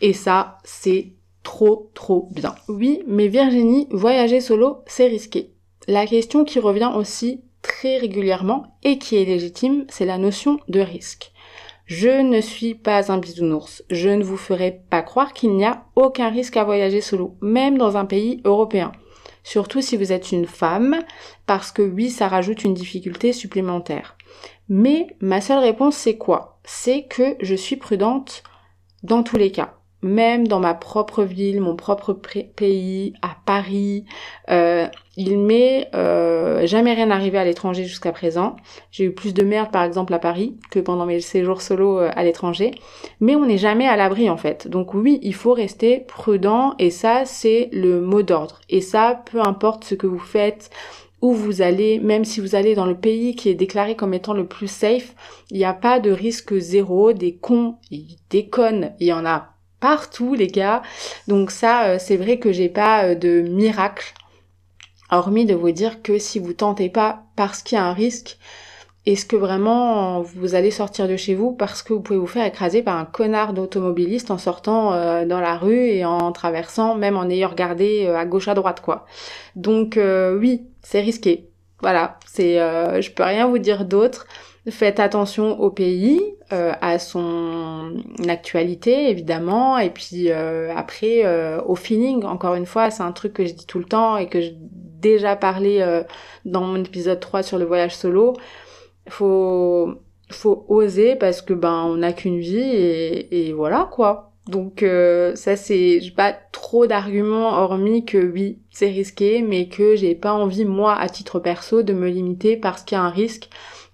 Et 0.00 0.14
ça, 0.14 0.58
c'est 0.64 1.12
trop 1.46 1.92
trop 1.94 2.28
bien. 2.32 2.56
Oui, 2.66 3.04
mais 3.06 3.28
Virginie, 3.28 3.86
voyager 3.92 4.40
solo, 4.40 4.78
c'est 4.88 5.06
risqué. 5.06 5.52
La 5.86 6.04
question 6.04 6.44
qui 6.44 6.58
revient 6.58 6.90
aussi 6.92 7.40
très 7.62 7.98
régulièrement 7.98 8.76
et 8.82 8.98
qui 8.98 9.14
est 9.14 9.24
légitime, 9.24 9.86
c'est 9.88 10.06
la 10.06 10.18
notion 10.18 10.58
de 10.68 10.80
risque. 10.80 11.30
Je 11.84 12.20
ne 12.20 12.40
suis 12.40 12.74
pas 12.74 13.12
un 13.12 13.18
bisounours, 13.18 13.84
je 13.90 14.08
ne 14.08 14.24
vous 14.24 14.36
ferai 14.36 14.82
pas 14.90 15.02
croire 15.02 15.32
qu'il 15.34 15.52
n'y 15.54 15.64
a 15.64 15.84
aucun 15.94 16.30
risque 16.30 16.56
à 16.56 16.64
voyager 16.64 17.00
solo, 17.00 17.36
même 17.40 17.78
dans 17.78 17.96
un 17.96 18.06
pays 18.06 18.40
européen. 18.44 18.90
Surtout 19.44 19.80
si 19.80 19.96
vous 19.96 20.10
êtes 20.10 20.32
une 20.32 20.46
femme, 20.46 20.98
parce 21.46 21.70
que 21.70 21.82
oui, 21.82 22.10
ça 22.10 22.26
rajoute 22.26 22.64
une 22.64 22.74
difficulté 22.74 23.32
supplémentaire. 23.32 24.16
Mais 24.68 25.06
ma 25.20 25.40
seule 25.40 25.60
réponse, 25.60 25.94
c'est 25.94 26.16
quoi? 26.16 26.58
C'est 26.64 27.04
que 27.04 27.36
je 27.40 27.54
suis 27.54 27.76
prudente 27.76 28.42
dans 29.04 29.22
tous 29.22 29.36
les 29.36 29.52
cas 29.52 29.75
même 30.06 30.48
dans 30.48 30.60
ma 30.60 30.74
propre 30.74 31.22
ville, 31.22 31.60
mon 31.60 31.76
propre 31.76 32.12
pays, 32.12 33.12
à 33.20 33.36
Paris, 33.44 34.04
euh, 34.50 34.86
il 35.16 35.38
m'est 35.38 35.88
euh, 35.94 36.66
jamais 36.66 36.94
rien 36.94 37.10
arrivé 37.10 37.38
à 37.38 37.44
l'étranger 37.44 37.84
jusqu'à 37.84 38.12
présent. 38.12 38.56
J'ai 38.90 39.04
eu 39.04 39.12
plus 39.12 39.34
de 39.34 39.42
merde 39.42 39.70
par 39.70 39.84
exemple 39.84 40.14
à 40.14 40.18
Paris 40.18 40.56
que 40.70 40.78
pendant 40.78 41.06
mes 41.06 41.20
séjours 41.20 41.62
solo 41.62 41.98
euh, 41.98 42.10
à 42.14 42.24
l'étranger, 42.24 42.72
mais 43.20 43.34
on 43.34 43.46
n'est 43.46 43.58
jamais 43.58 43.86
à 43.86 43.96
l'abri 43.96 44.30
en 44.30 44.36
fait. 44.36 44.68
Donc 44.68 44.94
oui, 44.94 45.18
il 45.22 45.34
faut 45.34 45.52
rester 45.52 46.00
prudent 46.00 46.74
et 46.78 46.90
ça 46.90 47.24
c'est 47.24 47.68
le 47.72 48.00
mot 48.00 48.22
d'ordre. 48.22 48.60
Et 48.68 48.80
ça, 48.80 49.22
peu 49.30 49.40
importe 49.40 49.84
ce 49.84 49.94
que 49.94 50.06
vous 50.06 50.18
faites, 50.18 50.70
où 51.22 51.32
vous 51.32 51.62
allez, 51.62 51.98
même 51.98 52.24
si 52.24 52.40
vous 52.40 52.54
allez 52.54 52.74
dans 52.74 52.86
le 52.86 52.96
pays 52.96 53.34
qui 53.34 53.48
est 53.48 53.54
déclaré 53.54 53.96
comme 53.96 54.14
étant 54.14 54.34
le 54.34 54.46
plus 54.46 54.70
safe, 54.70 55.14
il 55.50 55.56
n'y 55.56 55.64
a 55.64 55.72
pas 55.72 55.98
de 55.98 56.10
risque 56.10 56.56
zéro, 56.58 57.12
des 57.12 57.34
cons, 57.34 57.76
des 58.30 58.48
connes, 58.48 58.92
il 59.00 59.06
y 59.06 59.12
en 59.12 59.24
a 59.24 59.55
partout 59.86 60.34
les 60.34 60.48
gars. 60.48 60.82
Donc 61.28 61.52
ça, 61.52 61.84
euh, 61.84 61.98
c'est 62.00 62.16
vrai 62.16 62.40
que 62.40 62.50
j'ai 62.50 62.68
pas 62.68 63.04
euh, 63.04 63.14
de 63.14 63.42
miracle, 63.42 64.14
hormis 65.12 65.44
de 65.44 65.54
vous 65.54 65.70
dire 65.70 66.02
que 66.02 66.18
si 66.18 66.40
vous 66.40 66.54
tentez 66.54 66.88
pas 66.88 67.22
parce 67.36 67.62
qu'il 67.62 67.78
y 67.78 67.80
a 67.80 67.84
un 67.84 67.92
risque, 67.92 68.36
est-ce 69.06 69.24
que 69.24 69.36
vraiment 69.36 70.22
vous 70.22 70.56
allez 70.56 70.72
sortir 70.72 71.06
de 71.06 71.16
chez 71.16 71.36
vous 71.36 71.52
parce 71.52 71.84
que 71.84 71.92
vous 71.92 72.00
pouvez 72.00 72.18
vous 72.18 72.26
faire 72.26 72.44
écraser 72.44 72.82
par 72.82 72.96
un 72.96 73.04
connard 73.04 73.52
d'automobiliste 73.52 74.32
en 74.32 74.38
sortant 74.38 74.92
euh, 74.92 75.24
dans 75.24 75.40
la 75.40 75.56
rue 75.56 75.86
et 75.86 76.04
en 76.04 76.32
traversant, 76.32 76.96
même 76.96 77.16
en 77.16 77.30
ayant 77.30 77.50
regardé 77.50 78.08
à 78.08 78.24
gauche 78.24 78.48
à 78.48 78.54
droite 78.54 78.80
quoi. 78.80 79.06
Donc 79.54 79.96
oui, 80.40 80.66
c'est 80.82 81.00
risqué. 81.00 81.48
Voilà, 81.80 82.18
c'est 82.26 82.56
je 82.56 83.10
peux 83.12 83.22
rien 83.22 83.46
vous 83.46 83.58
dire 83.58 83.84
d'autre. 83.84 84.26
Faites 84.68 84.98
attention 84.98 85.60
au 85.60 85.70
pays, 85.70 86.20
euh, 86.52 86.72
à 86.80 86.98
son 86.98 88.02
actualité 88.28 89.10
évidemment, 89.10 89.78
et 89.78 89.90
puis 89.90 90.32
euh, 90.32 90.74
après 90.74 91.24
euh, 91.24 91.62
au 91.62 91.76
feeling. 91.76 92.24
Encore 92.24 92.56
une 92.56 92.66
fois, 92.66 92.90
c'est 92.90 93.04
un 93.04 93.12
truc 93.12 93.32
que 93.34 93.46
je 93.46 93.52
dis 93.52 93.66
tout 93.66 93.78
le 93.78 93.84
temps 93.84 94.16
et 94.16 94.28
que 94.28 94.40
j'ai 94.40 94.56
déjà 94.58 95.36
parlé 95.36 95.84
dans 96.44 96.62
mon 96.62 96.82
épisode 96.82 97.20
3 97.20 97.44
sur 97.44 97.58
le 97.58 97.64
voyage 97.64 97.94
solo. 97.94 98.34
Faut 99.08 99.94
faut 100.30 100.64
oser 100.68 101.14
parce 101.14 101.42
que 101.42 101.54
ben 101.54 101.84
on 101.84 101.98
n'a 101.98 102.12
qu'une 102.12 102.40
vie 102.40 102.58
et, 102.58 103.48
et, 103.48 103.52
voilà 103.52 103.88
quoi. 103.92 104.32
Donc 104.48 104.84
ça 105.34 105.54
c'est 105.54 106.00
j'ai 106.00 106.10
pas 106.10 106.32
trop 106.50 106.88
d'arguments 106.88 107.50
hormis 107.50 108.04
que 108.04 108.18
oui 108.18 108.58
c'est 108.70 108.90
risqué 108.90 109.42
mais 109.42 109.68
que 109.68 109.94
j'ai 109.94 110.16
pas 110.16 110.32
envie 110.32 110.64
moi 110.64 110.94
à 110.94 111.08
titre 111.08 111.38
perso 111.38 111.82
de 111.82 111.92
me 111.92 112.08
limiter 112.08 112.56
parce 112.56 112.82
qu'il 112.82 112.96
y 112.96 113.00
a 113.00 113.04
un 113.04 113.10
risque 113.10 113.48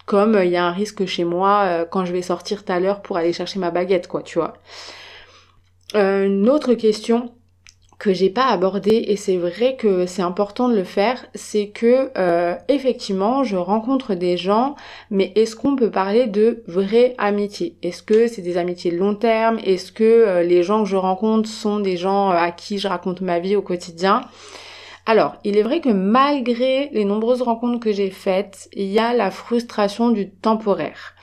comme 0.06 0.34
euh, 0.34 0.44
il 0.44 0.50
y 0.50 0.56
a 0.56 0.64
un 0.64 0.72
risque 0.72 1.06
chez 1.06 1.24
moi 1.24 1.62
euh, 1.64 1.84
quand 1.88 2.04
je 2.04 2.12
vais 2.12 2.22
sortir 2.22 2.64
tout 2.64 2.72
à 2.72 2.80
l'heure 2.80 3.02
pour 3.02 3.16
aller 3.16 3.32
chercher 3.32 3.58
ma 3.58 3.70
baguette, 3.70 4.08
quoi, 4.08 4.22
tu 4.22 4.38
vois. 4.38 4.54
Euh, 5.94 6.26
une 6.26 6.48
autre 6.48 6.74
question 6.74 7.32
que 7.98 8.12
j'ai 8.12 8.30
pas 8.30 8.46
abordée 8.46 9.04
et 9.06 9.16
c'est 9.16 9.36
vrai 9.36 9.76
que 9.76 10.06
c'est 10.06 10.22
important 10.22 10.68
de 10.68 10.74
le 10.74 10.82
faire, 10.82 11.24
c'est 11.36 11.68
que 11.68 12.10
effectivement 12.66 13.44
je 13.44 13.56
rencontre 13.56 14.14
des 14.14 14.36
gens, 14.36 14.74
mais 15.10 15.30
est-ce 15.36 15.54
qu'on 15.54 15.76
peut 15.76 15.90
parler 15.90 16.26
de 16.26 16.64
vraie 16.66 17.14
amitié? 17.18 17.76
Est-ce 17.80 18.02
que 18.02 18.26
c'est 18.26 18.42
des 18.42 18.56
amitiés 18.56 18.90
de 18.90 18.96
long 18.96 19.14
terme? 19.14 19.60
Est-ce 19.64 19.92
que 19.92 20.42
les 20.42 20.64
gens 20.64 20.82
que 20.82 20.88
je 20.88 20.96
rencontre 20.96 21.48
sont 21.48 21.78
des 21.78 21.96
gens 21.96 22.30
à 22.30 22.50
qui 22.50 22.80
je 22.80 22.88
raconte 22.88 23.20
ma 23.20 23.38
vie 23.38 23.54
au 23.54 23.62
quotidien? 23.62 24.22
Alors, 25.04 25.34
il 25.42 25.56
est 25.56 25.62
vrai 25.62 25.80
que 25.80 25.88
malgré 25.88 26.88
les 26.92 27.04
nombreuses 27.04 27.42
rencontres 27.42 27.80
que 27.80 27.92
j'ai 27.92 28.10
faites, 28.10 28.68
il 28.72 28.86
y 28.86 29.00
a 29.00 29.12
la 29.12 29.32
frustration 29.32 30.10
du 30.10 30.30
temporaire. 30.30 31.14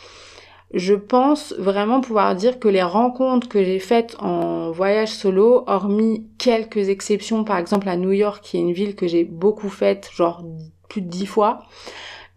Je 0.73 0.93
pense 0.93 1.55
vraiment 1.57 2.01
pouvoir 2.01 2.35
dire 2.35 2.59
que 2.59 2.67
les 2.67 2.83
rencontres 2.83 3.47
que 3.47 3.63
j'ai 3.63 3.79
faites 3.79 4.15
en 4.19 4.69
voyage 4.71 5.09
solo, 5.09 5.63
hormis 5.65 6.27
quelques 6.37 6.89
exceptions, 6.89 7.43
par 7.43 7.57
exemple 7.57 7.89
à 7.89 7.95
New 7.95 8.11
York, 8.11 8.43
qui 8.43 8.57
est 8.57 8.61
une 8.61 8.73
ville 8.73 8.95
que 8.95 9.07
j'ai 9.07 9.23
beaucoup 9.23 9.69
faite, 9.69 10.09
genre 10.13 10.43
plus 10.89 11.01
de 11.01 11.07
dix 11.07 11.25
fois, 11.25 11.63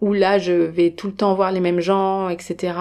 où 0.00 0.12
là 0.14 0.38
je 0.38 0.52
vais 0.52 0.92
tout 0.92 1.08
le 1.08 1.14
temps 1.14 1.34
voir 1.34 1.52
les 1.52 1.60
mêmes 1.60 1.80
gens, 1.80 2.28
etc. 2.28 2.74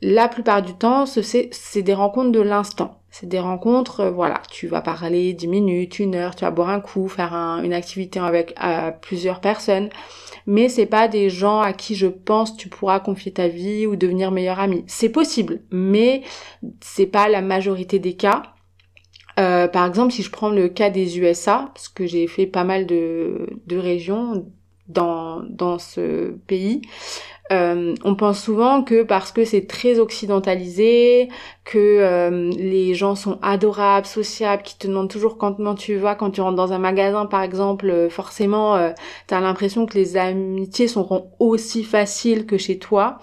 La 0.00 0.28
plupart 0.28 0.62
du 0.62 0.74
temps, 0.74 1.04
c'est 1.04 1.82
des 1.82 1.94
rencontres 1.94 2.32
de 2.32 2.40
l'instant. 2.40 3.00
C'est 3.18 3.26
des 3.26 3.40
rencontres, 3.40 4.00
euh, 4.00 4.10
voilà, 4.10 4.42
tu 4.50 4.66
vas 4.66 4.82
parler 4.82 5.32
10 5.32 5.48
minutes, 5.48 5.98
une 6.00 6.14
heure, 6.14 6.36
tu 6.36 6.44
vas 6.44 6.50
boire 6.50 6.68
un 6.68 6.80
coup, 6.80 7.08
faire 7.08 7.32
une 7.32 7.72
activité 7.72 8.20
avec 8.20 8.54
plusieurs 9.00 9.40
personnes, 9.40 9.88
mais 10.46 10.68
c'est 10.68 10.84
pas 10.84 11.08
des 11.08 11.30
gens 11.30 11.60
à 11.60 11.72
qui 11.72 11.94
je 11.94 12.08
pense 12.08 12.58
tu 12.58 12.68
pourras 12.68 13.00
confier 13.00 13.32
ta 13.32 13.48
vie 13.48 13.86
ou 13.86 13.96
devenir 13.96 14.32
meilleur 14.32 14.60
ami. 14.60 14.84
C'est 14.86 15.08
possible, 15.08 15.60
mais 15.70 16.24
c'est 16.82 17.06
pas 17.06 17.30
la 17.30 17.40
majorité 17.40 17.98
des 17.98 18.16
cas. 18.16 18.42
Euh, 19.40 19.66
par 19.66 19.86
exemple, 19.86 20.12
si 20.12 20.22
je 20.22 20.30
prends 20.30 20.50
le 20.50 20.68
cas 20.68 20.90
des 20.90 21.18
USA, 21.18 21.70
parce 21.74 21.88
que 21.88 22.06
j'ai 22.06 22.26
fait 22.26 22.46
pas 22.46 22.64
mal 22.64 22.84
de, 22.84 23.46
de 23.66 23.78
régions 23.78 24.46
dans, 24.88 25.42
dans 25.42 25.78
ce 25.78 26.32
pays, 26.46 26.82
euh, 27.52 27.94
on 28.04 28.14
pense 28.16 28.42
souvent 28.42 28.82
que 28.82 29.02
parce 29.02 29.30
que 29.30 29.44
c'est 29.44 29.66
très 29.66 29.98
occidentalisé, 30.00 31.28
que 31.64 31.78
euh, 31.78 32.50
les 32.56 32.94
gens 32.94 33.14
sont 33.14 33.38
adorables, 33.42 34.06
sociables, 34.06 34.62
qui 34.62 34.76
te 34.78 34.86
demandent 34.86 35.10
toujours 35.10 35.38
comment 35.38 35.74
tu 35.74 35.96
vas 35.96 36.14
quand 36.14 36.30
tu 36.30 36.40
rentres 36.40 36.56
dans 36.56 36.72
un 36.72 36.78
magasin 36.78 37.26
par 37.26 37.42
exemple, 37.42 37.88
euh, 37.88 38.08
forcément 38.10 38.76
tu 39.28 39.34
as 39.34 39.40
l'impression 39.40 39.86
que 39.86 39.94
les 39.94 40.16
amitiés 40.16 40.88
seront 40.88 41.30
aussi 41.38 41.84
faciles 41.84 42.46
que 42.46 42.58
chez 42.58 42.78
toi. 42.78 43.18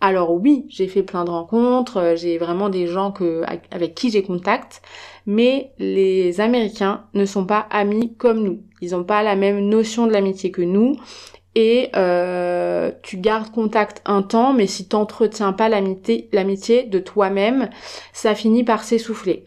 Alors 0.00 0.32
oui, 0.32 0.64
j'ai 0.68 0.86
fait 0.86 1.02
plein 1.02 1.24
de 1.24 1.30
rencontres, 1.30 2.14
j'ai 2.16 2.38
vraiment 2.38 2.68
des 2.68 2.86
gens 2.86 3.10
que, 3.10 3.42
avec 3.72 3.96
qui 3.96 4.10
j'ai 4.10 4.22
contact, 4.22 4.80
mais 5.26 5.72
les 5.78 6.40
Américains 6.40 7.04
ne 7.14 7.24
sont 7.24 7.44
pas 7.44 7.66
amis 7.70 8.14
comme 8.16 8.44
nous. 8.44 8.62
Ils 8.80 8.92
n'ont 8.92 9.02
pas 9.02 9.24
la 9.24 9.34
même 9.34 9.68
notion 9.68 10.06
de 10.06 10.12
l'amitié 10.12 10.52
que 10.52 10.62
nous 10.62 10.96
et 11.58 11.90
euh, 11.96 12.92
tu 13.02 13.16
gardes 13.16 13.50
contact 13.50 14.00
un 14.06 14.22
temps, 14.22 14.52
mais 14.52 14.68
si 14.68 14.86
t'entretiens 14.86 15.52
pas 15.52 15.68
l'amitié, 15.68 16.84
de 16.84 16.98
toi-même, 17.00 17.68
ça 18.12 18.36
finit 18.36 18.62
par 18.62 18.84
s'essouffler. 18.84 19.42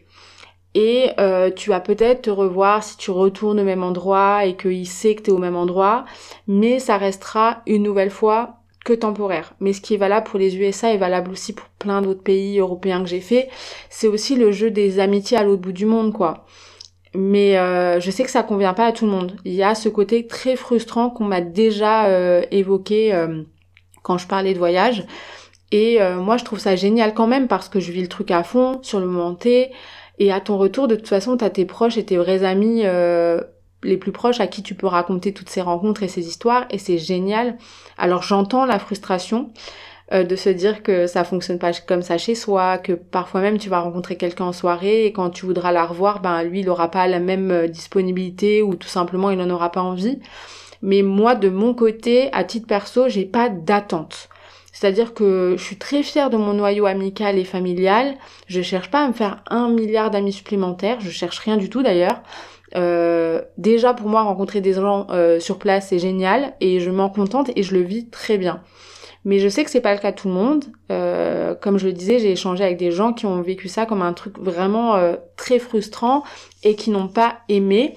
Et 0.76 1.12
euh, 1.21 1.52
tu 1.52 1.69
vas 1.69 1.80
peut-être 1.80 2.24
te 2.24 2.30
revoir 2.30 2.84
si 2.84 2.97
tu 2.97 3.12
retournes 3.12 3.62
au 3.62 3.63
même 3.63 3.82
endroit 3.82 4.43
et 4.43 4.58
qu'il 4.58 4.86
sait 4.88 5.15
que 5.15 5.21
tu 5.21 5.30
es 5.30 5.34
au 5.34 5.38
même 5.38 5.56
endroit, 5.56 6.04
mais 6.50 6.80
ça 6.80 6.97
restera 6.97 7.62
une 7.65 7.84
nouvelle 7.84 8.12
fois 8.12 8.58
que 8.84 8.91
temporaire. 8.91 9.54
Mais 9.62 9.71
ce 9.71 9.80
qui 9.80 9.93
est 9.93 9.97
valable 9.97 10.28
pour 10.30 10.38
les 10.38 10.58
USA 10.58 10.93
est 10.93 10.97
valable 10.97 11.32
aussi 11.32 11.54
pour 11.54 11.67
plein 11.80 12.02
d'autres 12.02 12.24
pays 12.24 12.60
européens 12.60 13.04
que 13.04 13.10
j'ai 13.10 13.21
fait. 13.21 13.47
C'est 13.89 14.08
aussi 14.08 14.36
le 14.36 14.52
jeu 14.52 14.69
des 14.69 15.00
amitiés 15.00 15.38
à 15.38 15.43
l'autre 15.45 15.62
bout 15.62 15.71
du 15.71 15.86
monde, 15.86 16.12
quoi 16.12 16.45
mais 17.13 17.58
euh, 17.58 18.00
je 18.00 18.10
sais 18.10 18.24
que 18.24 18.32
ça 18.32 18.43
convient 18.43 18.74
pas 18.74 18.86
à 18.86 18.91
tout 18.91 19.06
le 19.06 19.12
monde. 19.12 19.36
Il 19.43 19.54
y 19.54 19.63
a 19.63 19.76
ce 19.76 19.89
côté 19.89 20.28
très 20.28 20.56
frustrant 20.56 21.10
qu'on 21.10 21.26
m'a 21.26 21.41
déjà 21.41 22.06
euh, 22.06 22.43
évoqué 22.52 23.13
euh, 23.13 23.43
quand 24.02 24.17
je 24.17 24.28
parlais 24.28 24.54
de 24.54 24.60
voyage. 24.60 25.06
Et 25.74 26.00
moi, 26.17 26.36
je 26.36 26.43
trouve 26.43 26.60
ça 26.60 26.76
génial 26.76 27.13
quand 27.13 27.28
même 27.28 27.47
parce 27.47 27.69
que 27.69 27.80
je 27.80 27.93
vis 27.93 28.02
le 28.02 28.10
truc 28.10 28.30
à 28.30 28.43
fond 28.43 28.80
sur 28.82 29.00
le 29.00 29.06
moment 29.06 29.36
T. 29.36 29.71
Et 30.19 30.30
à 30.30 30.41
ton 30.41 30.58
retour, 30.58 30.89
de 30.89 30.95
toute 30.95 31.08
façon, 31.08 31.38
t'as 31.38 31.50
tes 31.50 31.63
proches 31.63 31.97
et 31.97 32.04
tes 32.04 32.17
vrais 32.17 32.43
amis 32.43 32.84
les 33.82 33.95
plus 33.95 34.12
proches 34.12 34.41
à 34.41 34.47
qui 34.47 34.63
tu 34.63 34.76
peux 34.76 34.88
raconter 34.88 35.34
toutes 35.34 35.47
ces 35.47 35.62
rencontres 35.62 36.04
et 36.04 36.10
ces 36.10 36.28
histoires. 36.28 36.65
Et 36.71 36.78
c'est 36.78 36.97
génial. 36.97 37.58
Alors 37.97 38.21
j'entends 38.21 38.65
la 38.65 38.80
frustration. 38.80 39.54
Euh, 40.13 40.24
de 40.24 40.36
se 40.36 40.50
dire 40.50 40.84
que 40.84 41.08
ça 41.08 41.24
fonctionne 41.24 41.58
pas 41.58 41.71
comme 41.88 42.02
ça 42.02 42.17
chez 42.17 42.36
soi, 42.36 42.78
que 42.78 42.91
parfois 42.91 43.39
même 43.39 43.58
tu 43.58 43.69
vas 43.69 43.80
rencontrer 43.80 44.17
quelqu'un 44.17 44.45
en 44.45 44.52
soirée 44.52 45.06
et 45.06 45.13
quand 45.13 45.30
tu 45.30 45.45
voudras 45.45 45.71
la 45.71 45.86
revoir, 45.86 46.21
ben 46.21 46.43
lui 46.43 46.62
il 46.62 46.69
aura 46.69 46.91
pas 46.91 47.08
la 47.08 47.19
même 47.19 47.50
euh, 47.50 47.67
disponibilité 47.67 48.62
ou 48.62 48.76
tout 48.76 48.89
simplement 48.89 49.32
il 49.32 49.39
en 49.39 49.50
aura 49.50 49.71
pas 49.71 49.82
envie. 49.82 50.19
Mais 50.82 51.02
moi 51.02 51.36
de 51.36 51.47
mon 51.47 51.74
côté, 51.74 52.30
à 52.34 52.43
titre 52.43 52.67
perso, 52.67 53.08
j'ai 53.08 53.24
pas 53.24 53.47
d'attente. 53.47 54.28
C'est-à-dire 54.74 55.13
que 55.13 55.56
je 55.58 55.63
suis 55.63 55.78
très 55.78 56.04
fière 56.04 56.30
de 56.30 56.38
mon 56.38 56.54
noyau 56.54 56.88
amical 56.88 57.38
et 57.38 57.45
familial. 57.45 58.15
Je 58.47 58.62
cherche 58.62 58.91
pas 58.91 59.06
à 59.06 59.08
me 59.08 59.13
faire 59.13 59.43
un 59.50 59.69
milliard 59.69 60.12
d'amis 60.12 60.34
supplémentaires. 60.34 61.00
Je 61.00 61.10
cherche 61.10 61.39
rien 61.39 61.56
du 61.56 61.69
tout 61.69 61.84
d'ailleurs. 61.84 62.21
Euh, 62.76 63.41
déjà 63.58 63.93
pour 63.93 64.10
moi 64.10 64.24
rencontrer 64.24 64.60
des 64.60 64.74
gens 64.74 65.08
sur 65.39 65.60
place 65.60 65.88
c'est 65.89 66.00
génial 66.00 66.54
et 66.62 66.80
je 66.80 66.89
m'en 66.89 67.10
contente 67.10 67.52
et 67.56 67.63
je 67.63 67.74
le 67.74 67.82
vis 67.82 68.10
très 68.10 68.38
bien. 68.38 68.62
Mais 69.23 69.39
je 69.39 69.47
sais 69.49 69.63
que 69.63 69.69
c'est 69.69 69.81
pas 69.81 69.93
le 69.93 69.99
cas 69.99 70.12
de 70.12 70.15
tout 70.15 70.27
le 70.27 70.34
monde. 70.34 70.65
Euh, 70.91 71.53
comme 71.53 71.77
je 71.77 71.88
le 71.88 71.93
disais, 71.93 72.19
j'ai 72.19 72.31
échangé 72.31 72.63
avec 72.63 72.77
des 72.77 72.91
gens 72.91 73.13
qui 73.13 73.25
ont 73.25 73.41
vécu 73.41 73.67
ça 73.67 73.86
comme 73.86 74.01
un 74.01 74.13
truc 74.13 74.39
vraiment 74.39 74.95
euh, 74.95 75.15
très 75.38 75.60
frustrant 75.60 76.23
et 76.63 76.75
qui 76.75 76.89
n'ont 76.89 77.07
pas 77.07 77.38
aimé. 77.47 77.95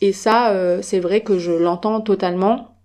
Et 0.00 0.12
ça, 0.12 0.50
euh, 0.50 0.80
c'est 0.82 1.00
vrai 1.00 1.22
que 1.22 1.38
je 1.38 1.52
l'entends 1.52 2.02
totalement, 2.02 2.76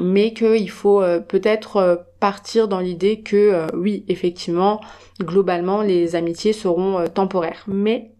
mais 0.00 0.32
qu'il 0.32 0.70
faut 0.70 1.02
peut-être 1.28 2.06
partir 2.18 2.66
dans 2.66 2.80
l'idée 2.80 3.20
que 3.20 3.66
oui, 3.76 4.04
effectivement, 4.08 4.80
globalement, 5.20 5.82
les 5.82 6.16
amitiés 6.16 6.52
seront 6.52 7.04
temporaires. 7.08 7.64
Mais 7.68 8.14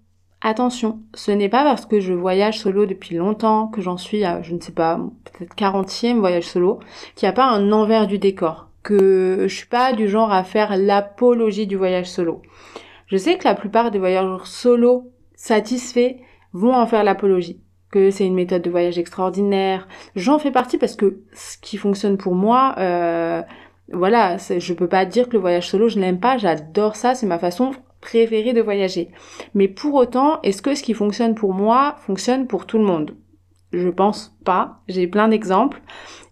Attention, 0.46 1.00
ce 1.14 1.30
n'est 1.30 1.48
pas 1.48 1.64
parce 1.64 1.86
que 1.86 2.00
je 2.00 2.12
voyage 2.12 2.58
solo 2.58 2.84
depuis 2.84 3.16
longtemps, 3.16 3.66
que 3.66 3.80
j'en 3.80 3.96
suis 3.96 4.26
à, 4.26 4.42
je 4.42 4.54
ne 4.54 4.60
sais 4.60 4.72
pas, 4.72 5.00
peut-être 5.24 5.54
40e 5.56 6.18
voyage 6.18 6.44
solo, 6.44 6.80
qu'il 7.16 7.26
n'y 7.26 7.30
a 7.30 7.32
pas 7.32 7.46
un 7.46 7.72
envers 7.72 8.06
du 8.06 8.18
décor, 8.18 8.68
que 8.84 9.46
je 9.48 9.54
suis 9.54 9.66
pas 9.66 9.92
du 9.92 10.08
genre 10.08 10.32
à 10.32 10.44
faire 10.44 10.76
l'apologie 10.76 11.66
du 11.66 11.74
voyage 11.74 12.06
solo. 12.06 12.42
Je 13.08 13.16
sais 13.16 13.36
que 13.36 13.44
la 13.44 13.54
plupart 13.54 13.90
des 13.90 13.98
voyageurs 13.98 14.46
solo 14.46 15.10
satisfaits 15.34 16.16
vont 16.52 16.74
en 16.74 16.86
faire 16.86 17.02
l'apologie, 17.02 17.60
que 17.90 18.10
c'est 18.10 18.26
une 18.26 18.34
méthode 18.34 18.62
de 18.62 18.70
voyage 18.70 18.98
extraordinaire. 18.98 19.88
J'en 20.14 20.38
fais 20.38 20.52
partie 20.52 20.78
parce 20.78 20.94
que 20.94 21.22
ce 21.32 21.58
qui 21.58 21.78
fonctionne 21.78 22.16
pour 22.16 22.34
moi, 22.34 22.74
euh, 22.78 23.42
voilà, 23.92 24.36
je 24.36 24.72
peux 24.74 24.88
pas 24.88 25.04
dire 25.04 25.28
que 25.28 25.34
le 25.34 25.40
voyage 25.40 25.68
solo 25.68 25.88
je 25.88 25.98
n'aime 25.98 26.20
pas, 26.20 26.38
j'adore 26.38 26.94
ça, 26.94 27.14
c'est 27.14 27.26
ma 27.26 27.38
façon 27.38 27.72
préféré 28.00 28.52
de 28.52 28.60
voyager. 28.60 29.08
Mais 29.54 29.66
pour 29.66 29.94
autant, 29.94 30.40
est-ce 30.42 30.62
que 30.62 30.74
ce 30.74 30.82
qui 30.82 30.94
fonctionne 30.94 31.34
pour 31.34 31.54
moi 31.54 31.96
fonctionne 32.00 32.46
pour 32.46 32.66
tout 32.66 32.78
le 32.78 32.84
monde? 32.84 33.16
Je 33.74 33.88
pense 33.88 34.36
pas. 34.44 34.80
J'ai 34.88 35.06
plein 35.06 35.28
d'exemples. 35.28 35.82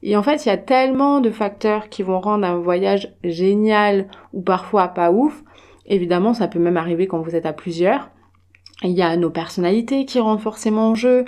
Et 0.03 0.17
en 0.17 0.23
fait, 0.23 0.45
il 0.45 0.49
y 0.49 0.53
a 0.53 0.59
tellement 0.59 1.21
de 1.21 1.31
facteurs 1.31 1.89
qui 1.89 2.03
vont 2.03 2.21
rendre 2.21 2.47
un 2.47 2.57
voyage 2.57 3.15
génial 3.25 4.09
ou 4.33 4.43
parfois 4.43 4.89
pas 4.89 5.11
ouf. 5.11 5.43
Évidemment, 5.87 6.35
ça 6.35 6.49
peut 6.49 6.59
même 6.59 6.77
arriver 6.77 7.07
quand 7.07 7.21
vous 7.21 7.35
êtes 7.35 7.47
à 7.47 7.53
plusieurs. 7.53 8.11
Il 8.85 8.93
y 8.93 9.03
a 9.03 9.17
nos 9.17 9.31
personnalités 9.31 10.07
qui 10.07 10.21
rentrent 10.21 10.43
forcément 10.43 10.91
en 10.91 10.95
jeu. 10.95 11.25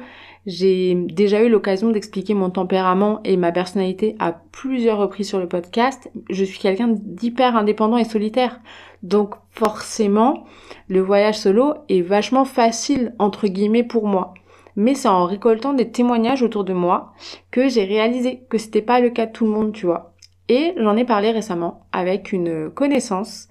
J'ai 0.46 0.94
déjà 0.94 1.42
eu 1.42 1.48
l'occasion 1.48 1.90
d'expliquer 1.90 2.35
mon 2.35 2.50
tempérament 2.50 3.20
et 3.24 3.37
ma 3.37 3.50
personnalité 3.50 4.14
à 4.18 4.33
plusieurs 4.33 4.98
reprises 4.98 5.29
sur 5.29 5.38
le 5.38 5.48
podcast. 5.48 6.11
Je 6.29 6.44
suis 6.44 6.59
quelqu'un 6.59 6.88
d'hyper 6.88 7.57
indépendant 7.57 7.96
et 7.96 8.05
solitaire. 8.05 8.61
Donc 9.03 9.35
forcément, 9.50 10.44
le 10.88 11.00
voyage 11.00 11.38
solo 11.38 11.74
est 11.88 12.03
vachement 12.03 12.44
facile, 12.44 13.14
entre 13.18 13.46
guillemets, 13.46 13.85
pour 13.85 14.07
moi. 14.07 14.35
Mais 14.76 14.94
c'est 14.94 15.08
en 15.08 15.24
récoltant 15.24 15.72
des 15.72 15.90
témoignages 15.90 16.42
autour 16.42 16.64
de 16.64 16.72
moi 16.72 17.12
que 17.50 17.68
j'ai 17.68 17.84
réalisé 17.84 18.42
que 18.48 18.58
c'était 18.58 18.82
pas 18.82 19.00
le 19.00 19.10
cas 19.10 19.26
de 19.26 19.32
tout 19.32 19.44
le 19.44 19.52
monde, 19.52 19.72
tu 19.72 19.87
vois. 19.87 20.14
Et 20.48 20.74
j'en 20.76 20.96
ai 20.96 21.04
parlé 21.04 21.30
récemment 21.30 21.87
avec 21.92 22.32
une 22.32 22.70
connaissance 22.70 23.48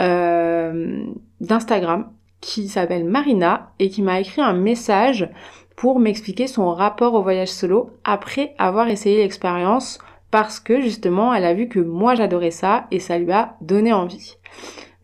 euh, 0.00 1.04
d'Instagram 1.40 2.10
qui 2.40 2.68
s'appelle 2.68 3.04
Marina 3.04 3.70
et 3.78 3.88
qui 3.88 4.02
m'a 4.02 4.20
écrit 4.20 4.42
un 4.42 4.52
message 4.52 5.30
pour 5.76 5.98
m'expliquer 5.98 6.46
son 6.46 6.72
rapport 6.72 7.14
au 7.14 7.22
voyage 7.22 7.48
solo 7.48 7.90
après 8.04 8.54
avoir 8.58 8.88
essayé 8.88 9.18
l'expérience 9.18 9.98
parce 10.30 10.60
que 10.60 10.80
justement 10.80 11.32
elle 11.32 11.44
a 11.44 11.54
vu 11.54 11.68
que 11.68 11.80
moi 11.80 12.14
j'adorais 12.14 12.50
ça 12.50 12.86
et 12.90 12.98
ça 12.98 13.18
lui 13.18 13.32
a 13.32 13.56
donné 13.60 13.92
envie. 13.92 14.36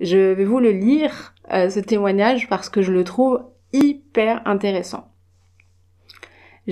Je 0.01 0.33
vais 0.33 0.45
vous 0.45 0.61
le 0.61 0.71
lire, 0.71 1.35
euh, 1.53 1.69
ce 1.69 1.79
témoignage, 1.81 2.49
parce 2.49 2.69
que 2.69 2.81
je 2.83 2.93
le 2.93 3.05
trouve 3.05 3.43
hyper 3.73 4.41
intéressant. 4.47 5.10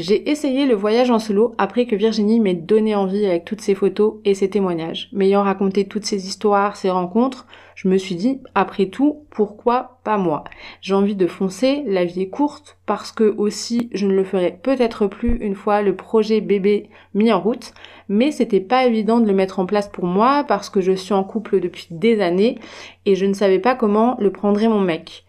J'ai 0.00 0.30
essayé 0.30 0.64
le 0.64 0.76
voyage 0.76 1.10
en 1.10 1.18
solo 1.18 1.56
après 1.58 1.84
que 1.84 1.96
Virginie 1.96 2.38
m'ait 2.38 2.54
donné 2.54 2.94
envie 2.94 3.26
avec 3.26 3.44
toutes 3.44 3.60
ses 3.60 3.74
photos 3.74 4.18
et 4.24 4.34
ses 4.34 4.48
témoignages. 4.48 5.08
M'ayant 5.12 5.42
raconté 5.42 5.88
toutes 5.88 6.04
ces 6.04 6.28
histoires, 6.28 6.76
ces 6.76 6.88
rencontres, 6.88 7.48
je 7.74 7.88
me 7.88 7.96
suis 7.96 8.14
dit, 8.14 8.40
après 8.54 8.86
tout, 8.86 9.24
pourquoi 9.30 9.98
pas 10.04 10.16
moi? 10.16 10.44
J'ai 10.82 10.94
envie 10.94 11.16
de 11.16 11.26
foncer, 11.26 11.82
la 11.84 12.04
vie 12.04 12.22
est 12.22 12.28
courte, 12.28 12.78
parce 12.86 13.10
que 13.10 13.34
aussi 13.38 13.90
je 13.92 14.06
ne 14.06 14.14
le 14.14 14.22
ferai 14.22 14.56
peut-être 14.62 15.08
plus 15.08 15.36
une 15.40 15.56
fois 15.56 15.82
le 15.82 15.96
projet 15.96 16.40
bébé 16.40 16.90
mis 17.12 17.32
en 17.32 17.40
route, 17.40 17.74
mais 18.08 18.30
c'était 18.30 18.60
pas 18.60 18.86
évident 18.86 19.18
de 19.18 19.26
le 19.26 19.34
mettre 19.34 19.58
en 19.58 19.66
place 19.66 19.88
pour 19.88 20.04
moi 20.04 20.44
parce 20.46 20.70
que 20.70 20.80
je 20.80 20.92
suis 20.92 21.12
en 21.12 21.24
couple 21.24 21.58
depuis 21.58 21.88
des 21.90 22.20
années 22.20 22.60
et 23.04 23.16
je 23.16 23.26
ne 23.26 23.34
savais 23.34 23.58
pas 23.58 23.74
comment 23.74 24.16
le 24.20 24.30
prendrait 24.30 24.68
mon 24.68 24.80
mec. 24.80 25.24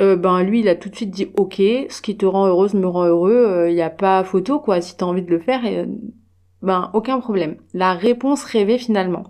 Euh, 0.00 0.16
ben 0.16 0.42
lui 0.42 0.60
il 0.60 0.68
a 0.68 0.76
tout 0.76 0.88
de 0.88 0.96
suite 0.96 1.10
dit 1.10 1.28
ok, 1.36 1.56
ce 1.56 2.00
qui 2.00 2.16
te 2.16 2.24
rend 2.24 2.46
heureuse 2.46 2.74
me 2.74 2.86
rend 2.86 3.04
heureux, 3.04 3.66
il 3.68 3.72
euh, 3.72 3.72
n'y 3.72 3.82
a 3.82 3.90
pas 3.90 4.24
photo 4.24 4.58
quoi, 4.58 4.80
si 4.80 4.96
t'as 4.96 5.06
envie 5.06 5.22
de 5.22 5.30
le 5.30 5.40
faire, 5.40 5.64
et, 5.64 5.84
ben 6.62 6.90
aucun 6.94 7.20
problème. 7.20 7.56
La 7.74 7.94
réponse 7.94 8.44
rêvée 8.44 8.78
finalement. 8.78 9.24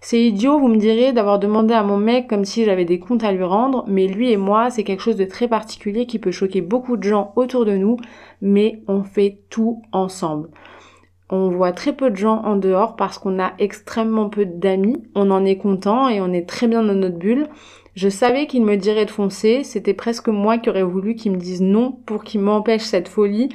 C'est 0.00 0.22
idiot, 0.22 0.58
vous 0.58 0.68
me 0.68 0.76
direz, 0.76 1.12
d'avoir 1.12 1.38
demandé 1.38 1.74
à 1.74 1.82
mon 1.82 1.96
mec 1.96 2.28
comme 2.28 2.44
si 2.44 2.64
j'avais 2.64 2.84
des 2.84 3.00
comptes 3.00 3.24
à 3.24 3.32
lui 3.32 3.42
rendre, 3.42 3.84
mais 3.88 4.06
lui 4.06 4.30
et 4.30 4.36
moi, 4.36 4.70
c'est 4.70 4.84
quelque 4.84 5.02
chose 5.02 5.16
de 5.16 5.24
très 5.24 5.48
particulier 5.48 6.06
qui 6.06 6.18
peut 6.18 6.30
choquer 6.30 6.60
beaucoup 6.60 6.96
de 6.96 7.02
gens 7.02 7.32
autour 7.36 7.64
de 7.64 7.76
nous, 7.76 7.96
mais 8.40 8.82
on 8.86 9.02
fait 9.02 9.40
tout 9.50 9.82
ensemble. 9.92 10.50
On 11.30 11.50
voit 11.50 11.72
très 11.72 11.92
peu 11.92 12.10
de 12.10 12.16
gens 12.16 12.42
en 12.44 12.56
dehors 12.56 12.96
parce 12.96 13.18
qu'on 13.18 13.38
a 13.38 13.52
extrêmement 13.58 14.30
peu 14.30 14.46
d'amis. 14.46 15.02
On 15.14 15.30
en 15.30 15.44
est 15.44 15.58
content 15.58 16.08
et 16.08 16.22
on 16.22 16.32
est 16.32 16.48
très 16.48 16.68
bien 16.68 16.82
dans 16.82 16.94
notre 16.94 17.18
bulle. 17.18 17.48
Je 17.98 18.08
savais 18.08 18.46
qu'il 18.46 18.64
me 18.64 18.76
dirait 18.76 19.06
de 19.06 19.10
foncer. 19.10 19.64
C'était 19.64 19.92
presque 19.92 20.28
moi 20.28 20.58
qui 20.58 20.70
aurais 20.70 20.84
voulu 20.84 21.16
qu'il 21.16 21.32
me 21.32 21.36
dise 21.36 21.60
non 21.60 21.90
pour 22.06 22.22
qu'il 22.22 22.40
m'empêche 22.40 22.82
cette 22.82 23.08
folie. 23.08 23.48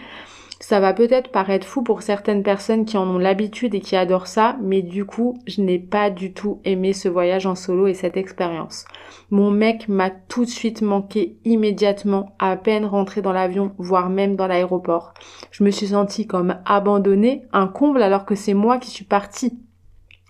Ça 0.59 0.81
va 0.81 0.91
peut-être 0.91 1.31
paraître 1.31 1.65
fou 1.65 1.81
pour 1.81 2.01
certaines 2.01 2.43
personnes 2.43 2.83
qui 2.83 2.97
en 2.97 3.07
ont 3.07 3.17
l'habitude 3.17 3.73
et 3.73 3.79
qui 3.79 3.95
adorent 3.95 4.27
ça, 4.27 4.57
mais 4.61 4.81
du 4.81 5.05
coup, 5.05 5.39
je 5.47 5.61
n'ai 5.61 5.79
pas 5.79 6.09
du 6.09 6.33
tout 6.33 6.59
aimé 6.65 6.91
ce 6.91 7.07
voyage 7.07 7.45
en 7.45 7.55
solo 7.55 7.87
et 7.87 7.93
cette 7.93 8.17
expérience. 8.17 8.83
Mon 9.31 9.49
mec 9.49 9.87
m'a 9.87 10.09
tout 10.09 10.43
de 10.43 10.49
suite 10.49 10.81
manqué 10.81 11.37
immédiatement, 11.45 12.35
à 12.37 12.57
peine 12.57 12.83
rentré 12.83 13.21
dans 13.21 13.31
l'avion, 13.31 13.71
voire 13.77 14.09
même 14.09 14.35
dans 14.35 14.47
l'aéroport. 14.47 15.13
Je 15.51 15.63
me 15.63 15.71
suis 15.71 15.87
sentie 15.87 16.27
comme 16.27 16.57
abandonnée, 16.65 17.43
un 17.53 17.67
comble 17.67 18.03
alors 18.03 18.25
que 18.25 18.35
c'est 18.35 18.53
moi 18.53 18.77
qui 18.77 18.91
suis 18.91 19.05
partie. 19.05 19.57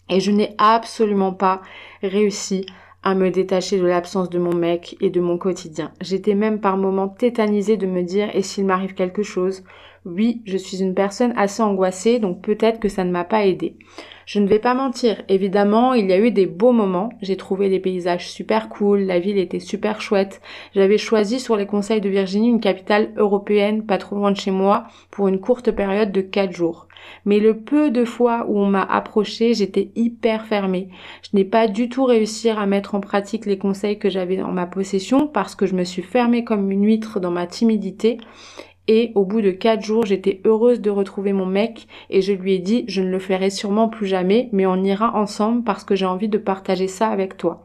Et 0.08 0.19
je 0.19 0.30
n'ai 0.30 0.54
absolument 0.60 1.34
pas 1.34 1.63
réussi 2.04 2.67
à 3.03 3.15
me 3.15 3.29
détacher 3.29 3.77
de 3.77 3.85
l'absence 3.85 4.29
de 4.29 4.39
mon 4.39 4.55
mec 4.55 4.97
et 5.01 5.09
de 5.09 5.19
mon 5.19 5.37
quotidien. 5.37 5.91
J'étais 6.01 6.35
même 6.35 6.59
par 6.59 6.77
moments 6.77 7.09
tétanisée 7.09 7.77
de 7.77 7.85
me 7.85 8.01
dire 8.01 8.29
et 8.33 8.41
s'il 8.41 8.65
m'arrive 8.65 8.93
quelque 8.93 9.23
chose? 9.23 9.63
Oui, 10.05 10.41
je 10.45 10.57
suis 10.57 10.81
une 10.81 10.95
personne 10.95 11.33
assez 11.37 11.61
angoissée, 11.61 12.19
donc 12.19 12.41
peut-être 12.41 12.79
que 12.79 12.89
ça 12.89 13.03
ne 13.03 13.11
m'a 13.11 13.23
pas 13.23 13.45
aidée. 13.45 13.77
Je 14.25 14.39
ne 14.39 14.47
vais 14.47 14.59
pas 14.59 14.73
mentir, 14.73 15.21
évidemment, 15.27 15.93
il 15.93 16.09
y 16.09 16.13
a 16.13 16.19
eu 16.19 16.31
des 16.31 16.45
beaux 16.45 16.71
moments. 16.71 17.09
J'ai 17.21 17.38
trouvé 17.38 17.69
les 17.69 17.79
paysages 17.79 18.29
super 18.29 18.69
cool, 18.69 19.01
la 19.01 19.19
ville 19.19 19.38
était 19.38 19.59
super 19.59 20.01
chouette. 20.01 20.41
J'avais 20.75 20.97
choisi 20.97 21.39
sur 21.39 21.57
les 21.57 21.65
conseils 21.65 22.01
de 22.01 22.09
Virginie 22.09 22.49
une 22.49 22.62
capitale 22.62 23.12
européenne 23.17 23.86
pas 23.86 23.97
trop 23.97 24.15
loin 24.15 24.31
de 24.31 24.38
chez 24.38 24.51
moi 24.51 24.86
pour 25.12 25.27
une 25.27 25.39
courte 25.39 25.71
période 25.71 26.12
de 26.12 26.21
4 26.21 26.51
jours. 26.51 26.88
Mais 27.25 27.39
le 27.39 27.57
peu 27.57 27.91
de 27.91 28.05
fois 28.05 28.45
où 28.47 28.59
on 28.59 28.67
m'a 28.67 28.83
approché, 28.83 29.53
j'étais 29.53 29.91
hyper 29.95 30.45
fermée. 30.45 30.89
Je 31.21 31.36
n'ai 31.38 31.45
pas 31.45 31.67
du 31.67 31.89
tout 31.89 32.05
réussi 32.05 32.49
à 32.49 32.65
mettre 32.65 32.95
en 32.95 33.01
pratique 33.01 33.45
les 33.45 33.57
conseils 33.57 33.99
que 33.99 34.09
j'avais 34.09 34.41
en 34.41 34.51
ma 34.51 34.65
possession 34.65 35.27
parce 35.27 35.55
que 35.55 35.65
je 35.65 35.75
me 35.75 35.83
suis 35.83 36.01
fermée 36.01 36.43
comme 36.43 36.71
une 36.71 36.86
huître 36.86 37.19
dans 37.19 37.31
ma 37.31 37.47
timidité 37.47 38.17
et 38.88 39.12
au 39.15 39.24
bout 39.24 39.41
de 39.41 39.52
quatre 39.52 39.84
jours, 39.84 40.06
j'étais 40.06 40.41
heureuse 40.46 40.82
de 40.82 40.89
retrouver 40.89 41.32
mon 41.34 41.46
mec 41.46 41.88
et 42.10 42.22
je 42.22 42.34
lui 42.34 42.54
ai 42.54 42.60
dit 42.60 42.84
je 42.88 43.02
ne 43.02 43.10
le 43.10 43.19
ferai 43.19 43.50
sûrement 43.50 43.88
plus 43.88 44.08
jamais, 44.08 44.50
mais 44.52 44.65
on 44.65 44.84
ira 44.84 45.15
ensemble 45.15 45.63
parce 45.63 45.84
que 45.84 45.96
j'ai 45.96 46.06
envie 46.06 46.28
de 46.28 46.38
partager 46.38 46.88
ça 46.88 47.08
avec 47.08 47.38
toi. 47.38 47.63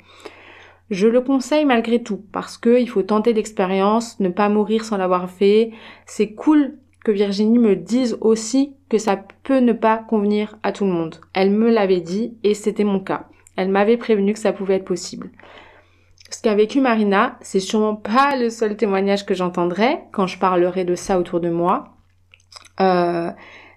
Je 0.91 1.07
le 1.07 1.21
conseille 1.21 1.65
malgré 1.65 2.03
tout 2.03 2.23
parce 2.33 2.57
que 2.57 2.81
il 2.81 2.89
faut 2.89 3.03
tenter 3.03 3.33
l'expérience, 3.33 4.19
ne 4.21 4.29
pas 4.29 4.49
mourir 4.49 4.85
sans 4.85 4.97
l'avoir 4.97 5.29
fait. 5.29 5.71
C'est 6.07 6.33
cool 6.33 6.75
que 7.05 7.13
Virginie 7.13 7.59
me 7.59 7.77
dise 7.77 8.17
aussi 8.21 8.73
que 8.89 8.99
ça 8.99 9.23
peut 9.43 9.61
ne 9.61 9.73
pas 9.73 9.99
convenir 9.99 10.57
à 10.63 10.73
tout 10.73 10.85
le 10.85 10.93
monde. 10.93 11.17
Elle 11.35 11.51
me 11.51 11.71
l'avait 11.71 12.01
dit 12.01 12.35
et 12.43 12.55
c'était 12.55 12.85
mon 12.85 13.01
cas. 13.01 13.27
Elle 13.57 13.69
m'avait 13.69 13.97
prévenu 13.97 14.33
que 14.33 14.39
ça 14.39 14.53
pouvait 14.53 14.77
être 14.77 14.85
possible. 14.85 15.31
Ce 16.31 16.43
qu'a 16.43 16.55
vécu 16.55 16.81
Marina, 16.81 17.39
c'est 17.41 17.61
sûrement 17.61 17.97
pas 17.97 18.37
le 18.37 18.51
seul 18.51 18.77
témoignage 18.77 19.25
que 19.25 19.35
j'entendrai 19.35 20.01
quand 20.13 20.27
je 20.27 20.39
parlerai 20.39 20.85
de 20.85 20.95
ça 20.95 21.19
autour 21.19 21.41
de 21.41 21.49
moi. 21.49 21.97
Euh, 22.81 23.31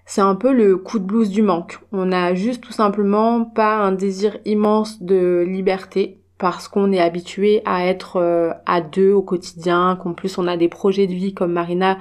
c'est 0.04 0.20
un 0.20 0.34
peu 0.34 0.52
le 0.52 0.76
coup 0.76 0.98
de 0.98 1.04
blues 1.04 1.30
du 1.30 1.42
manque. 1.42 1.78
On 1.92 2.12
a 2.12 2.34
juste 2.34 2.62
tout 2.62 2.72
simplement 2.72 3.44
pas 3.44 3.76
un 3.76 3.92
désir 3.92 4.36
immense 4.44 5.02
de 5.02 5.44
liberté 5.48 6.18
parce 6.36 6.68
qu'on 6.68 6.92
est 6.92 7.00
habitué 7.00 7.62
à 7.64 7.86
être 7.86 8.16
euh, 8.16 8.52
à 8.66 8.80
deux 8.80 9.12
au 9.12 9.22
quotidien, 9.22 9.96
qu'en 10.02 10.12
plus 10.12 10.36
on 10.38 10.46
a 10.46 10.56
des 10.56 10.68
projets 10.68 11.06
de 11.06 11.14
vie 11.14 11.32
comme 11.32 11.52
Marina 11.52 11.98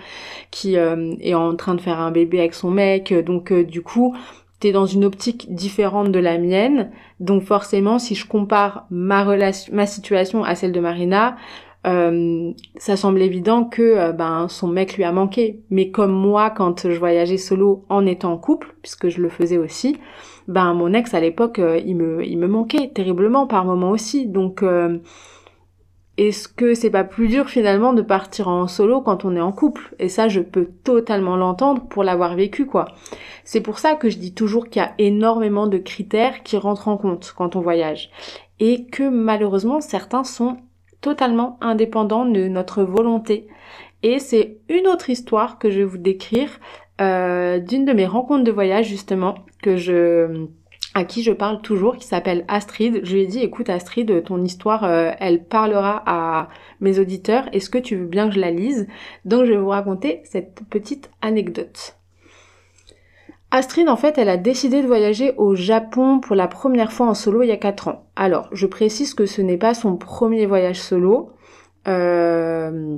qui 0.49 0.77
euh, 0.77 1.13
est 1.21 1.35
en 1.35 1.55
train 1.55 1.75
de 1.75 1.81
faire 1.81 1.99
un 1.99 2.11
bébé 2.11 2.39
avec 2.39 2.55
son 2.55 2.71
mec. 2.71 3.13
Donc 3.13 3.53
du 3.53 3.81
coup, 3.81 4.15
t'es 4.61 4.71
dans 4.71 4.85
une 4.85 5.03
optique 5.03 5.53
différente 5.53 6.11
de 6.11 6.19
la 6.19 6.37
mienne. 6.37 6.91
Donc 7.19 7.43
forcément, 7.43 7.99
si 7.99 8.15
je 8.15 8.25
compare 8.25 8.85
ma 8.89 9.25
relation, 9.25 9.75
ma 9.75 9.85
situation 9.85 10.43
à 10.45 10.55
celle 10.55 10.71
de 10.71 10.79
Marina, 10.79 11.35
euh, 11.87 12.51
ça 12.77 12.95
semble 12.95 13.23
évident 13.23 13.63
que 13.65 13.81
euh, 13.81 14.11
ben 14.11 14.47
son 14.47 14.67
mec 14.67 14.95
lui 14.95 15.03
a 15.03 15.11
manqué. 15.11 15.59
Mais 15.71 15.89
comme 15.89 16.11
moi, 16.11 16.51
quand 16.51 16.89
je 16.89 16.97
voyageais 16.97 17.37
solo 17.37 17.85
en 17.89 18.05
étant 18.05 18.33
en 18.33 18.37
couple, 18.37 18.75
puisque 18.83 19.09
je 19.09 19.19
le 19.19 19.29
faisais 19.29 19.57
aussi, 19.57 19.97
ben 20.47 20.73
mon 20.75 20.93
ex 20.93 21.13
à 21.15 21.19
l'époque, 21.19 21.57
euh, 21.57 21.81
il 21.83 21.95
me 21.95 22.23
il 22.23 22.37
me 22.37 22.47
manquait 22.47 22.91
terriblement 22.93 23.47
par 23.47 23.65
moments 23.65 23.89
aussi. 23.89 24.27
Donc 24.27 24.63
est-ce 26.17 26.47
que 26.47 26.73
c'est 26.73 26.89
pas 26.89 27.03
plus 27.03 27.29
dur 27.29 27.49
finalement 27.49 27.93
de 27.93 28.01
partir 28.01 28.47
en 28.47 28.67
solo 28.67 29.01
quand 29.01 29.25
on 29.25 29.35
est 29.35 29.41
en 29.41 29.51
couple? 29.51 29.95
Et 29.97 30.09
ça, 30.09 30.27
je 30.27 30.41
peux 30.41 30.67
totalement 30.83 31.37
l'entendre 31.37 31.83
pour 31.87 32.03
l'avoir 32.03 32.35
vécu, 32.35 32.65
quoi. 32.65 32.85
C'est 33.43 33.61
pour 33.61 33.79
ça 33.79 33.95
que 33.95 34.09
je 34.09 34.17
dis 34.17 34.33
toujours 34.33 34.69
qu'il 34.69 34.81
y 34.81 34.85
a 34.85 34.93
énormément 34.97 35.67
de 35.67 35.77
critères 35.77 36.43
qui 36.43 36.57
rentrent 36.57 36.89
en 36.89 36.97
compte 36.97 37.33
quand 37.35 37.55
on 37.55 37.61
voyage. 37.61 38.11
Et 38.59 38.85
que 38.85 39.07
malheureusement, 39.09 39.81
certains 39.81 40.23
sont 40.23 40.57
totalement 40.99 41.57
indépendants 41.61 42.25
de 42.25 42.47
notre 42.47 42.83
volonté. 42.83 43.47
Et 44.03 44.19
c'est 44.19 44.57
une 44.69 44.87
autre 44.87 45.09
histoire 45.09 45.59
que 45.59 45.71
je 45.71 45.79
vais 45.79 45.85
vous 45.85 45.97
décrire 45.97 46.59
euh, 46.99 47.59
d'une 47.59 47.85
de 47.85 47.93
mes 47.93 48.05
rencontres 48.05 48.43
de 48.43 48.51
voyage 48.51 48.87
justement 48.87 49.35
que 49.63 49.77
je 49.77 50.45
à 50.93 51.05
qui 51.05 51.23
je 51.23 51.31
parle 51.31 51.61
toujours, 51.61 51.97
qui 51.97 52.05
s'appelle 52.05 52.43
Astrid. 52.47 53.01
Je 53.03 53.13
lui 53.13 53.21
ai 53.21 53.27
dit, 53.27 53.39
écoute 53.39 53.69
Astrid, 53.69 54.23
ton 54.23 54.43
histoire, 54.43 54.83
euh, 54.83 55.11
elle 55.19 55.45
parlera 55.45 56.03
à 56.05 56.49
mes 56.81 56.99
auditeurs. 56.99 57.45
Est-ce 57.53 57.69
que 57.69 57.77
tu 57.77 57.95
veux 57.95 58.05
bien 58.05 58.27
que 58.27 58.35
je 58.35 58.39
la 58.39 58.51
lise? 58.51 58.87
Donc 59.23 59.45
je 59.45 59.51
vais 59.51 59.57
vous 59.57 59.69
raconter 59.69 60.21
cette 60.25 60.61
petite 60.69 61.09
anecdote. 61.21 61.95
Astrid, 63.51 63.89
en 63.89 63.97
fait, 63.97 64.17
elle 64.17 64.29
a 64.29 64.37
décidé 64.37 64.81
de 64.81 64.87
voyager 64.87 65.33
au 65.37 65.55
Japon 65.55 66.19
pour 66.19 66.35
la 66.35 66.47
première 66.47 66.93
fois 66.93 67.07
en 67.07 67.13
solo 67.13 67.43
il 67.43 67.49
y 67.49 67.51
a 67.51 67.57
4 67.57 67.89
ans. 67.89 68.05
Alors, 68.15 68.47
je 68.53 68.65
précise 68.65 69.13
que 69.13 69.25
ce 69.25 69.41
n'est 69.41 69.57
pas 69.57 69.73
son 69.73 69.97
premier 69.97 70.45
voyage 70.45 70.79
solo. 70.79 71.31
Euh, 71.87 72.97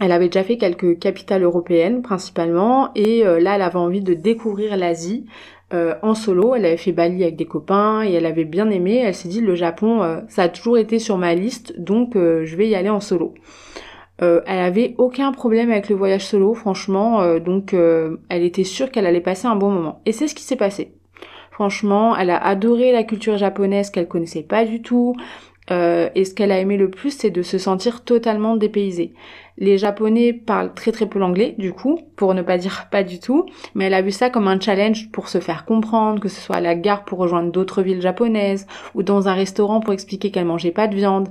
elle 0.00 0.12
avait 0.12 0.26
déjà 0.28 0.42
fait 0.42 0.56
quelques 0.56 0.98
capitales 0.98 1.42
européennes 1.42 2.00
principalement 2.00 2.90
et 2.94 3.26
euh, 3.26 3.38
là 3.38 3.56
elle 3.56 3.62
avait 3.62 3.76
envie 3.76 4.00
de 4.00 4.14
découvrir 4.14 4.76
l'Asie 4.76 5.26
euh, 5.72 5.94
en 6.02 6.14
solo. 6.14 6.54
Elle 6.54 6.66
avait 6.66 6.76
fait 6.76 6.92
Bali 6.92 7.22
avec 7.22 7.36
des 7.36 7.46
copains 7.46 8.02
et 8.02 8.12
elle 8.12 8.26
avait 8.26 8.44
bien 8.44 8.70
aimé. 8.70 9.02
Elle 9.04 9.14
s'est 9.14 9.28
dit 9.28 9.40
le 9.40 9.54
Japon 9.54 10.02
euh, 10.02 10.20
ça 10.28 10.44
a 10.44 10.48
toujours 10.48 10.78
été 10.78 10.98
sur 10.98 11.18
ma 11.18 11.34
liste 11.34 11.78
donc 11.78 12.14
je 12.14 12.56
vais 12.56 12.68
y 12.68 12.74
aller 12.74 12.90
en 12.90 13.00
solo. 13.00 13.34
elle 14.18 14.42
avait 14.46 14.94
aucun 14.98 15.32
problème 15.32 15.70
avec 15.70 15.88
le 15.88 15.96
voyage 15.96 16.26
solo 16.26 16.52
franchement 16.54 17.38
donc 17.38 17.74
elle 17.74 18.42
était 18.42 18.64
sûre 18.64 18.90
qu'elle 18.90 19.06
allait 19.06 19.20
passer 19.20 19.46
un 19.46 19.56
bon 19.56 19.70
moment 19.70 20.02
et 20.04 20.12
c'est 20.12 20.28
ce 20.28 20.34
qui 20.34 20.42
s'est 20.42 20.56
passé. 20.56 20.94
Franchement, 21.60 22.16
elle 22.16 22.30
a 22.30 22.42
adoré 22.42 22.90
la 22.90 23.02
culture 23.02 23.36
japonaise 23.36 23.90
qu'elle 23.90 24.08
connaissait 24.08 24.42
pas 24.42 24.64
du 24.64 24.80
tout. 24.80 25.14
Et 25.70 26.24
ce 26.24 26.34
qu'elle 26.34 26.52
a 26.52 26.58
aimé 26.58 26.76
le 26.76 26.90
plus, 26.90 27.10
c'est 27.10 27.30
de 27.30 27.42
se 27.42 27.58
sentir 27.58 28.04
totalement 28.04 28.56
dépaysée. 28.56 29.14
Les 29.60 29.76
Japonais 29.76 30.32
parlent 30.32 30.72
très 30.72 30.90
très 30.90 31.06
peu 31.06 31.18
l'anglais, 31.18 31.54
du 31.58 31.72
coup, 31.72 32.00
pour 32.16 32.34
ne 32.34 32.42
pas 32.42 32.56
dire 32.56 32.88
pas 32.90 33.02
du 33.02 33.20
tout, 33.20 33.46
mais 33.74 33.84
elle 33.84 33.94
a 33.94 34.02
vu 34.02 34.10
ça 34.10 34.30
comme 34.30 34.48
un 34.48 34.58
challenge 34.58 35.10
pour 35.12 35.28
se 35.28 35.38
faire 35.38 35.66
comprendre, 35.66 36.20
que 36.20 36.28
ce 36.28 36.40
soit 36.40 36.56
à 36.56 36.60
la 36.60 36.74
gare 36.74 37.04
pour 37.04 37.18
rejoindre 37.18 37.52
d'autres 37.52 37.82
villes 37.82 38.00
japonaises, 38.00 38.66
ou 38.94 39.02
dans 39.02 39.28
un 39.28 39.34
restaurant 39.34 39.80
pour 39.80 39.92
expliquer 39.92 40.30
qu'elle 40.30 40.46
mangeait 40.46 40.70
pas 40.70 40.88
de 40.88 40.96
viande. 40.96 41.28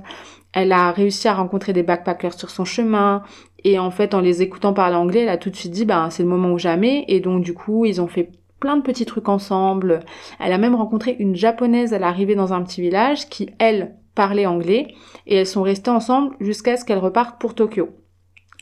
Elle 0.52 0.72
a 0.72 0.90
réussi 0.92 1.28
à 1.28 1.34
rencontrer 1.34 1.72
des 1.72 1.82
backpackers 1.82 2.34
sur 2.34 2.50
son 2.50 2.64
chemin, 2.64 3.22
et 3.64 3.78
en 3.78 3.90
fait, 3.90 4.14
en 4.14 4.20
les 4.20 4.42
écoutant 4.42 4.72
parler 4.72 4.96
anglais, 4.96 5.20
elle 5.20 5.28
a 5.28 5.36
tout 5.36 5.50
de 5.50 5.56
suite 5.56 5.72
dit, 5.72 5.84
bah, 5.84 6.08
c'est 6.10 6.22
le 6.22 6.28
moment 6.28 6.52
ou 6.52 6.58
jamais, 6.58 7.04
et 7.08 7.20
donc 7.20 7.42
du 7.42 7.52
coup, 7.52 7.84
ils 7.84 8.00
ont 8.00 8.06
fait 8.06 8.30
plein 8.60 8.76
de 8.76 8.82
petits 8.82 9.06
trucs 9.06 9.28
ensemble. 9.28 10.00
Elle 10.38 10.52
a 10.52 10.58
même 10.58 10.74
rencontré 10.74 11.16
une 11.18 11.34
japonaise 11.34 11.94
à 11.94 11.98
l'arrivée 11.98 12.34
dans 12.34 12.52
un 12.52 12.62
petit 12.62 12.80
village 12.80 13.28
qui, 13.28 13.50
elle, 13.58 13.94
parlait 14.20 14.44
anglais, 14.44 14.88
et 15.26 15.36
elles 15.36 15.46
sont 15.46 15.62
restées 15.62 15.90
ensemble 15.90 16.36
jusqu'à 16.40 16.76
ce 16.76 16.84
qu'elle 16.84 16.98
reparte 16.98 17.40
pour 17.40 17.54
Tokyo. 17.54 17.88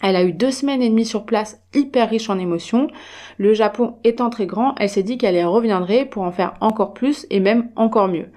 Elle 0.00 0.14
a 0.14 0.22
eu 0.22 0.32
deux 0.32 0.52
semaines 0.52 0.82
et 0.82 0.88
demie 0.88 1.04
sur 1.04 1.26
place, 1.26 1.60
hyper 1.74 2.10
riche 2.10 2.30
en 2.30 2.38
émotions. 2.38 2.86
Le 3.38 3.54
Japon 3.54 3.96
étant 4.04 4.30
très 4.30 4.46
grand, 4.46 4.76
elle 4.78 4.88
s'est 4.88 5.02
dit 5.02 5.18
qu'elle 5.18 5.34
y 5.34 5.42
reviendrait 5.42 6.04
pour 6.04 6.22
en 6.22 6.30
faire 6.30 6.54
encore 6.60 6.94
plus 6.94 7.26
et 7.30 7.40
même 7.40 7.70
encore 7.74 8.06
mieux. 8.06 8.28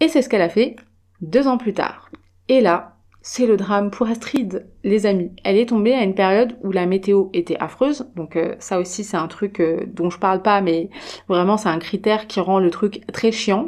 Et 0.00 0.08
c'est 0.08 0.22
ce 0.22 0.30
qu'elle 0.30 0.40
a 0.40 0.48
fait 0.48 0.76
deux 1.20 1.46
ans 1.46 1.58
plus 1.58 1.74
tard. 1.74 2.10
Et 2.48 2.62
là, 2.62 2.96
c'est 3.20 3.46
le 3.46 3.58
drame 3.58 3.90
pour 3.90 4.06
Astrid, 4.06 4.66
les 4.82 5.04
amis. 5.04 5.32
Elle 5.44 5.58
est 5.58 5.68
tombée 5.68 5.92
à 5.92 6.04
une 6.04 6.14
période 6.14 6.56
où 6.62 6.72
la 6.72 6.86
météo 6.86 7.26
était 7.34 7.58
affreuse, 7.58 8.08
donc 8.16 8.36
euh, 8.36 8.54
ça 8.60 8.80
aussi 8.80 9.04
c'est 9.04 9.18
un 9.18 9.28
truc 9.28 9.60
euh, 9.60 9.84
dont 9.92 10.08
je 10.08 10.18
parle 10.18 10.40
pas, 10.40 10.62
mais 10.62 10.88
vraiment 11.28 11.58
c'est 11.58 11.68
un 11.68 11.80
critère 11.80 12.26
qui 12.28 12.40
rend 12.40 12.60
le 12.60 12.70
truc 12.70 13.02
très 13.12 13.30
chiant. 13.30 13.66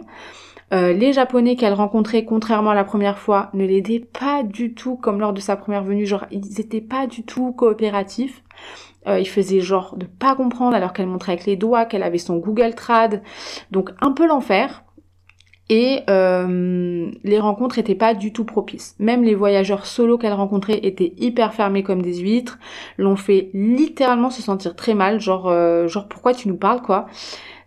Euh, 0.72 0.92
les 0.92 1.12
Japonais 1.12 1.56
qu'elle 1.56 1.72
rencontrait, 1.72 2.24
contrairement 2.24 2.70
à 2.70 2.74
la 2.74 2.84
première 2.84 3.18
fois, 3.18 3.50
ne 3.54 3.64
l'aidaient 3.64 4.00
pas 4.00 4.42
du 4.42 4.74
tout 4.74 4.96
comme 4.96 5.20
lors 5.20 5.32
de 5.32 5.40
sa 5.40 5.56
première 5.56 5.82
venue. 5.82 6.06
Genre, 6.06 6.26
ils 6.30 6.60
étaient 6.60 6.80
pas 6.80 7.06
du 7.06 7.22
tout 7.22 7.52
coopératifs. 7.52 8.42
Euh, 9.06 9.18
ils 9.18 9.28
faisaient 9.28 9.60
genre 9.60 9.96
de 9.96 10.06
pas 10.06 10.34
comprendre 10.34 10.74
alors 10.74 10.92
qu'elle 10.92 11.06
montrait 11.06 11.32
avec 11.32 11.46
les 11.46 11.56
doigts 11.56 11.84
qu'elle 11.84 12.02
avait 12.02 12.18
son 12.18 12.36
Google 12.36 12.74
Trad. 12.74 13.22
Donc 13.70 13.90
un 14.00 14.12
peu 14.12 14.26
l'enfer. 14.26 14.84
Et 15.70 16.00
euh, 16.08 17.10
les 17.24 17.38
rencontres 17.38 17.78
étaient 17.78 17.94
pas 17.94 18.14
du 18.14 18.32
tout 18.32 18.46
propices. 18.46 18.96
Même 18.98 19.22
les 19.22 19.34
voyageurs 19.34 19.84
solo 19.84 20.16
qu'elle 20.16 20.32
rencontrait 20.32 20.80
étaient 20.82 21.12
hyper 21.18 21.52
fermés 21.52 21.82
comme 21.82 22.00
des 22.00 22.20
huîtres, 22.20 22.58
l'ont 22.96 23.16
fait 23.16 23.50
littéralement 23.52 24.30
se 24.30 24.40
sentir 24.40 24.74
très 24.76 24.94
mal, 24.94 25.20
genre 25.20 25.52
genre 25.86 26.08
pourquoi 26.08 26.32
tu 26.32 26.48
nous 26.48 26.56
parles 26.56 26.80
quoi? 26.80 27.06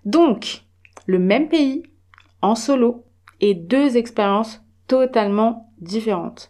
Donc 0.04 0.64
le 1.06 1.20
même 1.20 1.48
pays, 1.48 1.84
en 2.42 2.56
solo 2.56 3.04
et 3.40 3.54
deux 3.54 3.98
expériences 3.98 4.62
totalement 4.88 5.72
différentes. 5.80 6.50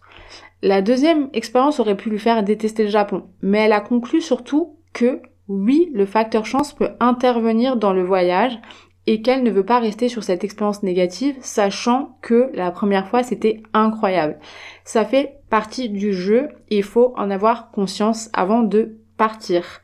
La 0.62 0.82
deuxième 0.82 1.30
expérience 1.34 1.80
aurait 1.80 1.98
pu 1.98 2.10
lui 2.10 2.20
faire 2.20 2.44
détester 2.44 2.84
le 2.84 2.90
Japon, 2.90 3.24
mais 3.42 3.60
elle 3.60 3.74
a 3.74 3.82
conclu 3.82 4.22
surtout 4.22 4.76
que 4.94 5.22
oui, 5.48 5.90
le 5.94 6.06
facteur 6.06 6.46
chance 6.46 6.74
peut 6.74 6.92
intervenir 7.00 7.78
dans 7.78 7.94
le 7.94 8.04
voyage 8.04 8.60
et 9.08 9.22
qu'elle 9.22 9.44
ne 9.44 9.52
veut 9.52 9.66
pas 9.66 9.80
rester 9.80 10.10
sur 10.10 10.24
cette 10.24 10.44
expérience 10.44 10.84
négative, 10.84 11.36
sachant 11.42 12.18
que 12.22 12.52
la 12.54 12.72
première 12.72 13.08
fois 13.08 13.24
c'était 13.24 13.64
incroyable. 13.74 14.38
Ça 14.84 15.04
fait 15.04 15.40
partie 15.50 15.90
du 15.90 16.14
jeu 16.14 16.50
il 16.70 16.84
faut 16.84 17.14
en 17.18 17.32
avoir 17.32 17.72
conscience 17.72 18.30
avant 18.34 18.62
de 18.62 18.98
partir. 19.18 19.82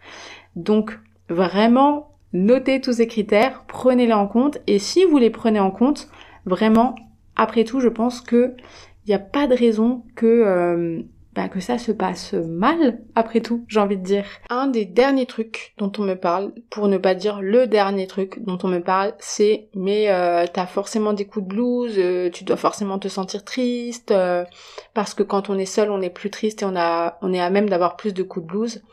Donc 0.55 0.99
vraiment, 1.29 2.16
Notez 2.37 2.81
tous 2.81 2.93
ces 2.93 3.07
critères, 3.07 3.63
prenez-les 3.67 4.13
en 4.13 4.27
compte 4.27 4.59
et 4.67 4.77
si 4.77 5.05
vous 5.05 5.17
les 5.17 5.31
prenez 5.31 5.59
en 5.59 5.71
compte, 5.71 6.07
vraiment, 6.45 6.93
après 7.35 7.63
tout, 7.63 7.79
je 7.79 7.87
pense 7.87 8.21
que 8.21 8.53
il 9.05 9.09
n'y 9.09 9.15
a 9.15 9.19
pas 9.19 9.47
de 9.47 9.55
raison 9.55 10.03
que 10.15 10.27
euh, 10.27 11.01
bah, 11.33 11.49
que 11.49 11.59
ça 11.59 11.79
se 11.79 11.91
passe 11.91 12.33
mal, 12.33 12.99
après 13.15 13.41
tout, 13.41 13.65
j'ai 13.67 13.79
envie 13.79 13.97
de 13.97 14.03
dire. 14.03 14.25
Un 14.51 14.67
des 14.67 14.85
derniers 14.85 15.25
trucs 15.25 15.73
dont 15.79 15.91
on 15.97 16.03
me 16.03 16.13
parle, 16.13 16.53
pour 16.69 16.87
ne 16.87 16.99
pas 16.99 17.15
dire 17.15 17.41
le 17.41 17.65
dernier 17.65 18.05
truc 18.05 18.43
dont 18.45 18.59
on 18.61 18.67
me 18.67 18.83
parle, 18.83 19.15
c'est 19.17 19.69
mais 19.73 20.11
euh, 20.11 20.45
t'as 20.45 20.67
forcément 20.67 21.13
des 21.13 21.25
coups 21.25 21.47
de 21.47 21.55
blues, 21.55 21.95
euh, 21.97 22.29
tu 22.29 22.43
dois 22.43 22.57
forcément 22.57 22.99
te 22.99 23.07
sentir 23.07 23.45
triste, 23.45 24.13
parce 24.93 25.15
que 25.15 25.23
quand 25.23 25.49
on 25.49 25.57
est 25.57 25.65
seul, 25.65 25.89
on 25.89 26.01
est 26.01 26.11
plus 26.11 26.29
triste 26.29 26.61
et 26.61 26.65
on 26.65 26.75
a 26.75 27.17
on 27.23 27.33
est 27.33 27.41
à 27.41 27.49
même 27.49 27.67
d'avoir 27.67 27.95
plus 27.97 28.13
de 28.13 28.21
coups 28.21 28.45
de 28.45 28.51
blues. 28.51 28.83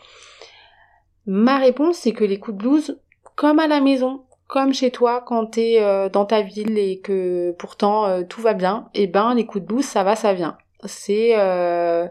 Ma 1.27 1.59
réponse, 1.59 1.97
c'est 1.97 2.13
que 2.13 2.25
les 2.25 2.39
coups 2.39 2.57
de 2.57 2.63
blues, 2.63 2.99
comme 3.37 3.59
à 3.59 3.67
la 3.67 3.81
maison, 3.81 4.23
comme 4.47 4.73
chez 4.73 4.91
toi 4.91 5.23
quand 5.27 5.47
t'es 5.47 5.79
euh, 5.81 6.09
dans 6.09 6.25
ta 6.25 6.43
ville 6.43 6.79
et 6.79 7.01
que 7.01 7.53
pourtant 7.59 8.07
euh, 8.07 8.23
tout 8.23 8.41
va 8.41 8.55
bien, 8.55 8.89
et 8.95 9.05
eh 9.05 9.07
ben 9.07 9.35
les 9.35 9.47
coups 9.47 9.63
de 9.63 9.69
blues 9.69 9.85
ça 9.85 10.05
va, 10.05 10.17
ça 10.17 10.33
vient. 10.33 10.57
C'est 10.85 11.33
euh, 11.37 12.07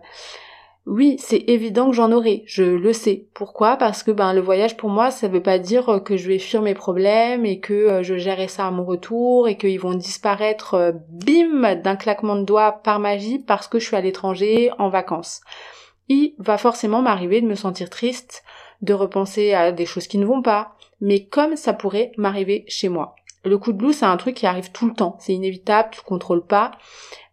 oui, 0.85 1.15
c'est 1.19 1.45
évident 1.47 1.89
que 1.89 1.95
j'en 1.95 2.11
aurai, 2.11 2.43
je 2.45 2.63
le 2.63 2.91
sais. 2.91 3.27
Pourquoi? 3.33 3.77
Parce 3.77 4.03
que 4.03 4.11
ben 4.11 4.33
le 4.33 4.41
voyage 4.41 4.75
pour 4.75 4.89
moi, 4.89 5.11
ça 5.11 5.27
veut 5.27 5.43
pas 5.43 5.59
dire 5.59 6.01
que 6.03 6.17
je 6.17 6.27
vais 6.27 6.39
fuir 6.39 6.61
mes 6.61 6.73
problèmes 6.73 7.45
et 7.45 7.59
que 7.59 8.03
je 8.03 8.17
gérerai 8.17 8.47
ça 8.47 8.67
à 8.67 8.71
mon 8.71 8.83
retour 8.83 9.47
et 9.47 9.55
qu'ils 9.55 9.79
vont 9.79 9.93
disparaître 9.93 10.93
bim 11.09 11.75
d'un 11.75 11.95
claquement 11.95 12.35
de 12.35 12.43
doigts 12.43 12.81
par 12.83 12.99
magie 12.99 13.39
parce 13.39 13.67
que 13.67 13.79
je 13.79 13.85
suis 13.85 13.95
à 13.95 14.01
l'étranger 14.01 14.71
en 14.79 14.89
vacances. 14.89 15.39
Il 16.09 16.33
va 16.39 16.57
forcément 16.57 17.01
m'arriver 17.01 17.39
de 17.39 17.47
me 17.47 17.55
sentir 17.55 17.89
triste, 17.89 18.43
de 18.81 18.93
repenser 18.93 19.53
à 19.53 19.71
des 19.71 19.85
choses 19.85 20.07
qui 20.07 20.17
ne 20.17 20.25
vont 20.25 20.41
pas, 20.41 20.75
mais 21.03 21.25
comme 21.25 21.57
ça 21.57 21.73
pourrait 21.73 22.13
m'arriver 22.15 22.63
chez 22.69 22.87
moi. 22.87 23.15
Le 23.43 23.57
coup 23.57 23.73
de 23.73 23.77
blues, 23.77 23.93
c'est 23.93 24.05
un 24.05 24.15
truc 24.15 24.35
qui 24.35 24.45
arrive 24.47 24.71
tout 24.71 24.87
le 24.87 24.93
temps, 24.93 25.17
c'est 25.19 25.33
inévitable, 25.33 25.89
tu 25.91 26.01
contrôles 26.01 26.45
pas, 26.45 26.71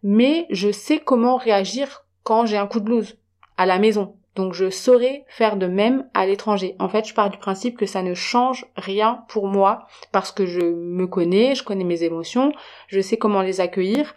mais 0.03 0.45
je 0.49 0.73
sais 0.73 0.99
comment 0.99 1.37
réagir 1.37 2.05
quand 2.23 2.45
j'ai 2.45 2.57
un 2.57 2.67
coup 2.67 2.81
de 2.81 2.85
blues 2.85 3.17
à 3.55 3.65
la 3.65 3.79
maison. 3.79 4.17
Donc 4.35 4.53
je 4.53 4.69
saurais 4.69 5.23
faire 5.29 5.55
de 5.55 5.67
même 5.67 6.09
à 6.13 6.25
l'étranger. 6.25 6.75
En 6.79 6.89
fait, 6.89 7.07
je 7.07 7.13
pars 7.13 7.29
du 7.29 7.37
principe 7.37 7.77
que 7.77 7.85
ça 7.85 8.03
ne 8.03 8.13
change 8.13 8.65
rien 8.75 9.23
pour 9.29 9.47
moi 9.47 9.87
parce 10.11 10.33
que 10.33 10.45
je 10.45 10.59
me 10.59 11.07
connais, 11.07 11.55
je 11.55 11.63
connais 11.63 11.85
mes 11.85 12.03
émotions, 12.03 12.51
je 12.87 12.99
sais 12.99 13.17
comment 13.17 13.41
les 13.41 13.61
accueillir. 13.61 14.13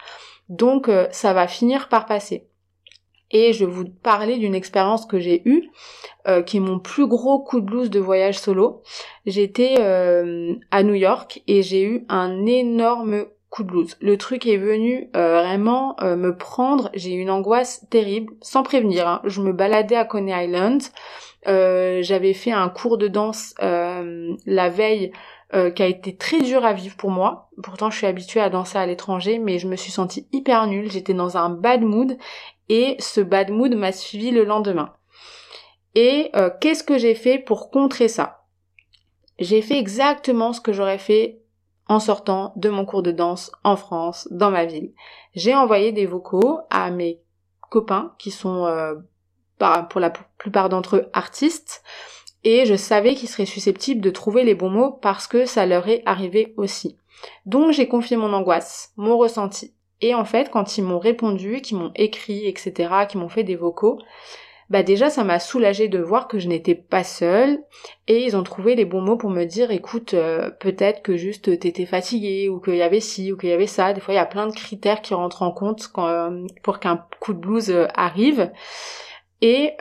Donc 0.49 0.89
euh, 0.89 1.07
ça 1.13 1.33
va 1.33 1.47
finir 1.47 1.89
par 1.89 2.07
passer 2.07 2.49
et 3.35 3.53
je 3.53 3.67
vous 3.67 3.85
parler 3.85 4.39
d'une 4.39 4.55
expérience 4.55 5.05
que 5.05 5.19
j'ai 5.19 5.43
eue, 5.45 5.69
euh, 6.29 6.41
qui 6.41 6.57
est 6.57 6.61
mon 6.61 6.79
plus 6.79 7.07
gros 7.07 7.41
coup 7.41 7.61
de 7.61 7.67
blues 7.67 7.91
de 7.91 7.99
voyage 8.01 8.39
solo. 8.39 8.83
J'étais 9.27 9.75
euh, 9.81 10.55
à 10.71 10.85
New 10.85 10.95
York 10.95 11.43
et 11.49 11.63
j'ai 11.63 11.83
eu 11.83 12.07
un 12.09 12.47
énorme 12.47 13.27
coup 13.51 13.65
de 13.65 13.69
blues. 13.69 13.97
Le 14.01 14.17
truc 14.17 14.47
est 14.47 14.57
venu 14.57 15.11
euh, 15.17 15.41
vraiment 15.43 15.97
me 16.01 16.31
prendre, 16.31 16.91
j'ai 16.95 17.13
eu 17.13 17.21
une 17.21 17.31
angoisse 17.31 17.87
terrible, 17.91 18.33
sans 18.41 18.63
prévenir. 18.63 19.09
Hein. 19.09 19.21
Je 19.25 19.41
me 19.41 19.53
baladais 19.53 19.97
à 19.97 20.05
Coney 20.05 20.45
Island, 20.45 20.83
j'avais 21.45 22.35
fait 22.35 22.53
un 22.53 22.69
cours 22.69 22.99
de 22.99 23.09
danse 23.09 23.55
la 23.61 24.69
veille 24.69 25.13
qui 25.53 25.83
a 25.83 25.87
été 25.87 26.17
très 26.17 26.41
dur 26.41 26.65
à 26.65 26.73
vivre 26.73 26.97
pour 26.97 27.11
moi. 27.11 27.49
Pourtant, 27.63 27.91
je 27.91 27.97
suis 27.97 28.07
habituée 28.07 28.41
à 28.41 28.51
danser 28.51 28.77
à 28.77 28.87
l'étranger, 28.87 29.39
mais 29.39 29.61
je 29.61 29.69
me 29.69 29.77
suis 29.77 29.93
sentie 29.93 30.27
hyper 30.33 30.67
nulle. 30.67 30.91
J'étais 30.91 31.15
dans 31.15 31.37
un 31.37 31.49
bad 31.49 31.83
mood 31.83 32.17
et 32.69 32.97
ce 32.99 33.21
bad 33.21 33.51
mood 33.51 33.75
m'a 33.75 33.93
suivi 33.93 34.31
le 34.31 34.45
lendemain. 34.45 34.93
Et 35.95 36.31
euh, 36.35 36.51
qu'est-ce 36.61 36.83
que 36.83 36.99
j'ai 36.99 37.15
fait 37.15 37.39
pour 37.39 37.71
contrer 37.71 38.09
ça? 38.09 38.45
J'ai 39.39 39.63
fait 39.63 39.79
exactement 39.79 40.53
ce 40.53 40.61
que 40.61 40.73
j'aurais 40.73 40.99
fait 40.99 41.41
en 41.87 42.01
sortant 42.01 42.53
de 42.57 42.71
mon 42.71 42.85
cours 42.85 43.03
de 43.03 43.13
danse 43.13 43.53
en 43.63 43.77
France, 43.77 44.27
dans 44.31 44.51
ma 44.51 44.65
ville. 44.65 44.93
J'ai 45.35 45.55
envoyé 45.55 45.93
des 45.93 46.07
vocaux 46.07 46.61
à 46.71 46.91
mes 46.91 47.21
copains 47.71 48.15
qui 48.19 48.31
sont 48.31 48.65
euh, 48.65 48.95
pour 49.91 50.01
la 50.01 50.11
plupart 50.39 50.69
d'entre 50.69 50.97
eux 50.97 51.11
artistes, 51.13 51.83
et 52.45 52.67
je 52.67 52.75
savais 52.75 53.15
qu'ils 53.15 53.29
seraient 53.29 53.47
susceptibles 53.47 54.01
de 54.01 54.11
trouver 54.11 54.45
les 54.45 54.55
bons 54.55 54.71
mots 54.71 54.93
parce 54.93 55.27
que 55.27 55.47
ça 55.47 55.67
leur 55.67 55.89
est 55.89 56.03
arrivé 56.07 56.55
aussi. 56.57 56.97
Donc 57.47 57.73
j'ai 57.73 57.89
confié 57.89 58.17
mon 58.17 58.33
angoisse, 58.33 58.93
mon 58.97 59.17
ressenti. 59.17 59.73
Et 60.01 60.15
en 60.15 60.25
fait, 60.25 60.51
quand 60.51 60.77
ils 60.77 60.85
m'ont 60.85 60.99
répondu, 60.99 61.61
qu'ils 61.63 61.79
m'ont 61.79 61.93
écrit, 61.95 62.47
etc., 62.47 62.91
qu'ils 63.09 63.21
m'ont 63.21 63.29
fait 63.29 63.45
des 63.45 63.57
vocaux, 63.57 63.99
bah 64.71 64.83
déjà 64.83 65.11
ça 65.11 65.25
m'a 65.25 65.39
soulagé 65.39 65.89
de 65.89 65.99
voir 65.99 66.27
que 66.27 66.39
je 66.39 66.49
n'étais 66.49 66.75
pas 66.75 67.05
seule 67.05 67.63
et 68.09 68.25
ils 68.25 68.37
ont 68.37 68.43
trouvé 68.43 68.75
les 68.75 68.85
bons 68.87 69.03
mots 69.03 69.17
pour 69.17 69.31
me 69.31 69.45
dire 69.45 69.71
écoute 69.71 70.15
euh, 70.15 70.51
peut-être 70.51 71.03
que 71.03 71.17
juste 71.17 71.59
t'étais 71.59 71.85
fatiguée 71.85 72.49
ou 72.49 72.61
qu'il 72.61 72.77
y 72.77 72.83
avait 72.83 73.01
ci 73.01 73.31
ou 73.31 73.37
qu'il 73.37 73.51
y 73.51 73.53
avait 73.53 73.67
ça 73.67 73.93
des 73.93 74.01
fois 74.01 74.15
il 74.15 74.17
y 74.17 74.21
a 74.21 74.27
plein 74.27 74.47
de 74.47 74.55
critères 74.55 75.03
qui 75.03 75.13
rentrent 75.13 75.43
en 75.43 75.53
compte 75.53 75.91
euh, 75.99 76.47
pour 76.63 76.81
qu'un 76.81 77.05
coup 77.21 77.35
de 77.35 77.39
blues 77.39 77.71
euh, 77.71 77.87
arrive 77.95 78.51
et 79.47 79.77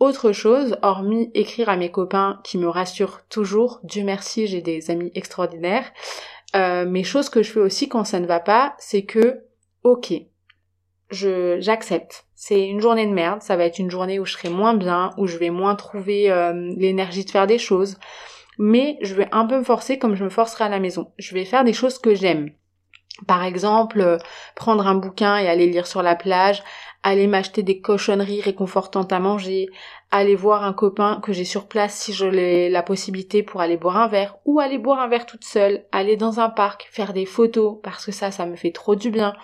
autre 0.00 0.32
chose, 0.32 0.76
hormis 0.82 1.30
écrire 1.34 1.68
à 1.68 1.76
mes 1.76 1.92
copains 1.92 2.40
qui 2.42 2.58
me 2.58 2.68
rassurent 2.68 3.20
toujours, 3.28 3.78
Dieu 3.84 4.02
merci, 4.02 4.48
j'ai 4.48 4.60
des 4.60 4.90
amis 4.90 5.12
extraordinaires, 5.14 5.92
mais 6.52 7.04
chose 7.04 7.28
que 7.28 7.44
je 7.44 7.52
fais 7.52 7.60
aussi 7.60 7.88
quand 7.88 8.02
ça 8.02 8.18
ne 8.18 8.26
va 8.26 8.40
pas, 8.40 8.74
c'est 8.78 9.04
que, 9.04 9.44
ok, 9.84 10.12
je 11.12 11.58
j'accepte. 11.60 12.24
C'est 12.34 12.66
une 12.66 12.80
journée 12.80 13.06
de 13.06 13.12
merde, 13.12 13.40
ça 13.40 13.54
va 13.56 13.66
être 13.66 13.78
une 13.78 13.90
journée 13.90 14.18
où 14.18 14.24
je 14.24 14.32
serai 14.32 14.48
moins 14.48 14.74
bien, 14.74 15.10
où 15.16 15.28
je 15.28 15.36
vais 15.36 15.50
moins 15.50 15.76
trouver 15.76 16.28
euh, 16.32 16.74
l'énergie 16.76 17.24
de 17.24 17.30
faire 17.30 17.46
des 17.46 17.58
choses, 17.58 17.98
mais 18.58 18.98
je 19.00 19.14
vais 19.14 19.28
un 19.30 19.46
peu 19.46 19.58
me 19.58 19.64
forcer 19.64 19.96
comme 19.96 20.16
je 20.16 20.24
me 20.24 20.28
forcerai 20.28 20.64
à 20.64 20.68
la 20.68 20.80
maison. 20.80 21.12
Je 21.18 21.34
vais 21.34 21.44
faire 21.44 21.62
des 21.62 21.72
choses 21.72 22.00
que 22.00 22.16
j'aime. 22.16 22.50
Par 23.28 23.44
exemple, 23.44 24.00
euh, 24.00 24.18
prendre 24.56 24.86
un 24.88 24.96
bouquin 24.96 25.36
et 25.36 25.48
aller 25.48 25.68
lire 25.68 25.86
sur 25.86 26.02
la 26.02 26.16
plage, 26.16 26.64
aller 27.02 27.26
m'acheter 27.26 27.62
des 27.62 27.80
cochonneries 27.80 28.40
réconfortantes 28.40 29.12
à 29.12 29.18
manger, 29.18 29.68
aller 30.10 30.36
voir 30.36 30.64
un 30.64 30.72
copain 30.72 31.20
que 31.22 31.32
j'ai 31.32 31.44
sur 31.44 31.66
place 31.66 31.94
si 31.94 32.12
je 32.12 32.26
l'ai 32.26 32.68
la 32.68 32.82
possibilité 32.82 33.42
pour 33.42 33.60
aller 33.60 33.76
boire 33.76 33.96
un 33.96 34.08
verre, 34.08 34.36
ou 34.44 34.60
aller 34.60 34.78
boire 34.78 35.00
un 35.00 35.08
verre 35.08 35.26
toute 35.26 35.44
seule, 35.44 35.84
aller 35.90 36.16
dans 36.16 36.38
un 36.38 36.48
parc, 36.48 36.88
faire 36.92 37.12
des 37.12 37.26
photos, 37.26 37.78
parce 37.82 38.06
que 38.06 38.12
ça, 38.12 38.30
ça 38.30 38.46
me 38.46 38.56
fait 38.56 38.72
trop 38.72 38.94
du 38.94 39.10
bien. 39.10 39.34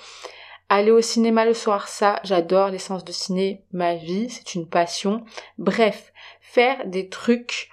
Aller 0.68 0.90
au 0.90 1.00
cinéma 1.00 1.46
le 1.46 1.54
soir, 1.54 1.88
ça, 1.88 2.20
j'adore 2.24 2.68
les 2.68 2.78
séances 2.78 3.04
de 3.04 3.12
ciné, 3.12 3.62
ma 3.72 3.94
vie, 3.94 4.28
c'est 4.28 4.54
une 4.54 4.68
passion. 4.68 5.24
Bref, 5.56 6.12
faire 6.40 6.86
des 6.86 7.08
trucs 7.08 7.70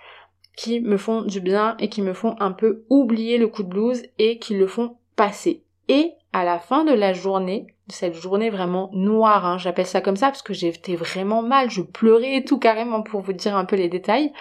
qui 0.55 0.79
me 0.79 0.97
font 0.97 1.21
du 1.21 1.41
bien 1.41 1.75
et 1.79 1.89
qui 1.89 2.01
me 2.01 2.13
font 2.13 2.35
un 2.39 2.53
peu 2.53 2.85
oublier 2.89 3.37
le 3.37 3.49
coup 3.49 3.63
de 3.63 3.69
blues 3.69 4.03
et 4.17 4.39
qui 4.39 4.55
le 4.55 4.67
font 4.67 4.95
passer. 5.17 5.63
Et 5.89 6.13
à 6.31 6.43
la 6.43 6.59
fin 6.59 6.85
de 6.85 6.93
la 6.93 7.13
journée, 7.13 7.74
de 7.87 7.93
cette 7.93 8.15
journée 8.15 8.49
vraiment 8.49 8.89
noire, 8.93 9.45
hein, 9.45 9.57
j'appelle 9.57 9.85
ça 9.85 10.01
comme 10.01 10.15
ça 10.15 10.27
parce 10.27 10.41
que 10.41 10.53
j'étais 10.53 10.95
vraiment 10.95 11.41
mal, 11.41 11.69
je 11.69 11.81
pleurais 11.81 12.37
et 12.37 12.45
tout 12.45 12.57
carrément 12.57 13.03
pour 13.03 13.21
vous 13.21 13.33
dire 13.33 13.55
un 13.55 13.65
peu 13.65 13.75
les 13.75 13.89
détails. 13.89 14.33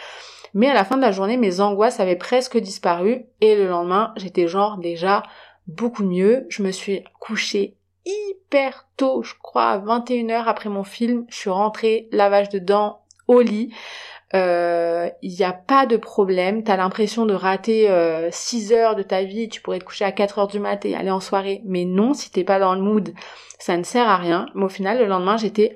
Mais 0.54 0.70
à 0.70 0.74
la 0.74 0.84
fin 0.84 0.96
de 0.96 1.02
la 1.02 1.12
journée, 1.12 1.36
mes 1.36 1.60
angoisses 1.60 2.00
avaient 2.00 2.16
presque 2.16 2.56
disparu 2.56 3.24
et 3.40 3.56
le 3.56 3.68
lendemain, 3.68 4.12
j'étais 4.16 4.46
genre 4.46 4.78
déjà 4.78 5.24
beaucoup 5.66 6.04
mieux. 6.04 6.46
Je 6.48 6.62
me 6.62 6.70
suis 6.70 7.02
couchée 7.18 7.76
hyper 8.06 8.86
tôt, 8.96 9.22
je 9.22 9.34
crois 9.42 9.70
à 9.70 9.78
21h 9.78 10.44
après 10.46 10.68
mon 10.68 10.84
film, 10.84 11.26
je 11.28 11.36
suis 11.36 11.50
rentrée, 11.50 12.08
lavage 12.12 12.50
de 12.50 12.58
dents, 12.58 13.00
au 13.26 13.40
lit. 13.40 13.74
Il 14.34 14.40
euh, 14.40 15.10
n'y 15.22 15.44
a 15.44 15.52
pas 15.52 15.86
de 15.86 15.96
problème, 15.96 16.64
t'as 16.64 16.76
l'impression 16.76 17.24
de 17.24 17.34
rater 17.34 17.88
6 18.32 18.72
euh, 18.72 18.76
heures 18.76 18.96
de 18.96 19.04
ta 19.04 19.22
vie, 19.22 19.48
tu 19.48 19.62
pourrais 19.62 19.78
te 19.78 19.84
coucher 19.84 20.04
à 20.04 20.10
4 20.10 20.40
heures 20.40 20.48
du 20.48 20.58
matin 20.58 20.88
et 20.88 20.96
aller 20.96 21.12
en 21.12 21.20
soirée, 21.20 21.62
mais 21.64 21.84
non, 21.84 22.14
si 22.14 22.32
t'es 22.32 22.42
pas 22.42 22.58
dans 22.58 22.74
le 22.74 22.80
mood, 22.80 23.14
ça 23.60 23.76
ne 23.76 23.84
sert 23.84 24.08
à 24.08 24.16
rien. 24.16 24.46
Mais 24.56 24.64
au 24.64 24.68
final, 24.68 24.98
le 24.98 25.06
lendemain, 25.06 25.36
j'étais 25.36 25.72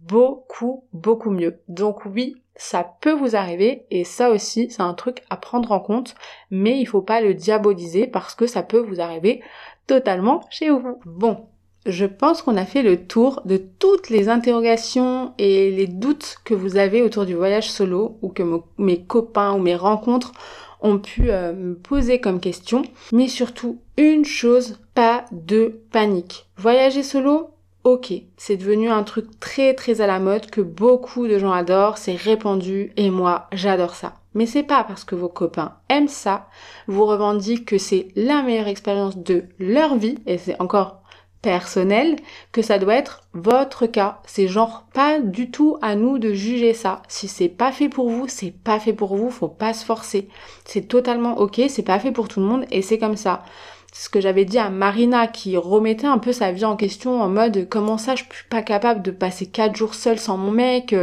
beaucoup, 0.00 0.84
beaucoup 0.94 1.28
mieux. 1.28 1.60
Donc 1.68 2.06
oui, 2.06 2.42
ça 2.56 2.90
peut 3.02 3.12
vous 3.12 3.36
arriver 3.36 3.84
et 3.90 4.04
ça 4.04 4.30
aussi, 4.30 4.70
c'est 4.70 4.80
un 4.80 4.94
truc 4.94 5.22
à 5.28 5.36
prendre 5.36 5.70
en 5.70 5.80
compte, 5.80 6.14
mais 6.50 6.78
il 6.78 6.86
faut 6.86 7.02
pas 7.02 7.20
le 7.20 7.34
diaboliser 7.34 8.06
parce 8.06 8.34
que 8.34 8.46
ça 8.46 8.62
peut 8.62 8.80
vous 8.80 9.02
arriver 9.02 9.42
totalement 9.86 10.40
chez 10.48 10.70
vous. 10.70 10.98
Bon, 11.04 11.46
je 11.88 12.04
pense 12.04 12.42
qu'on 12.42 12.56
a 12.56 12.64
fait 12.64 12.82
le 12.82 13.06
tour 13.06 13.42
de 13.44 13.56
toutes 13.56 14.10
les 14.10 14.28
interrogations 14.28 15.32
et 15.38 15.70
les 15.70 15.86
doutes 15.86 16.36
que 16.44 16.54
vous 16.54 16.76
avez 16.76 17.02
autour 17.02 17.24
du 17.24 17.34
voyage 17.34 17.70
solo 17.70 18.18
ou 18.22 18.28
que 18.28 18.42
mes 18.76 19.02
copains 19.02 19.54
ou 19.54 19.58
mes 19.58 19.74
rencontres 19.74 20.32
ont 20.80 20.98
pu 20.98 21.30
euh, 21.30 21.52
me 21.52 21.74
poser 21.74 22.20
comme 22.20 22.40
question. 22.40 22.82
Mais 23.12 23.26
surtout, 23.26 23.80
une 23.96 24.24
chose, 24.24 24.78
pas 24.94 25.24
de 25.32 25.80
panique. 25.90 26.46
Voyager 26.56 27.02
solo, 27.02 27.50
ok, 27.84 28.12
c'est 28.36 28.56
devenu 28.56 28.90
un 28.90 29.02
truc 29.02 29.40
très 29.40 29.74
très 29.74 30.00
à 30.00 30.06
la 30.06 30.20
mode 30.20 30.50
que 30.50 30.60
beaucoup 30.60 31.26
de 31.26 31.38
gens 31.38 31.52
adorent, 31.52 31.98
c'est 31.98 32.14
répandu 32.14 32.92
et 32.96 33.10
moi 33.10 33.48
j'adore 33.52 33.94
ça. 33.94 34.14
Mais 34.34 34.46
c'est 34.46 34.62
pas 34.62 34.84
parce 34.84 35.04
que 35.04 35.14
vos 35.14 35.28
copains 35.28 35.72
aiment 35.88 36.06
ça, 36.06 36.46
vous 36.86 37.06
revendiquez 37.06 37.64
que 37.64 37.78
c'est 37.78 38.08
la 38.14 38.42
meilleure 38.42 38.68
expérience 38.68 39.16
de 39.16 39.44
leur 39.58 39.96
vie, 39.96 40.18
et 40.26 40.38
c'est 40.38 40.60
encore 40.60 40.97
personnel 41.42 42.16
que 42.52 42.62
ça 42.62 42.78
doit 42.78 42.94
être 42.94 43.22
votre 43.32 43.86
cas. 43.86 44.20
C'est 44.26 44.48
genre 44.48 44.86
pas 44.92 45.20
du 45.20 45.50
tout 45.50 45.76
à 45.82 45.94
nous 45.94 46.18
de 46.18 46.32
juger 46.32 46.74
ça. 46.74 47.02
Si 47.08 47.28
c'est 47.28 47.48
pas 47.48 47.72
fait 47.72 47.88
pour 47.88 48.10
vous, 48.10 48.26
c'est 48.28 48.52
pas 48.52 48.80
fait 48.80 48.92
pour 48.92 49.16
vous, 49.16 49.30
faut 49.30 49.48
pas 49.48 49.72
se 49.72 49.84
forcer. 49.84 50.28
C'est 50.64 50.88
totalement 50.88 51.38
ok, 51.38 51.60
c'est 51.68 51.82
pas 51.82 51.98
fait 51.98 52.12
pour 52.12 52.28
tout 52.28 52.40
le 52.40 52.46
monde 52.46 52.64
et 52.70 52.82
c'est 52.82 52.98
comme 52.98 53.16
ça. 53.16 53.44
C'est 53.92 54.04
ce 54.04 54.10
que 54.10 54.20
j'avais 54.20 54.44
dit 54.44 54.58
à 54.58 54.68
Marina 54.68 55.26
qui 55.26 55.56
remettait 55.56 56.06
un 56.06 56.18
peu 56.18 56.32
sa 56.32 56.52
vie 56.52 56.64
en 56.64 56.76
question 56.76 57.22
en 57.22 57.28
mode 57.28 57.68
comment 57.70 57.96
ça 57.96 58.14
je 58.14 58.24
suis 58.24 58.48
pas 58.50 58.62
capable 58.62 59.02
de 59.02 59.10
passer 59.10 59.46
quatre 59.46 59.76
jours 59.76 59.94
seule 59.94 60.18
sans 60.18 60.36
mon 60.36 60.50
mec, 60.50 60.94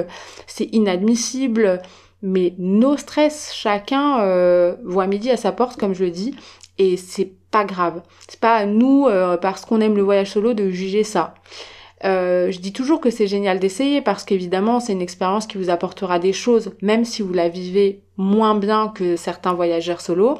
c'est 0.47 0.69
inadmissible. 0.71 1.81
Mais 2.21 2.55
nos 2.57 2.97
stress, 2.97 3.51
chacun 3.53 4.19
euh, 4.21 4.75
voit 4.83 5.05
midi 5.05 5.29
à 5.29 5.37
sa 5.37 5.51
porte 5.51 5.79
comme 5.79 5.93
je 5.93 6.05
le 6.05 6.11
dis 6.11 6.35
et 6.77 6.97
c'est 6.97 7.31
pas 7.55 7.63
grave. 7.63 8.01
C'est 8.27 8.41
pas 8.41 8.57
à 8.57 8.65
nous, 8.65 9.07
euh, 9.07 9.37
parce 9.37 9.63
qu'on 9.63 9.79
aime 9.79 9.95
le 9.95 10.01
voyage 10.01 10.31
solo, 10.31 10.53
de 10.53 10.69
juger 10.71 11.05
ça. 11.05 11.35
Euh, 12.03 12.51
je 12.51 12.59
dis 12.59 12.73
toujours 12.73 12.99
que 12.99 13.09
c'est 13.09 13.27
génial 13.27 13.59
d'essayer 13.59 14.01
parce 14.01 14.25
qu'évidemment 14.25 14.81
c'est 14.81 14.91
une 14.91 15.01
expérience 15.01 15.47
qui 15.47 15.57
vous 15.57 15.69
apportera 15.69 16.19
des 16.19 16.33
choses, 16.33 16.73
même 16.81 17.05
si 17.05 17.21
vous 17.21 17.31
la 17.31 17.47
vivez 17.47 18.01
moins 18.17 18.55
bien 18.55 18.89
que 18.89 19.15
certains 19.15 19.53
voyageurs 19.53 20.01
solo. 20.01 20.37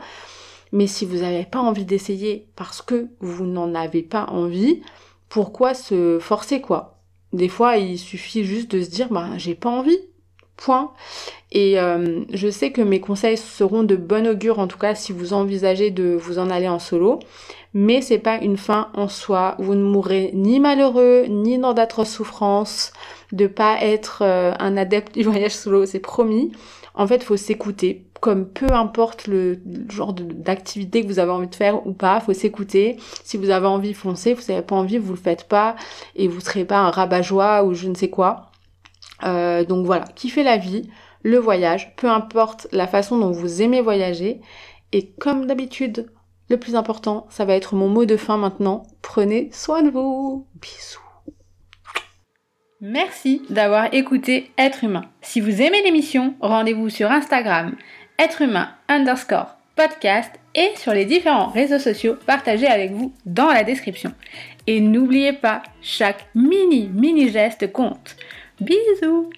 Mais 0.73 0.87
si 0.87 1.05
vous 1.05 1.19
n'avez 1.19 1.45
pas 1.45 1.59
envie 1.59 1.85
d'essayer 1.85 2.49
parce 2.57 2.81
que 2.81 3.07
vous 3.21 3.45
n'en 3.45 3.73
avez 3.75 4.03
pas 4.03 4.25
envie, 4.25 4.81
pourquoi 5.29 5.73
se 5.73 6.19
forcer 6.19 6.59
quoi? 6.59 6.99
Des 7.31 7.47
fois 7.47 7.77
il 7.77 7.97
suffit 7.97 8.43
juste 8.43 8.71
de 8.71 8.83
se 8.83 8.89
dire 8.89 9.07
bah 9.09 9.29
j'ai 9.37 9.55
pas 9.55 9.69
envie, 9.69 9.99
point. 10.57 10.91
Et 11.51 11.79
euh, 11.79 12.21
je 12.33 12.49
sais 12.49 12.71
que 12.71 12.81
mes 12.81 12.99
conseils 12.99 13.37
seront 13.37 13.83
de 13.83 13.95
bon 13.95 14.27
augure, 14.27 14.59
en 14.59 14.67
tout 14.67 14.77
cas 14.77 14.95
si 14.95 15.13
vous 15.13 15.33
envisagez 15.33 15.91
de 15.91 16.17
vous 16.19 16.39
en 16.39 16.49
aller 16.49 16.67
en 16.67 16.79
solo. 16.79 17.19
Mais 17.73 18.01
c'est 18.01 18.19
pas 18.19 18.37
une 18.37 18.57
fin 18.57 18.89
en 18.93 19.07
soi. 19.07 19.55
Vous 19.59 19.75
ne 19.75 19.83
mourrez 19.83 20.31
ni 20.33 20.59
malheureux, 20.59 21.25
ni 21.27 21.57
dans 21.57 21.73
d'atroces 21.73 22.11
souffrances, 22.11 22.93
de 23.31 23.47
pas 23.47 23.77
être 23.81 24.19
euh, 24.21 24.53
un 24.59 24.77
adepte 24.77 25.13
du 25.15 25.23
voyage 25.23 25.55
solo, 25.55 25.85
c'est 25.85 25.99
promis. 25.99 26.51
En 26.93 27.07
fait, 27.07 27.23
faut 27.23 27.37
s'écouter. 27.37 28.05
Comme 28.21 28.47
peu 28.47 28.71
importe 28.71 29.27
le, 29.27 29.59
genre 29.89 30.13
d'activité 30.13 31.03
que 31.03 31.07
vous 31.07 31.19
avez 31.19 31.31
envie 31.31 31.47
de 31.47 31.55
faire 31.55 31.85
ou 31.85 31.91
pas, 31.91 32.21
faut 32.21 32.33
s'écouter. 32.33 32.97
Si 33.23 33.37
vous 33.37 33.49
avez 33.49 33.67
envie, 33.67 33.93
foncez. 33.93 34.33
Vous 34.33 34.41
n'avez 34.49 34.61
pas 34.61 34.75
envie, 34.75 34.97
vous 34.97 35.13
le 35.13 35.19
faites 35.19 35.43
pas. 35.47 35.75
Et 36.15 36.27
vous 36.27 36.39
serez 36.39 36.65
pas 36.65 36.79
un 36.79 36.91
rabat-joie 36.91 37.65
ou 37.65 37.73
je 37.73 37.87
ne 37.89 37.95
sais 37.95 38.09
quoi. 38.09 38.51
Euh, 39.23 39.63
donc 39.63 39.85
voilà, 39.85 40.05
kiffez 40.15 40.43
la 40.43 40.57
vie, 40.57 40.89
le 41.23 41.37
voyage, 41.37 41.95
peu 41.95 42.09
importe 42.09 42.67
la 42.71 42.87
façon 42.87 43.17
dont 43.17 43.31
vous 43.31 43.61
aimez 43.61 43.81
voyager. 43.81 44.41
Et 44.91 45.11
comme 45.19 45.45
d'habitude, 45.45 46.11
le 46.49 46.57
plus 46.57 46.75
important, 46.75 47.25
ça 47.29 47.45
va 47.45 47.55
être 47.55 47.75
mon 47.75 47.89
mot 47.89 48.05
de 48.05 48.17
fin 48.17 48.37
maintenant. 48.37 48.83
Prenez 49.01 49.49
soin 49.51 49.81
de 49.81 49.89
vous. 49.89 50.47
Bisous. 50.61 50.99
Merci 52.81 53.41
d'avoir 53.49 53.93
écouté 53.93 54.51
Être 54.57 54.83
humain. 54.83 55.05
Si 55.21 55.41
vous 55.41 55.61
aimez 55.61 55.81
l'émission, 55.81 56.35
rendez-vous 56.41 56.89
sur 56.89 57.09
Instagram, 57.09 57.75
être 58.19 58.41
humain 58.41 58.69
underscore 58.89 59.55
podcast 59.75 60.31
et 60.53 60.69
sur 60.75 60.93
les 60.93 61.05
différents 61.05 61.47
réseaux 61.47 61.79
sociaux 61.79 62.15
partagés 62.25 62.67
avec 62.67 62.91
vous 62.91 63.13
dans 63.25 63.47
la 63.47 63.63
description. 63.63 64.11
Et 64.67 64.81
n'oubliez 64.81 65.33
pas, 65.33 65.63
chaque 65.81 66.27
mini 66.35 66.89
mini 66.93 67.29
geste 67.29 67.71
compte. 67.71 68.15
Bisous 68.59 69.29